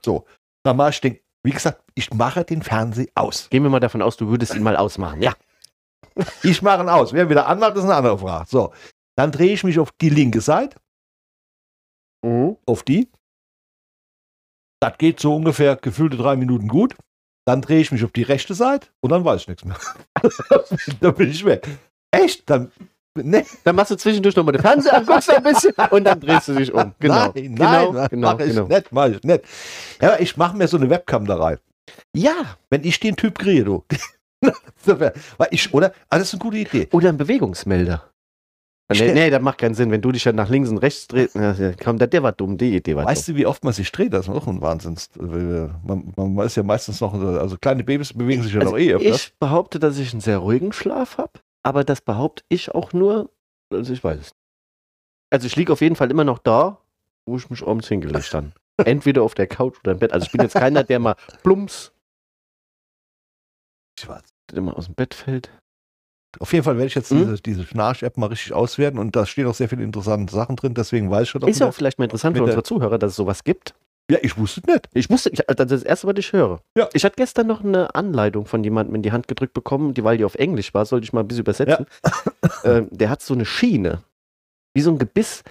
Dann 0.65 0.77
mache 0.77 0.91
ich 0.91 1.01
den, 1.01 1.19
wie 1.43 1.51
gesagt, 1.51 1.83
ich 1.95 2.13
mache 2.15 2.45
den 2.45 2.63
Fernseher 2.63 3.09
aus. 3.17 3.51
Gehen 3.51 3.65
wir 3.65 3.71
mal 3.71 3.81
davon 3.81 4.01
aus, 4.01 4.17
du 4.17 4.29
würdest 4.29 4.55
ihn 4.55 4.63
mal 4.63 4.77
ausmachen. 4.77 5.23
Ja. 5.23 5.35
Ich 6.43 6.61
mache 6.61 6.83
ihn 6.83 6.91
aus. 6.91 7.15
Wer 7.15 7.31
wieder 7.31 7.47
anmacht, 7.47 7.75
ist 7.75 7.85
eine 7.85 7.95
andere 7.95 8.19
Frage. 8.19 8.45
So, 8.47 8.75
dann 9.17 9.33
drehe 9.33 9.55
ich 9.55 9.65
mich 9.65 9.79
auf 9.79 9.93
die 9.93 10.11
linke 10.11 10.43
Seite. 10.43 10.77
Mhm. 12.23 12.57
auf 12.67 12.83
die. 12.83 13.09
Das 14.83 14.99
geht 14.99 15.21
so 15.21 15.37
ungefähr 15.37 15.77
gefühlte 15.77 16.17
drei 16.17 16.35
Minuten 16.35 16.67
gut. 16.67 16.97
Dann 17.47 17.63
drehe 17.63 17.81
ich 17.81 17.93
mich 17.93 18.03
auf 18.03 18.11
die 18.11 18.25
rechte 18.25 18.55
Seite 18.55 18.89
und 19.01 19.11
dann 19.11 19.25
weiß 19.25 19.43
ich 19.43 19.49
nichts 19.49 19.65
mehr. 19.65 19.77
dann 21.01 21.15
bin 21.15 21.31
ich 21.31 21.45
weg. 21.45 21.69
Echt? 22.11 22.51
Dann. 22.51 22.73
Ne, 23.17 23.45
Dann 23.63 23.77
machst 23.77 23.93
du 23.93 23.97
zwischendurch 23.97 24.35
nochmal 24.35 24.55
den 24.55 24.63
Fernseher 24.63 24.95
an, 24.95 25.07
guckst 25.07 25.31
ein 25.31 25.43
bisschen 25.43 25.73
und 25.91 26.03
dann 26.03 26.19
drehst 26.19 26.49
du 26.49 26.55
dich 26.55 26.73
um. 26.73 26.95
Genau. 26.99 27.27
Nein, 27.33 27.55
genau, 27.55 27.93
nein, 27.93 28.09
genau, 28.11 28.33
mach 28.33 28.41
ich 28.41 28.55
genau. 28.55 28.67
nicht, 28.67 28.91
mach 28.91 29.07
ich 29.07 29.23
nicht. 29.23 29.45
Ja, 30.01 30.19
ich 30.19 30.37
mache 30.37 30.57
mir 30.57 30.67
so 30.67 30.79
eine 30.79 30.91
Webcam 30.91 31.27
da 31.27 31.37
rein. 31.37 31.59
Ja, 32.17 32.57
Wenn 32.71 32.83
ich 32.83 32.99
den 32.99 33.15
Typ 33.15 33.39
kriege, 33.39 33.65
du. 33.65 33.85
Weil 34.85 35.49
ich, 35.53 35.73
oder? 35.73 35.93
Ah, 36.09 36.19
das 36.19 36.29
ist 36.29 36.35
eine 36.35 36.43
gute 36.43 36.57
Idee. 36.57 36.89
oder 36.91 37.11
ein 37.11 37.19
Bewegungsmelder. 37.19 38.11
Nee, 39.01 39.13
nee, 39.13 39.31
das 39.31 39.41
macht 39.43 39.59
keinen 39.59 39.75
Sinn. 39.75 39.91
Wenn 39.91 40.01
du 40.03 40.13
dich 40.13 40.25
ja 40.25 40.33
nach 40.33 40.49
links 40.49 40.69
und 40.71 40.79
rechts 40.79 41.07
drehst, 41.09 41.37
komm, 41.83 41.99
der, 41.99 42.09
der 42.09 42.23
war 42.23 42.33
dumm, 42.33 42.57
die 42.59 42.77
Idee 42.77 42.97
war 42.97 43.05
Weißt 43.05 43.29
du, 43.29 43.37
wie 43.37 43.47
oft 43.47 43.65
man 43.65 43.73
sich 43.73 43.91
dreht? 43.93 44.13
Das 44.13 44.29
ist 44.29 44.35
auch 44.35 44.47
ein 44.47 44.61
Wahnsinns. 44.61 45.11
Man, 45.17 46.13
man 46.17 46.37
weiß 46.37 46.57
ja 46.57 46.63
meistens 46.63 47.01
noch, 47.01 47.15
also 47.15 47.57
kleine 47.59 47.85
Babys 47.85 48.13
bewegen 48.13 48.43
sich 48.43 48.53
ja 48.53 48.61
dumm. 48.61 48.71
noch 48.71 48.79
eh 48.79 48.93
Also 48.95 49.05
öfter. 49.05 49.15
ich 49.17 49.35
behaupte, 49.39 49.79
dass 49.79 49.99
ich 49.99 50.13
einen 50.13 50.21
sehr 50.21 50.39
ruhigen 50.39 50.73
Schlaf 50.73 51.19
habe, 51.19 51.33
aber 51.63 51.85
das 51.85 52.01
behaupte 52.01 52.45
ich 52.49 52.75
auch 52.75 52.93
nur, 52.93 53.31
also 53.73 53.93
ich 53.93 54.03
weiß 54.03 54.19
es 54.19 54.25
nicht. 54.27 54.37
Also 55.31 55.47
ich 55.47 55.57
liege 55.57 55.73
auf 55.73 55.81
jeden 55.81 55.97
Fall 55.97 56.11
immer 56.11 56.25
noch 56.25 56.39
da, 56.39 56.79
wo 57.27 57.37
ich 57.37 57.49
mich 57.49 57.67
abends 57.67 57.89
hingelegt 57.89 58.35
habe. 58.35 58.53
Entweder 58.85 59.23
auf 59.23 59.35
der 59.35 59.47
Couch 59.47 59.79
oder 59.83 59.93
im 59.93 59.99
Bett. 59.99 60.13
Also 60.13 60.27
ich 60.27 60.33
bin 60.33 60.41
jetzt 60.43 60.55
keiner, 60.55 60.83
der 60.85 60.99
mal 60.99 61.15
plumps, 61.43 61.93
der 64.51 64.61
mal 64.63 64.75
aus 64.75 64.87
dem 64.87 64.95
Bett 64.95 65.15
fällt. 65.15 65.51
Auf 66.39 66.53
jeden 66.53 66.65
Fall 66.65 66.77
werde 66.77 66.87
ich 66.87 66.95
jetzt 66.95 67.11
Hm? 67.11 67.19
diese, 67.19 67.43
diese 67.43 67.65
Schnarch-App 67.65 68.17
mal 68.17 68.27
richtig 68.27 68.53
auswerten 68.53 68.99
und 68.99 69.15
da 69.17 69.27
stehen 69.27 69.47
auch 69.47 69.55
sehr 69.55 69.69
viele 69.69 69.83
interessante 69.83 70.35
Sachen 70.35 70.57
drin, 70.57 70.75
deswegen 70.75 71.11
weiß 71.11 71.23
ich 71.25 71.31
schon. 71.31 71.43
Ist 71.43 71.61
ja 71.61 71.69
auch 71.69 71.75
vielleicht 71.75 71.99
mal 71.99 72.05
interessant 72.05 72.37
für 72.37 72.43
unsere 72.43 72.63
Zuhörer, 72.63 72.99
dass 72.99 73.11
es 73.13 73.17
sowas 73.17 73.45
gibt. 73.45 73.75
ja, 74.11 74.19
ich 74.23 74.37
wusste 74.39 74.61
es 74.61 74.67
nicht. 74.67 74.89
Ich 74.95 75.09
musste, 75.11 75.31
ich, 75.31 75.39
das 75.47 75.65
ist 75.67 75.71
das 75.71 75.83
erste, 75.83 76.07
was 76.07 76.15
ich 76.19 76.33
höre. 76.33 76.61
Ja. 76.77 76.89
Ich 76.93 77.05
hatte 77.05 77.17
gestern 77.17 77.47
noch 77.47 77.63
eine 77.65 77.95
Anleitung 77.95 78.47
von 78.47 78.65
jemandem 78.65 78.95
in 78.97 79.03
die 79.03 79.13
Hand 79.13 79.29
gedrückt 79.29 79.55
bekommen, 79.55 79.95
die, 79.95 80.05
weil 80.05 80.19
die 80.19 80.25
auf 80.25 80.35
Englisch 80.35 80.75
war, 80.75 80.85
sollte 80.87 81.05
ich 81.05 81.13
mal 81.13 81.21
ein 81.21 81.29
bisschen 81.29 81.43
übersetzen. 81.43 81.87
ähm, 82.65 82.89
der 82.91 83.11
hat 83.11 83.23
so 83.23 83.35
eine 83.35 83.45
Schiene, 83.45 84.03
wie 84.75 84.81
so 84.83 84.91
ein 84.91 84.99
Gebiss 84.99 85.43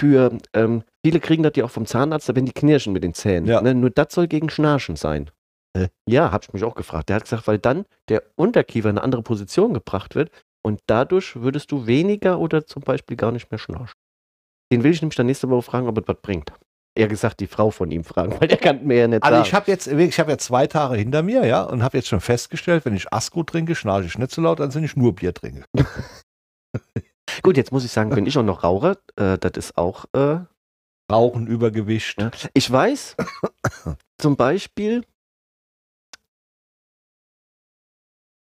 für, 0.00 0.36
ähm, 0.52 0.82
viele 1.04 1.18
kriegen 1.20 1.42
das 1.42 1.52
ja 1.56 1.64
auch 1.64 1.70
vom 1.70 1.86
Zahnarzt, 1.86 2.32
wenn 2.34 2.44
die 2.46 2.52
knirschen 2.52 2.92
mit 2.92 3.02
den 3.02 3.14
Zähnen. 3.14 3.46
Ja. 3.46 3.60
Ne? 3.60 3.74
Nur 3.74 3.90
das 3.90 4.12
soll 4.14 4.28
gegen 4.28 4.50
Schnarchen 4.50 4.96
sein. 4.96 5.30
Hä? 5.78 5.88
Ja, 6.08 6.32
hab 6.32 6.44
ich 6.44 6.52
mich 6.52 6.64
auch 6.64 6.74
gefragt. 6.74 7.08
Der 7.08 7.16
hat 7.16 7.24
gesagt, 7.24 7.46
weil 7.46 7.58
dann 7.58 7.84
der 8.08 8.22
Unterkiefer 8.36 8.90
in 8.90 8.96
eine 8.98 9.04
andere 9.04 9.22
Position 9.22 9.74
gebracht 9.74 10.14
wird 10.14 10.30
und 10.62 10.80
dadurch 10.86 11.36
würdest 11.36 11.70
du 11.72 11.86
weniger 11.86 12.38
oder 12.38 12.66
zum 12.66 12.82
Beispiel 12.82 13.16
gar 13.16 13.32
nicht 13.32 13.50
mehr 13.50 13.58
schnarchen. 13.58 13.94
Den 14.72 14.82
will 14.84 14.92
ich 14.92 15.00
nämlich 15.00 15.16
dann 15.16 15.26
nächste 15.26 15.48
Woche 15.48 15.62
fragen, 15.62 15.88
ob 15.88 15.98
es 15.98 16.08
was 16.08 16.20
bringt. 16.20 16.52
Eher 16.96 17.08
gesagt, 17.08 17.40
die 17.40 17.46
Frau 17.46 17.70
von 17.70 17.90
ihm 17.90 18.02
fragen, 18.04 18.32
weil 18.40 18.48
der 18.48 18.58
kann 18.58 18.84
mir 18.84 18.96
ja 18.98 19.08
nicht 19.08 19.22
Also 19.22 19.36
sagen. 19.36 19.46
ich 19.46 19.54
habe 19.54 19.70
jetzt, 19.70 19.86
ich 19.86 20.18
habe 20.20 20.30
ja 20.32 20.38
zwei 20.38 20.66
Tage 20.66 20.96
hinter 20.96 21.22
mir, 21.22 21.46
ja, 21.46 21.62
und 21.62 21.82
habe 21.82 21.96
jetzt 21.96 22.08
schon 22.08 22.20
festgestellt, 22.20 22.84
wenn 22.84 22.96
ich 22.96 23.12
Asco 23.12 23.42
trinke, 23.44 23.74
schnarche 23.74 24.06
ich 24.06 24.18
nicht 24.18 24.32
so 24.32 24.42
laut, 24.42 24.60
als 24.60 24.74
wenn 24.74 24.84
ich 24.84 24.96
nur 24.96 25.14
Bier 25.14 25.32
trinke. 25.32 25.64
Gut, 27.42 27.56
jetzt 27.56 27.72
muss 27.72 27.84
ich 27.84 27.92
sagen, 27.92 28.10
bin 28.10 28.26
ich 28.26 28.36
auch 28.36 28.42
noch 28.42 28.64
Raucher. 28.64 28.96
Äh, 29.16 29.38
das 29.38 29.52
ist 29.56 29.78
auch. 29.78 30.06
Äh, 30.12 30.40
Rauchen, 31.10 31.46
Übergewicht. 31.46 32.20
ja. 32.20 32.30
Ich 32.52 32.70
weiß, 32.70 33.16
zum 34.20 34.36
Beispiel, 34.36 35.04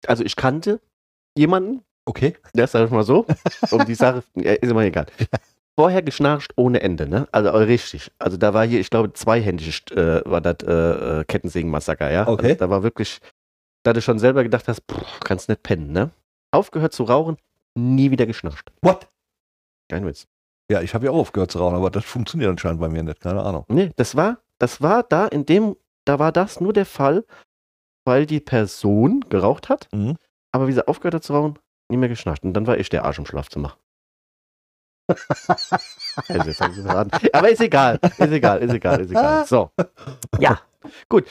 also 0.09 0.25
ich 0.25 0.37
kannte 0.37 0.81
jemanden, 1.37 1.83
Okay. 2.07 2.35
das 2.55 2.73
sag 2.73 2.87
ich 2.87 2.91
mal 2.91 3.05
so, 3.05 3.27
um 3.71 3.85
die 3.85 3.95
Sache, 3.95 4.23
ist 4.35 4.71
immer 4.71 4.83
egal. 4.83 5.07
Vorher 5.77 6.03
geschnarcht 6.03 6.53
ohne 6.57 6.81
Ende, 6.81 7.07
ne? 7.07 7.29
Also 7.31 7.51
äh, 7.51 7.57
richtig. 7.65 8.11
Also 8.19 8.37
da 8.37 8.53
war 8.55 8.67
hier, 8.67 8.81
ich 8.81 8.91
glaube, 8.91 9.13
zweihändig 9.13 9.91
äh, 9.93 10.23
war 10.25 10.41
das 10.41 10.57
äh, 10.67 11.21
äh, 11.21 11.25
Kettensägen-Massaker, 11.25 12.11
ja? 12.11 12.27
Okay. 12.27 12.47
Also 12.47 12.59
da 12.59 12.71
war 12.71 12.83
wirklich, 12.83 13.21
da 13.85 13.93
du 13.93 14.03
schon 14.03 14.19
selber 14.19 14.43
gedacht 14.43 14.67
hast, 14.67 14.83
pff, 14.91 15.21
kannst 15.21 15.49
nicht 15.49 15.63
pennen, 15.63 15.93
ne? 15.93 16.11
Aufgehört 16.51 16.95
zu 16.95 17.05
rauchen, 17.05 17.37
nie 17.77 18.11
wieder 18.11 18.27
geschnarcht. 18.27 18.73
What? 18.83 19.07
Kein 19.89 20.05
Witz. 20.07 20.27
Ja, 20.71 20.83
ich 20.83 20.95
habe 20.95 21.05
ja 21.07 21.13
auch 21.13 21.19
aufgehört 21.19 21.53
zu 21.53 21.59
rauchen, 21.59 21.77
aber 21.77 21.91
das 21.91 22.05
funktioniert 22.05 22.51
anscheinend 22.51 22.81
bei 22.81 22.89
mir 22.89 23.03
nicht, 23.03 23.21
keine 23.21 23.43
Ahnung. 23.43 23.65
Nee, 23.69 23.91
das 23.97 24.17
war, 24.17 24.39
das 24.59 24.81
war 24.83 25.03
da 25.03 25.27
in 25.27 25.47
dem, 25.47 25.77
da 26.05 26.19
war 26.19 26.33
das 26.33 26.61
nur 26.61 26.73
der 26.73 26.87
Fall, 26.87 27.25
weil 28.09 28.27
die 28.27 28.41
Person 28.41 29.21
geraucht 29.29 29.69
hat, 29.69 29.89
Mhm. 29.95 30.17
aber 30.53 30.67
wie 30.67 30.73
sie 30.73 30.87
aufgehört 30.89 31.15
hat 31.15 31.23
zu 31.25 31.33
rauchen, 31.35 31.59
nie 31.89 31.97
mehr 31.97 32.09
geschnarcht. 32.09 32.43
Und 32.43 32.55
dann 32.55 32.67
war 32.67 32.77
ich 32.79 32.89
der 32.89 33.05
Arsch 33.05 33.19
im 33.19 33.27
Schlafzimmer. 33.27 33.77
also 36.29 36.49
jetzt 36.51 36.59
sie 36.75 36.83
verraten. 36.83 37.11
Aber 37.33 37.49
ist 37.51 37.61
egal, 37.61 37.99
ist 38.03 38.21
egal, 38.21 38.59
ist 38.63 38.73
egal, 38.75 39.01
ist 39.01 39.11
egal. 39.11 39.47
So. 39.47 39.71
Ja, 40.39 40.61
gut. 41.09 41.27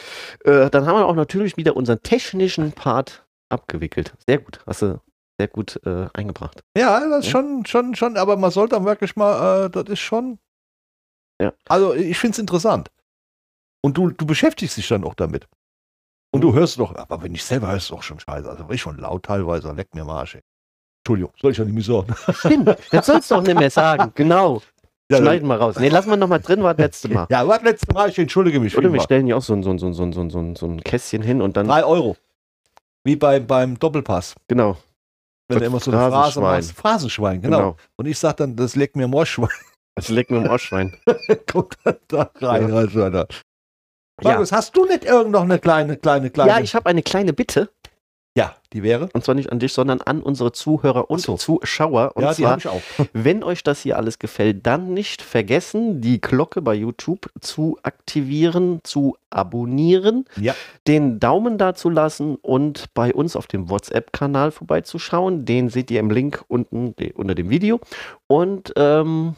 Äh, 0.45 0.69
dann 0.69 0.85
haben 0.87 0.97
wir 0.97 1.05
auch 1.05 1.15
natürlich 1.15 1.57
wieder 1.57 1.75
unseren 1.75 2.01
technischen 2.01 2.71
Part 2.71 3.25
abgewickelt. 3.49 4.13
Sehr 4.25 4.39
gut. 4.39 4.61
Hast 4.65 4.81
du 4.81 4.99
sehr 5.39 5.47
gut 5.47 5.79
äh, 5.85 6.07
eingebracht. 6.13 6.63
Ja, 6.75 6.99
das 7.07 7.25
ist 7.25 7.31
schon, 7.31 7.65
schon, 7.67 7.93
schon, 7.93 8.17
aber 8.17 8.37
man 8.37 8.49
sollte 8.49 8.75
dann 8.75 8.85
wirklich 8.85 9.15
mal, 9.15 9.65
äh, 9.65 9.69
das 9.69 9.83
ist 9.89 9.99
schon. 9.99 10.39
Ja. 11.39 11.53
Also 11.67 11.93
ich 11.93 12.17
finde 12.17 12.33
es 12.33 12.39
interessant. 12.39 12.89
Und 13.83 13.95
du, 13.97 14.09
du 14.09 14.25
beschäftigst 14.25 14.77
dich 14.77 14.87
dann 14.87 15.03
auch 15.03 15.13
damit. 15.13 15.47
Und 16.37 16.41
du 16.41 16.53
hörst 16.53 16.77
doch, 16.79 16.95
aber 16.95 17.23
wenn 17.23 17.33
ich 17.33 17.43
selber 17.43 17.67
höre, 17.69 17.77
ist 17.77 17.85
es 17.85 17.91
auch 17.91 18.03
schon 18.03 18.19
scheiße. 18.19 18.47
Also 18.47 18.69
ich 18.69 18.79
schon 18.79 18.97
laut 18.99 19.23
teilweise, 19.23 19.71
leck 19.71 19.93
mir 19.95 20.03
am 20.03 20.11
Arsch. 20.11 20.35
ey. 20.35 20.41
Entschuldigung, 21.03 21.33
soll 21.41 21.51
ich 21.51 21.57
ja 21.57 21.65
nicht 21.65 21.73
mehr 21.73 21.83
sagen. 21.83 22.15
Stimmt, 22.33 22.77
das 22.91 23.05
sollst 23.07 23.31
du 23.31 23.35
auch 23.35 23.41
nicht 23.41 23.57
mehr 23.57 23.71
sagen. 23.71 24.11
Genau. 24.13 24.61
Ja, 25.09 25.17
Schneiden 25.17 25.47
wir 25.47 25.55
raus. 25.55 25.79
Nee, 25.79 25.89
lassen 25.89 26.09
wir 26.11 26.17
nochmal 26.17 26.41
drin, 26.41 26.61
war 26.61 26.75
das 26.75 26.83
letzte 26.83 27.09
Mal. 27.09 27.25
Ja, 27.31 27.47
warte, 27.47 27.65
letztes 27.65 27.91
Mal, 27.91 28.09
ich 28.09 28.19
entschuldige 28.19 28.59
mich. 28.59 28.77
Oder 28.77 28.93
wir 28.93 29.01
stellen 29.01 29.25
hier 29.25 29.37
auch 29.37 29.41
so 29.41 29.53
ein, 29.53 29.63
so 29.63 29.71
ein, 29.71 29.79
so 29.79 29.87
ein, 29.87 29.93
so 29.93 30.03
ein, 30.03 30.29
so 30.29 30.39
ein, 30.39 30.55
so 30.55 30.77
Kästchen 30.83 31.23
hin 31.23 31.41
und 31.41 31.57
dann. 31.57 31.67
Drei 31.67 31.83
Euro. 31.83 32.17
Wie 33.03 33.15
beim, 33.15 33.47
beim 33.47 33.79
Doppelpass. 33.79 34.35
Genau. 34.47 34.77
Wenn 35.47 35.55
Das 35.55 35.59
du 35.59 35.65
immer 35.65 35.79
so 35.79 35.91
eine 35.91 35.99
Phrase 36.01 36.11
Phrasenschwein. 36.11 36.43
machst. 36.43 36.71
Phrasenschwein, 36.73 37.41
genau. 37.41 37.57
genau. 37.57 37.77
Und 37.95 38.05
ich 38.05 38.19
sag 38.19 38.37
dann, 38.37 38.55
das 38.55 38.75
leckt 38.75 38.95
mir 38.95 39.07
Morschwein. 39.07 39.49
Das 39.95 40.09
leckt 40.09 40.29
mir 40.29 40.37
im 40.37 40.47
Arschschwein. 40.49 40.95
Kommt 41.51 41.75
dann 41.83 41.97
da 42.09 42.29
rein. 42.35 42.69
Ja. 42.69 42.75
Also, 42.75 43.25
Alter. 44.17 44.29
Ja. 44.29 44.35
Markus, 44.35 44.51
hast 44.51 44.75
du 44.75 44.85
nicht 44.85 45.05
irgend 45.05 45.31
noch 45.31 45.43
eine 45.43 45.59
kleine, 45.59 45.95
kleine, 45.97 46.29
kleine? 46.29 46.49
Ja, 46.51 46.59
ich 46.59 46.73
habe 46.75 46.87
eine 46.87 47.03
kleine 47.03 47.33
Bitte. 47.33 47.69
ja, 48.35 48.55
die 48.73 48.83
wäre? 48.83 49.09
Und 49.13 49.23
zwar 49.23 49.33
nicht 49.35 49.51
an 49.51 49.59
dich, 49.59 49.73
sondern 49.73 50.01
an 50.01 50.21
unsere 50.21 50.51
Zuhörer 50.51 51.09
und 51.09 51.19
so. 51.19 51.37
Zuschauer. 51.37 52.11
Und 52.15 52.23
ja, 52.23 52.33
die 52.33 52.41
zwar, 52.43 52.57
ich 52.57 52.67
auch. 52.67 52.81
wenn 53.13 53.43
euch 53.43 53.63
das 53.63 53.81
hier 53.81 53.95
alles 53.97 54.19
gefällt, 54.19 54.65
dann 54.67 54.93
nicht 54.93 55.21
vergessen, 55.21 56.01
die 56.01 56.19
Glocke 56.21 56.61
bei 56.61 56.73
YouTube 56.75 57.29
zu 57.41 57.77
aktivieren, 57.83 58.79
zu 58.83 59.15
abonnieren, 59.29 60.25
Ja. 60.39 60.53
den 60.87 61.19
Daumen 61.19 61.57
da 61.57 61.73
zu 61.75 61.89
lassen 61.89 62.35
und 62.35 62.93
bei 62.93 63.13
uns 63.13 63.35
auf 63.35 63.47
dem 63.47 63.69
WhatsApp-Kanal 63.69 64.51
vorbeizuschauen. 64.51 65.45
Den 65.45 65.69
seht 65.69 65.89
ihr 65.91 65.99
im 65.99 66.09
Link 66.11 66.43
unten 66.47 66.93
unter 67.15 67.35
dem 67.35 67.49
Video. 67.49 67.79
Und 68.27 68.73
ähm, 68.75 69.35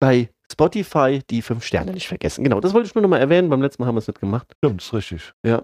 bei 0.00 0.30
Spotify 0.50 1.22
die 1.30 1.42
fünf 1.42 1.64
Sterne 1.64 1.92
nicht 1.92 2.06
vergessen. 2.08 2.44
Genau, 2.44 2.60
das 2.60 2.72
wollte 2.74 2.86
ich 2.88 2.94
nur 2.94 3.02
noch 3.02 3.08
mal 3.08 3.18
erwähnen. 3.18 3.48
Beim 3.50 3.62
letzten 3.62 3.82
Mal 3.82 3.88
haben 3.88 3.96
wir 3.96 4.00
es 4.00 4.06
nicht 4.08 4.20
gemacht. 4.20 4.52
Stimmt, 4.58 4.82
ist 4.82 4.92
richtig. 4.92 5.32
Ja. 5.44 5.62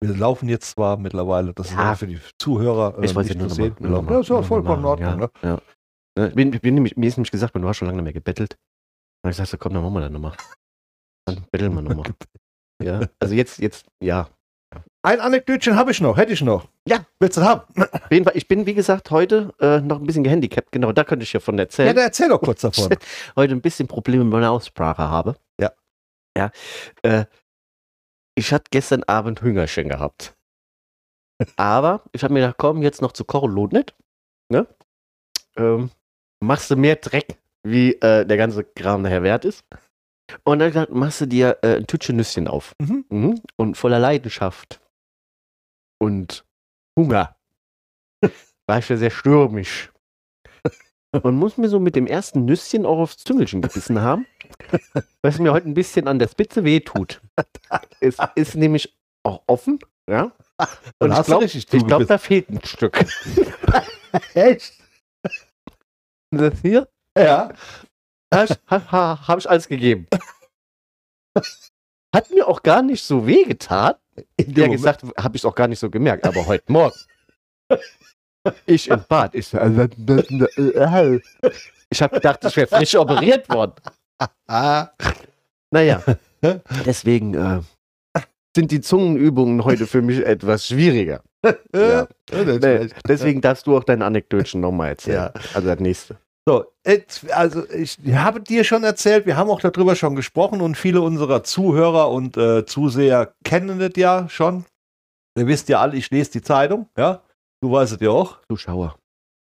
Wir 0.00 0.14
laufen 0.16 0.48
jetzt 0.48 0.70
zwar 0.70 0.96
mittlerweile, 0.98 1.54
das 1.54 1.68
ist 1.70 1.76
Ja. 1.76 1.94
für 1.94 2.06
die 2.06 2.20
Zuhörer 2.38 2.98
äh, 2.98 3.04
Ich 3.06 3.14
weiß 3.14 3.28
ja 3.28 3.34
nicht 3.34 3.40
nur 3.40 3.50
sehen. 3.50 3.74
mal, 3.80 3.88
noch 3.88 4.10
Ja, 4.10 4.20
ist 4.20 4.28
ja 4.28 4.34
mal, 4.36 4.42
vollkommen 4.42 4.76
in 4.78 4.82
mal, 4.82 4.88
Ordnung. 4.90 5.16
Ne? 5.18 5.30
Ja, 5.42 5.48
ja. 5.48 5.60
Ne, 6.18 6.28
Ich 6.28 6.34
bin, 6.34 6.52
ich 6.52 6.60
bin 6.60 6.74
nämlich, 6.74 6.96
mir 6.96 7.06
ist 7.06 7.16
nämlich 7.16 7.30
gesagt, 7.30 7.56
du 7.56 7.66
hast 7.68 7.78
schon 7.78 7.86
lange 7.86 7.96
nicht 7.98 8.04
mehr 8.04 8.12
gebettelt. 8.12 8.50
Dann 9.22 9.28
hab 9.28 9.30
ich 9.30 9.36
gesagt, 9.36 9.50
so, 9.50 9.58
komm, 9.58 9.72
dann 9.74 9.82
machen 9.82 9.94
wir 9.94 10.00
das 10.02 10.10
nochmal. 10.10 10.36
Dann 11.26 11.44
betteln 11.50 11.74
wir 11.74 11.82
nochmal. 11.82 12.12
ja, 12.82 13.00
also 13.18 13.34
jetzt, 13.34 13.58
jetzt, 13.58 13.86
ja. 14.02 14.28
Ein 15.04 15.20
Anekdötchen 15.20 15.76
habe 15.76 15.90
ich 15.90 16.00
noch, 16.00 16.16
hätte 16.16 16.32
ich 16.32 16.40
noch. 16.40 16.66
Ja. 16.88 17.04
Willst 17.20 17.36
du 17.36 17.42
das 17.42 17.50
haben? 17.50 17.62
Auf 17.92 18.10
jeden 18.10 18.24
Fall, 18.24 18.34
ich 18.36 18.48
bin, 18.48 18.64
wie 18.64 18.72
gesagt, 18.72 19.10
heute 19.10 19.52
äh, 19.60 19.80
noch 19.80 20.00
ein 20.00 20.06
bisschen 20.06 20.24
gehandicapt. 20.24 20.72
Genau, 20.72 20.92
da 20.92 21.04
könnte 21.04 21.24
ich 21.24 21.32
ja 21.34 21.40
von 21.40 21.58
Ja, 21.58 21.64
erzählen. 21.64 21.94
dann 21.94 22.06
erzähl 22.06 22.30
doch 22.30 22.40
kurz 22.40 22.62
davon. 22.62 22.88
heute 23.36 23.52
ein 23.52 23.60
bisschen 23.60 23.86
Probleme 23.86 24.24
mit 24.24 24.32
meiner 24.32 24.50
Aussprache 24.50 25.02
habe. 25.02 25.36
Ja. 25.60 25.72
Ja. 26.34 26.50
Äh, 27.02 27.26
ich 28.34 28.50
hatte 28.54 28.64
gestern 28.70 29.02
Abend 29.02 29.42
Hüngerchen 29.42 29.90
gehabt. 29.90 30.34
Aber 31.56 32.02
ich 32.12 32.24
habe 32.24 32.32
mir 32.32 32.40
gedacht, 32.40 32.56
komm, 32.56 32.80
jetzt 32.80 33.02
noch 33.02 33.12
zu 33.12 33.26
kochen 33.26 33.52
lohnt 33.52 33.74
nicht. 33.74 33.94
Ne? 34.48 34.66
Ähm, 35.56 35.90
machst 36.40 36.70
du 36.70 36.76
mehr 36.76 36.96
Dreck, 36.96 37.36
wie 37.62 37.92
äh, 37.96 38.24
der 38.24 38.36
ganze 38.38 38.64
Kram 38.64 39.02
nachher 39.02 39.22
wert 39.22 39.44
ist. 39.44 39.64
Und 40.44 40.60
dann 40.60 40.86
machst 40.88 41.20
du 41.20 41.26
dir 41.26 41.58
äh, 41.60 41.76
ein 41.76 41.86
Tütchen 41.86 42.16
Nüsschen 42.16 42.48
auf. 42.48 42.74
Mhm. 42.80 43.04
Mhm. 43.10 43.40
Und 43.56 43.76
voller 43.76 43.98
Leidenschaft. 43.98 44.80
Und 45.98 46.44
Hunger. 46.98 47.36
War 48.66 48.78
ich 48.78 48.88
ja 48.88 48.96
sehr 48.96 49.10
stürmisch. 49.10 49.92
Und 51.22 51.36
muss 51.36 51.56
mir 51.58 51.68
so 51.68 51.78
mit 51.78 51.94
dem 51.94 52.06
ersten 52.06 52.44
Nüsschen 52.44 52.84
auch 52.84 52.98
aufs 52.98 53.18
Züngelchen 53.18 53.62
gebissen 53.62 54.00
haben, 54.00 54.26
es 55.22 55.38
mir 55.38 55.52
heute 55.52 55.68
ein 55.68 55.74
bisschen 55.74 56.08
an 56.08 56.18
der 56.18 56.28
Spitze 56.28 56.64
wehtut. 56.64 57.20
Es 58.00 58.16
ist 58.34 58.56
nämlich 58.56 58.96
auch 59.22 59.42
offen, 59.46 59.78
ja. 60.08 60.32
Und 60.98 61.12
ich 61.12 61.22
glaube, 61.22 61.44
ich 61.44 61.66
glaub, 61.68 62.06
da 62.06 62.18
fehlt 62.18 62.48
ein 62.50 62.64
Stück. 62.64 63.04
Echt? 64.34 64.74
Das 66.30 66.60
hier? 66.62 66.88
Ja. 67.16 67.52
Habe 68.32 68.56
ha, 68.70 68.92
ha, 68.92 69.28
hab 69.28 69.38
ich 69.38 69.48
alles 69.48 69.68
gegeben. 69.68 70.08
Hat 72.14 72.30
mir 72.30 72.46
auch 72.46 72.62
gar 72.62 72.80
nicht 72.80 73.02
so 73.02 73.26
wehgetan. 73.26 73.94
In 74.36 74.52
Ja, 74.52 74.68
gesagt, 74.68 75.02
habe 75.18 75.36
ich 75.36 75.44
auch 75.44 75.54
gar 75.54 75.66
nicht 75.66 75.80
so 75.80 75.90
gemerkt, 75.90 76.24
aber 76.26 76.46
heute 76.46 76.70
Morgen. 76.72 76.96
Ich 78.66 78.90
im 78.90 79.02
Bad. 79.08 79.34
Ich, 79.34 79.46
so, 79.46 79.56
äh, 79.56 81.20
ich 81.88 82.02
habe 82.02 82.14
gedacht, 82.16 82.44
ich 82.44 82.54
wäre 82.58 82.66
frisch 82.66 82.94
operiert 82.94 83.48
worden. 83.48 83.72
Naja, 85.70 86.02
deswegen 86.86 87.34
äh, 87.34 87.60
sind 88.54 88.70
die 88.70 88.82
Zungenübungen 88.82 89.64
heute 89.64 89.86
für 89.86 90.02
mich 90.02 90.24
etwas 90.24 90.68
schwieriger. 90.68 91.22
Ja. 91.74 92.06
Deswegen 93.08 93.40
darfst 93.40 93.66
du 93.66 93.76
auch 93.76 93.84
dein 93.84 94.02
Anekdötchen 94.02 94.60
nochmal 94.60 94.90
erzählen. 94.90 95.30
Ja. 95.34 95.40
Also 95.54 95.68
das 95.68 95.80
nächste. 95.80 96.18
So, 96.46 96.66
jetzt, 96.86 97.30
also 97.32 97.66
ich 97.70 97.98
habe 98.12 98.40
dir 98.40 98.64
schon 98.64 98.84
erzählt, 98.84 99.24
wir 99.24 99.36
haben 99.36 99.48
auch 99.48 99.60
darüber 99.60 99.96
schon 99.96 100.14
gesprochen 100.14 100.60
und 100.60 100.76
viele 100.76 101.00
unserer 101.00 101.42
Zuhörer 101.42 102.10
und 102.10 102.36
äh, 102.36 102.66
Zuseher 102.66 103.34
kennen 103.44 103.78
das 103.78 103.92
ja 103.96 104.28
schon. 104.28 104.66
Ihr 105.38 105.46
wisst 105.46 105.68
ja 105.70 105.80
alle, 105.80 105.96
ich 105.96 106.10
lese 106.10 106.32
die 106.32 106.42
Zeitung, 106.42 106.88
ja. 106.98 107.22
Du 107.62 107.72
weißt 107.72 107.94
es 107.94 108.00
ja 108.00 108.10
auch. 108.10 108.38
Zuschauer. 108.50 108.96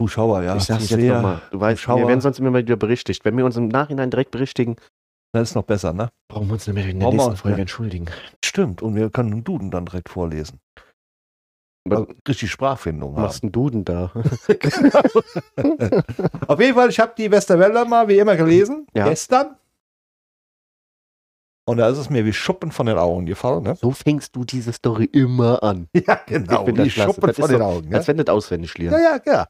Zuschauer, 0.02 0.44
ja. 0.44 0.56
ich 0.56 0.64
sag's 0.64 0.84
jetzt 0.84 0.92
Zuseher, 0.92 1.16
nochmal. 1.16 1.42
Du 1.52 1.60
weißt, 1.60 1.82
Zuschauer. 1.82 2.00
wir 2.00 2.08
werden 2.08 2.22
sonst 2.22 2.40
immer 2.40 2.52
mal 2.52 2.62
wieder 2.62 2.78
berichtigt. 2.78 3.26
Wenn 3.26 3.36
wir 3.38 3.44
uns 3.44 3.58
im 3.58 3.68
Nachhinein 3.68 4.10
direkt 4.10 4.32
berichtigen, 4.32 4.78
Das 5.34 5.50
ist 5.50 5.56
noch 5.56 5.64
besser, 5.64 5.92
ne? 5.92 6.08
brauchen 6.32 6.48
wir 6.48 6.54
uns 6.54 6.68
nämlich 6.68 6.88
in 6.88 7.00
der 7.00 7.06
Brauchen 7.08 7.18
wir- 7.18 7.24
nächsten 7.26 7.38
Folge 7.42 7.58
ja. 7.58 7.62
entschuldigen. 7.64 8.06
Stimmt, 8.46 8.82
und 8.82 8.96
wir 8.96 9.10
können 9.10 9.34
einen 9.34 9.44
Duden 9.44 9.72
dann 9.72 9.86
direkt 9.86 10.08
vorlesen. 10.08 10.60
Aber- 11.92 12.02
Also, 12.08 12.14
richtig 12.28 12.52
Sprachfindung 12.52 13.16
Du 13.16 13.22
machst 13.22 13.38
haben. 13.38 13.48
einen 13.48 13.52
Duden 13.52 13.86
da. 13.86 14.12
Auf 16.48 16.60
jeden 16.60 16.76
Fall, 16.76 16.90
ich 16.90 17.00
habe 17.00 17.14
die 17.18 17.30
Westerwälder 17.32 17.86
mal 17.86 18.08
wie 18.08 18.18
immer 18.20 18.36
gelesen, 18.36 18.88
Ja. 18.94 19.08
gestern. 19.08 19.56
Und 21.66 21.78
da 21.78 21.90
ist 21.90 21.98
es 21.98 22.10
mir 22.10 22.24
wie 22.26 22.32
Schuppen 22.32 22.72
von 22.72 22.86
den 22.86 22.98
Augen 22.98 23.26
gefallen, 23.26 23.64
ne? 23.64 23.76
So 23.76 23.92
fängst 23.92 24.34
du 24.36 24.46
diese 24.46 24.72
Story 24.72 25.06
immer 25.12 25.62
an. 25.64 25.88
Ja, 26.08 26.20
genau, 26.26 26.66
Ich 26.68 26.76
das 26.76 26.86
wie. 26.86 26.90
Schuppen 26.92 27.34
von 27.34 27.50
den 27.50 27.60
so- 27.60 27.64
Augen. 27.66 27.90
Ne? 27.90 27.98
Als 27.98 28.08
wenn 28.08 28.18
das 28.18 28.28
auswendig 28.28 28.74
Ja, 28.78 28.92
lernen. 28.92 29.22
ja, 29.26 29.34
ja. 29.34 29.48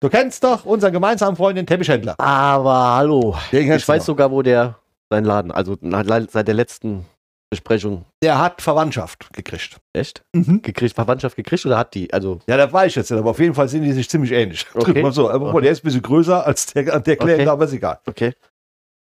Du 0.00 0.08
kennst 0.08 0.42
doch 0.42 0.64
unseren 0.66 0.92
gemeinsamen 0.92 1.36
Freund, 1.36 1.56
den 1.56 1.66
Teppichhändler. 1.66 2.16
Aber 2.18 2.96
hallo. 2.96 3.36
Den 3.52 3.70
Ich 3.70 3.86
weiß 3.86 4.04
sogar, 4.04 4.32
wo 4.32 4.42
der 4.42 4.78
sein 5.10 5.24
Laden, 5.24 5.52
also 5.52 5.76
na, 5.80 6.02
seit 6.28 6.48
der 6.48 6.54
letzten 6.54 7.06
Besprechung, 7.52 8.06
Der 8.22 8.38
hat 8.38 8.62
Verwandtschaft 8.62 9.30
gekriegt. 9.34 9.76
echt? 9.92 10.24
Gekriegt, 10.32 10.94
Verwandtschaft 10.94 11.36
gekriegt 11.36 11.66
oder 11.66 11.76
hat 11.76 11.92
die? 11.94 12.10
Also, 12.10 12.38
Ja, 12.46 12.56
das 12.56 12.72
weiß 12.72 12.86
ich 12.88 12.96
jetzt 12.96 13.10
nicht, 13.10 13.20
aber 13.20 13.28
auf 13.28 13.38
jeden 13.38 13.54
Fall 13.54 13.68
sind 13.68 13.82
die 13.82 13.92
sich 13.92 14.08
ziemlich 14.08 14.32
ähnlich. 14.32 14.66
Okay. 14.74 15.10
So. 15.12 15.28
Aber 15.30 15.50
Okay. 15.50 15.60
Der 15.64 15.72
ist 15.72 15.80
ein 15.82 15.84
bisschen 15.84 16.00
größer 16.02 16.46
als 16.46 16.66
der, 16.72 16.98
der 17.00 17.16
Kleine, 17.16 17.34
Okay. 17.42 17.46
aber 17.48 17.64
ist 17.66 17.74
egal. 17.74 17.98
okay. 18.06 18.32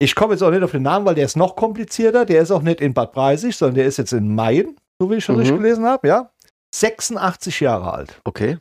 Ich 0.02 0.16
komme 0.16 0.34
jetzt 0.34 0.42
auch 0.42 0.50
nicht 0.50 0.64
auf 0.64 0.72
den 0.72 0.82
Namen, 0.82 1.06
weil 1.06 1.14
der 1.14 1.26
ist 1.26 1.38
noch 1.38 1.56
komplizierter. 1.56 2.26
Der 2.26 2.42
ist 2.42 2.50
auch 2.52 2.62
nicht 2.64 2.82
in 2.82 2.94
Bad 2.96 3.12
Breisig, 3.12 3.56
sondern 3.56 3.76
der 3.76 3.86
ist 3.86 3.98
jetzt 3.98 4.14
in 4.14 4.34
Mayen, 4.34 4.78
so 5.00 5.12
wie 5.12 5.16
ich 5.18 5.26
schon 5.26 5.36
Mhm. 5.36 5.42
richtig 5.42 5.58
gelesen 5.58 5.86
habe, 5.86 6.08
ja. 6.08 6.32
86 6.74 7.60
Jahre 7.60 7.94
alt. 7.94 8.20
Okay. 8.24 8.58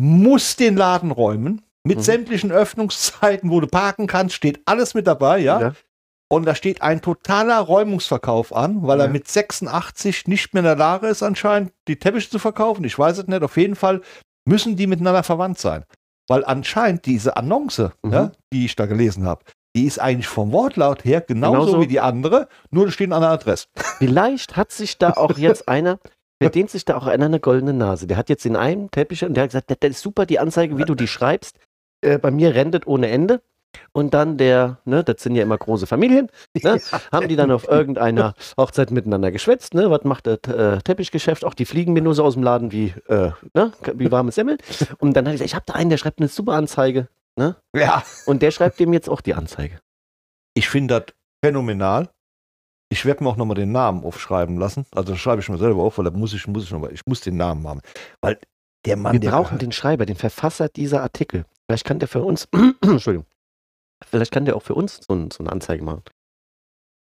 Muss 0.00 0.56
den 0.56 0.76
Laden 0.76 1.10
räumen. 1.10 1.62
Mit 1.84 1.98
Mhm. 1.98 2.02
sämtlichen 2.02 2.52
Öffnungszeiten, 2.52 3.50
wo 3.50 3.60
du 3.60 3.66
parken 3.66 4.06
kannst, 4.06 4.36
steht 4.36 4.60
alles 4.66 4.94
mit 4.94 5.06
dabei, 5.06 5.38
ja. 5.40 5.74
Und 6.32 6.46
da 6.46 6.54
steht 6.54 6.80
ein 6.80 7.02
totaler 7.02 7.58
Räumungsverkauf 7.60 8.54
an, 8.56 8.86
weil 8.86 9.00
er 9.00 9.06
Ja. 9.06 9.12
mit 9.12 9.28
86 9.28 10.26
nicht 10.28 10.54
mehr 10.54 10.60
in 10.62 10.64
der 10.66 10.76
Lage 10.76 11.08
ist, 11.08 11.22
anscheinend 11.22 11.72
die 11.88 11.98
Teppiche 11.98 12.30
zu 12.30 12.38
verkaufen. 12.38 12.84
Ich 12.84 12.98
weiß 12.98 13.18
es 13.18 13.26
nicht. 13.26 13.42
Auf 13.42 13.56
jeden 13.58 13.76
Fall 13.76 14.00
müssen 14.46 14.74
die 14.76 14.86
miteinander 14.86 15.22
verwandt 15.22 15.58
sein. 15.58 15.84
Weil 16.28 16.44
anscheinend 16.44 17.04
diese 17.04 17.36
Annonce, 17.36 17.90
Mhm. 18.02 18.12
ja, 18.12 18.32
die 18.52 18.64
ich 18.64 18.76
da 18.76 18.86
gelesen 18.86 19.26
habe, 19.26 19.42
die 19.76 19.84
ist 19.84 19.98
eigentlich 20.00 20.28
vom 20.28 20.52
Wortlaut 20.52 21.04
her 21.04 21.20
genauso, 21.20 21.60
Genauso. 21.66 21.80
wie 21.82 21.86
die 21.86 22.00
andere, 22.00 22.48
nur 22.70 22.86
da 22.86 22.92
stehen 22.92 23.12
an 23.12 23.20
der 23.20 23.30
Adresse. 23.30 23.66
Vielleicht 23.98 24.56
hat 24.56 24.72
sich 24.72 24.96
da 24.98 25.10
auch 25.10 25.36
jetzt 25.36 25.68
einer, 25.68 25.98
verdient 26.42 26.70
sich 26.70 26.84
da 26.86 26.96
auch 26.96 27.06
einer 27.06 27.26
eine 27.26 27.40
goldene 27.40 27.74
Nase. 27.74 28.06
Der 28.06 28.16
hat 28.16 28.28
jetzt 28.30 28.46
in 28.46 28.56
einem 28.56 28.90
Teppich 28.90 29.22
und 29.24 29.34
der 29.34 29.44
hat 29.44 29.50
gesagt, 29.50 29.70
das, 29.70 29.78
das 29.80 29.90
ist 29.90 30.00
super, 30.00 30.24
die 30.24 30.38
Anzeige, 30.38 30.78
wie 30.78 30.84
du 30.84 30.94
die 30.94 31.08
schreibst. 31.08 31.58
Äh, 32.00 32.18
bei 32.18 32.30
mir 32.30 32.54
rendet 32.54 32.86
ohne 32.86 33.08
Ende. 33.10 33.42
Und 33.92 34.14
dann 34.14 34.38
der, 34.38 34.78
ne, 34.84 35.04
das 35.04 35.22
sind 35.22 35.34
ja 35.34 35.42
immer 35.42 35.58
große 35.58 35.86
Familien, 35.86 36.28
ne, 36.62 36.80
haben 37.12 37.28
die 37.28 37.36
dann 37.36 37.50
auf 37.50 37.68
irgendeiner 37.68 38.34
Hochzeit 38.58 38.90
miteinander 38.90 39.30
geschwätzt, 39.30 39.74
ne, 39.74 39.90
was 39.90 40.04
macht 40.04 40.26
das 40.26 40.38
äh, 40.48 40.78
Teppichgeschäft, 40.78 41.44
auch 41.44 41.54
die 41.54 41.64
fliegen 41.64 41.92
mir 41.92 42.02
nur 42.02 42.14
so 42.14 42.24
aus 42.24 42.34
dem 42.34 42.42
Laden 42.42 42.72
wie, 42.72 42.94
äh, 43.08 43.32
ne, 43.54 43.72
wie 43.94 44.10
warmes 44.10 44.34
Semmel. 44.34 44.58
Und 44.98 45.14
dann 45.14 45.24
hat 45.24 45.30
er 45.30 45.32
gesagt, 45.32 45.50
ich 45.50 45.54
habe 45.54 45.66
da 45.66 45.74
einen, 45.74 45.90
der 45.90 45.98
schreibt 45.98 46.20
eine 46.20 46.28
super 46.28 46.52
Anzeige. 46.52 47.08
Ja. 47.74 48.02
Und 48.26 48.42
der 48.42 48.50
schreibt 48.50 48.78
dem 48.78 48.92
jetzt 48.92 49.08
auch 49.08 49.20
die 49.20 49.34
Anzeige. 49.34 49.80
Ich 50.54 50.68
finde 50.68 51.00
das 51.00 51.14
phänomenal. 51.44 52.10
Ich 52.90 53.06
werde 53.06 53.24
mir 53.24 53.30
auch 53.30 53.36
nochmal 53.36 53.54
den 53.54 53.72
Namen 53.72 54.04
aufschreiben 54.04 54.58
lassen. 54.58 54.84
Also 54.94 55.12
das 55.12 55.20
schreibe 55.20 55.40
ich 55.40 55.48
mir 55.48 55.56
selber 55.56 55.82
auf, 55.82 55.96
weil 55.96 56.04
da 56.04 56.10
muss 56.10 56.34
ich, 56.34 56.46
muss 56.46 56.64
ich 56.64 56.70
noch 56.70 56.80
mal, 56.80 56.92
ich 56.92 57.06
muss 57.06 57.22
den 57.22 57.38
Namen 57.38 57.66
haben. 57.66 57.80
Weil 58.20 58.38
der 58.84 58.96
Mann, 58.96 59.14
Wir 59.14 59.20
der 59.20 59.30
brauchen 59.30 59.58
den 59.58 59.72
Schreiber, 59.72 60.04
den 60.04 60.16
Verfasser 60.16 60.68
dieser 60.68 61.02
Artikel. 61.02 61.46
Vielleicht 61.66 61.86
kann 61.86 61.98
der 62.00 62.08
für 62.08 62.22
uns, 62.22 62.48
Entschuldigung, 62.82 63.26
vielleicht 64.08 64.32
kann 64.32 64.44
der 64.44 64.56
auch 64.56 64.62
für 64.62 64.74
uns 64.74 65.00
so, 65.06 65.14
ein, 65.14 65.30
so 65.30 65.40
eine 65.42 65.50
Anzeige 65.52 65.82
machen. 65.82 66.02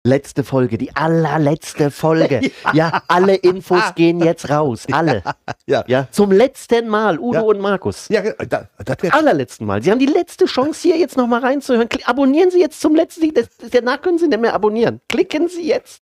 Letzte 0.08 0.45
Folge, 0.45 0.78
die 0.78 0.95
allerletzte 0.95 1.91
Folge. 1.91 2.39
ja. 2.74 3.04
alle 3.10 3.36
Infos 3.36 3.93
gehen 3.95 4.22
jetzt 4.22 4.50
raus. 4.50 4.86
Alle. 4.91 5.22
Ja. 5.68 5.84
ja. 5.88 6.08
Zum 6.12 6.32
letzten 6.32 6.88
Mal, 6.88 7.20
Udo 7.20 7.34
Ja. 7.34 7.41
und 7.41 7.60
Markus. 7.60 8.08
Ja, 8.08 8.22
da, 8.45 8.70
das 8.84 9.12
Allerletzten 9.12 9.68
Mal. 9.68 9.84
Sie 9.84 9.91
haben 9.91 10.00
die 10.00 10.06
letzte 10.06 10.45
Chance, 10.45 10.82
hier 10.84 10.97
jetzt 10.97 11.18
nochmal 11.18 11.41
reinzuhören. 11.41 11.89
Kli- 11.89 12.06
Abonnieren 12.06 12.50
Sie 12.50 12.62
jetzt 12.62 12.80
zum 12.80 12.95
letzten. 12.95 13.34
Das, 13.34 13.50
danach 13.72 14.02
können 14.02 14.18
Sie 14.18 14.30
nicht 14.30 14.39
mehr 14.39 14.54
abonnieren. 14.54 15.02
Klicken 15.10 15.50
Sie 15.50 15.68
jetzt. 15.68 16.02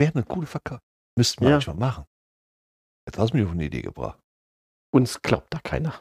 wäre 0.00 0.12
eine 0.14 0.24
coole 0.24 0.46
Verkauf. 0.48 0.80
Müssten 1.16 1.44
wir 1.44 1.56
Ja. 1.58 1.60
mal 1.68 1.74
machen. 1.74 2.04
Jetzt 3.08 3.16
hast 3.18 3.30
du 3.32 3.36
mich 3.36 3.46
auf 3.46 3.52
eine 3.52 3.64
Idee 3.64 3.82
gebracht. 3.82 4.18
Uns 4.92 5.22
glaubt 5.22 5.54
da 5.54 5.60
keiner. 5.62 5.94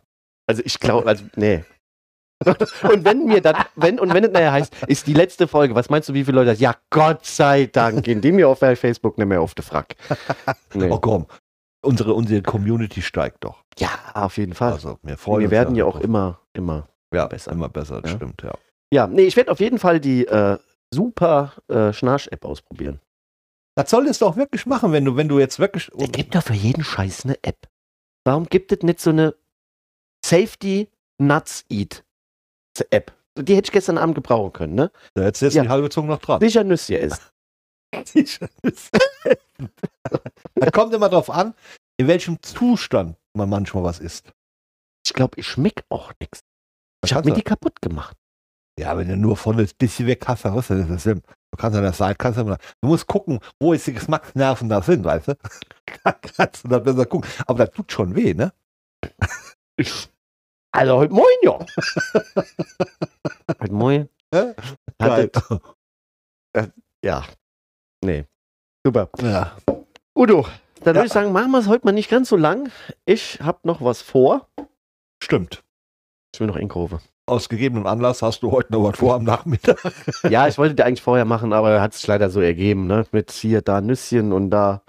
Also 0.48 0.64
ich 0.66 0.80
glaube, 0.80 1.08
also 1.08 1.24
nee. 1.36 1.64
und 2.92 3.06
wenn 3.06 3.26
mir 3.26 3.42
das, 3.42 3.56
wenn 3.76 4.00
und 4.00 4.14
wenn 4.14 4.24
es 4.26 4.32
nachher 4.32 4.52
heißt, 4.52 4.74
ist 4.88 5.08
die 5.08 5.14
letzte 5.14 5.48
Folge, 5.48 5.74
was 5.76 5.90
meinst 5.90 6.10
du, 6.10 6.14
wie 6.14 6.26
viele 6.26 6.36
Leute 6.36 6.52
das? 6.52 6.60
Ja, 6.60 6.76
Gott 6.90 7.26
sei 7.26 7.68
Dank, 7.68 8.04
gehen 8.04 8.20
die 8.22 8.32
mir 8.32 8.50
auf 8.50 8.60
Facebook 8.60 9.18
nicht 9.18 9.28
mehr 9.28 9.42
auf 9.42 9.56
den 9.56 9.64
Frack. 9.64 9.96
Nee. 10.74 10.90
Oh 10.90 11.00
komm, 11.00 11.28
unsere, 11.82 12.14
unsere 12.14 12.42
Community 12.42 13.02
steigt 13.02 13.44
doch. 13.46 13.64
Ja, 13.80 13.90
auf 14.14 14.38
jeden 14.38 14.54
Fall. 14.54 14.74
Also 14.74 15.00
wir 15.02 15.18
freuen 15.18 15.42
wir 15.42 15.52
werden 15.52 15.76
ja 15.76 15.86
auch 15.86 16.00
immer, 16.02 16.40
immer. 16.54 16.90
ja, 17.14 17.26
besser. 17.28 17.52
immer 17.54 17.70
besser, 17.70 18.02
das 18.02 18.12
Ja. 18.12 18.18
stimmt, 18.18 18.42
ja. 18.44 18.54
Ja, 18.94 19.08
nee, 19.08 19.24
ich 19.24 19.36
werde 19.36 19.52
auf 19.52 19.60
jeden 19.60 19.80
Fall 19.80 20.00
die 20.00 20.28
äh, 20.28 20.58
super 20.94 21.54
äh, 21.70 21.92
Schnarch-App 21.92 22.46
ausprobieren. 22.46 23.00
Das 23.78 23.90
solltest 23.90 24.22
du 24.22 24.26
auch 24.28 24.38
wirklich 24.38 24.66
machen, 24.66 24.94
wenn 24.94 25.04
du, 25.04 25.18
wenn 25.18 25.28
du 25.28 25.40
jetzt 25.40 25.60
wirklich. 25.60 25.90
Es 25.98 26.12
gibt 26.12 26.36
doch 26.36 26.44
für 26.44 26.54
jeden 26.54 26.84
Scheiß 26.84 27.26
eine 27.26 27.38
App. 27.44 27.68
Warum 28.24 28.46
gibt 28.46 28.72
es 28.72 28.84
nicht 28.84 29.02
so 29.02 29.10
eine 29.10 29.36
Safety 30.26 30.90
Nuts 31.18 31.66
Eat 31.70 32.05
App? 32.84 33.14
Die 33.38 33.56
hätte 33.56 33.68
ich 33.68 33.72
gestern 33.74 33.98
Abend 33.98 34.16
gebrauchen 34.16 34.54
können, 34.54 34.76
ne? 34.76 34.92
Da 35.14 35.24
hättest 35.24 35.42
du 35.42 35.46
jetzt 35.48 35.56
Ja. 35.56 35.64
die 35.64 35.70
halbe 35.70 35.90
Zunge 35.90 36.08
noch 36.08 36.20
dran. 36.20 36.40
Sicher 36.40 36.64
Nüsschen 36.64 36.96
ist. 36.98 37.22
Das 40.56 40.72
kommt 40.72 40.94
immer 40.94 41.10
darauf 41.10 41.30
an, 41.30 41.54
in 41.98 42.08
welchem 42.08 42.42
Zustand 42.42 43.18
man 43.34 43.50
manchmal 43.50 43.84
was 43.84 44.00
isst. 44.00 44.32
Ich 45.06 45.14
glaube, 45.14 45.40
ich 45.40 45.48
schmeck 45.48 45.84
auch 45.90 46.12
nichts. 46.20 46.40
Das 47.02 47.12
Ich 47.12 47.16
habe 47.16 47.30
mir 47.30 47.36
die 47.36 47.42
kaputt 47.42 47.82
gemacht. 47.82 48.18
Ja, 48.80 48.98
wenn 48.98 49.08
du 49.08 49.16
nur 49.16 49.38
von 49.38 49.58
ein 49.58 49.70
bisschen 49.78 50.08
weg 50.08 50.28
hast, 50.28 50.44
dann 50.44 50.58
ist 50.58 50.70
das 50.70 50.88
nicht 50.90 51.02
schlimm. 51.02 51.22
Du 51.52 51.58
kannst 51.58 51.78
an 51.78 51.84
der 51.84 51.94
Seite, 51.94 52.16
kannst 52.18 52.40
du, 52.40 52.44
du 52.44 52.58
musst 52.88 53.08
gucken, 53.08 53.40
wo 53.62 53.74
jetzt 53.74 53.88
die 53.88 53.94
Geschmacksnerven 53.94 54.68
da 54.68 54.82
sind, 54.82 55.06
weißt 55.06 55.30
du? 55.30 55.38
Dann 56.04 56.16
kannst 56.36 56.66
du 56.66 56.68
da 56.68 56.80
besser 56.80 57.06
gucken. 57.06 57.30
Aber 57.48 57.66
das 57.66 57.74
tut 57.74 57.92
schon 57.92 58.16
weh, 58.16 58.34
ne? 58.34 58.52
Also 60.76 60.98
heute 60.98 61.14
Moin, 61.14 61.26
ja. 61.44 61.60
heute 63.62 63.74
Moin. 63.74 64.10
Hä? 64.34 64.54
Hat 65.02 65.36
das- 65.36 65.60
ja. 67.04 67.24
Nee. 68.04 68.26
Super. 68.86 69.10
Ja. 69.22 69.56
Udo, 70.18 70.44
dann 70.82 70.96
Ja. 70.96 71.00
würde 71.02 71.06
ich 71.08 71.14
sagen, 71.14 71.32
machen 71.32 71.52
wir 71.52 71.60
es 71.60 71.68
heute 71.68 71.86
mal 71.86 71.92
nicht 71.92 72.10
ganz 72.10 72.30
so 72.30 72.36
lang. 72.38 72.70
Ich 73.06 73.40
habe 73.42 73.60
noch 73.64 73.82
was 73.84 74.02
vor. 74.02 74.50
Stimmt. 75.24 75.64
Ich 76.34 76.40
will 76.40 76.48
noch 76.48 76.56
Inkurve. 76.58 77.00
Aus 77.28 77.50
gegebenem 77.50 77.88
Anlass 77.88 78.22
hast 78.22 78.44
du 78.44 78.52
heute 78.52 78.72
noch 78.74 78.84
was 78.84 79.00
vor 79.00 79.16
am 79.16 79.24
Nachmittag. 79.24 79.80
ja, 80.30 80.48
ich 80.48 80.58
wollte 80.58 80.76
dir 80.76 80.86
eigentlich 80.86 81.02
vorher 81.02 81.26
machen, 81.26 81.54
aber 81.54 81.82
hat 81.82 81.94
sich 81.94 82.06
leider 82.06 82.30
so 82.30 82.42
ergeben, 82.42 82.86
ne? 82.88 83.06
Mit 83.12 83.32
hier, 83.32 83.62
da 83.62 83.82
Nüsschen 83.82 84.32
und 84.32 84.50
da. 84.52 84.84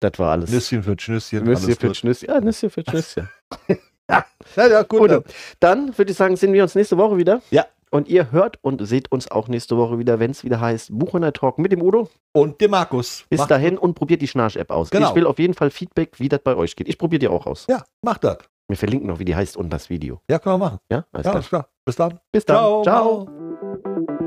Das 0.00 0.12
war 0.18 0.32
alles. 0.32 0.50
Nüsschen 0.50 0.82
für 0.82 0.96
Schnüsschen. 0.98 1.44
Nüsschen 1.44 1.74
für. 1.76 1.94
Schnüsschen. 1.94 2.28
Ja, 2.28 2.40
Nüsschen 2.40 2.70
für 2.70 2.82
Schnüsschen. 2.82 3.28
Ja, 4.10 4.24
ja, 4.66 4.82
gut. 4.82 5.00
Udo, 5.02 5.22
dann 5.60 5.96
würde 5.98 6.10
ich 6.12 6.16
sagen, 6.16 6.36
sehen 6.36 6.52
wir 6.52 6.62
uns 6.62 6.74
nächste 6.74 6.96
Woche 6.96 7.16
wieder. 7.16 7.42
Ja. 7.50 7.66
Und 7.90 8.08
ihr 8.08 8.30
hört 8.32 8.58
und 8.62 8.86
seht 8.86 9.10
uns 9.10 9.30
auch 9.30 9.48
nächste 9.48 9.76
Woche 9.78 9.98
wieder, 9.98 10.18
wenn 10.18 10.30
es 10.30 10.44
wieder 10.44 10.60
heißt 10.60 10.90
Buchhörner 10.98 11.32
Talk 11.32 11.58
mit 11.58 11.72
dem 11.72 11.80
Udo. 11.82 12.08
Und 12.32 12.60
dem 12.60 12.70
Markus. 12.72 13.24
Bis 13.30 13.38
Macht- 13.40 13.50
dahin 13.50 13.78
und 13.78 13.94
probiert 13.94 14.20
die 14.20 14.28
Schnarch-App 14.28 14.70
aus. 14.70 14.90
Genau. 14.90 15.08
Ich 15.10 15.14
will 15.14 15.26
auf 15.26 15.38
jeden 15.38 15.54
Fall 15.54 15.70
Feedback, 15.70 16.18
wie 16.20 16.28
das 16.28 16.40
bei 16.40 16.54
euch 16.54 16.76
geht. 16.76 16.88
Ich 16.88 16.98
probiere 16.98 17.20
die 17.20 17.28
auch 17.28 17.46
aus. 17.46 17.66
Ja, 17.68 17.84
mach 18.02 18.18
das. 18.18 18.38
Wir 18.68 18.76
verlinken 18.76 19.08
noch, 19.08 19.18
wie 19.18 19.24
die 19.24 19.34
heißt 19.34 19.56
und 19.56 19.70
das 19.70 19.88
Video. 19.88 20.20
Ja, 20.30 20.38
können 20.38 20.54
wir 20.56 20.58
machen. 20.66 20.78
Ja, 20.92 21.04
alles 21.12 21.24
Ja, 21.24 21.30
klar. 21.32 21.42
klar. 21.44 21.68
Bis 21.86 21.96
dann. 21.96 22.20
Bis 22.30 22.44
dann. 22.44 22.56
Ciao. 22.56 22.82
Ciao. 22.82 24.17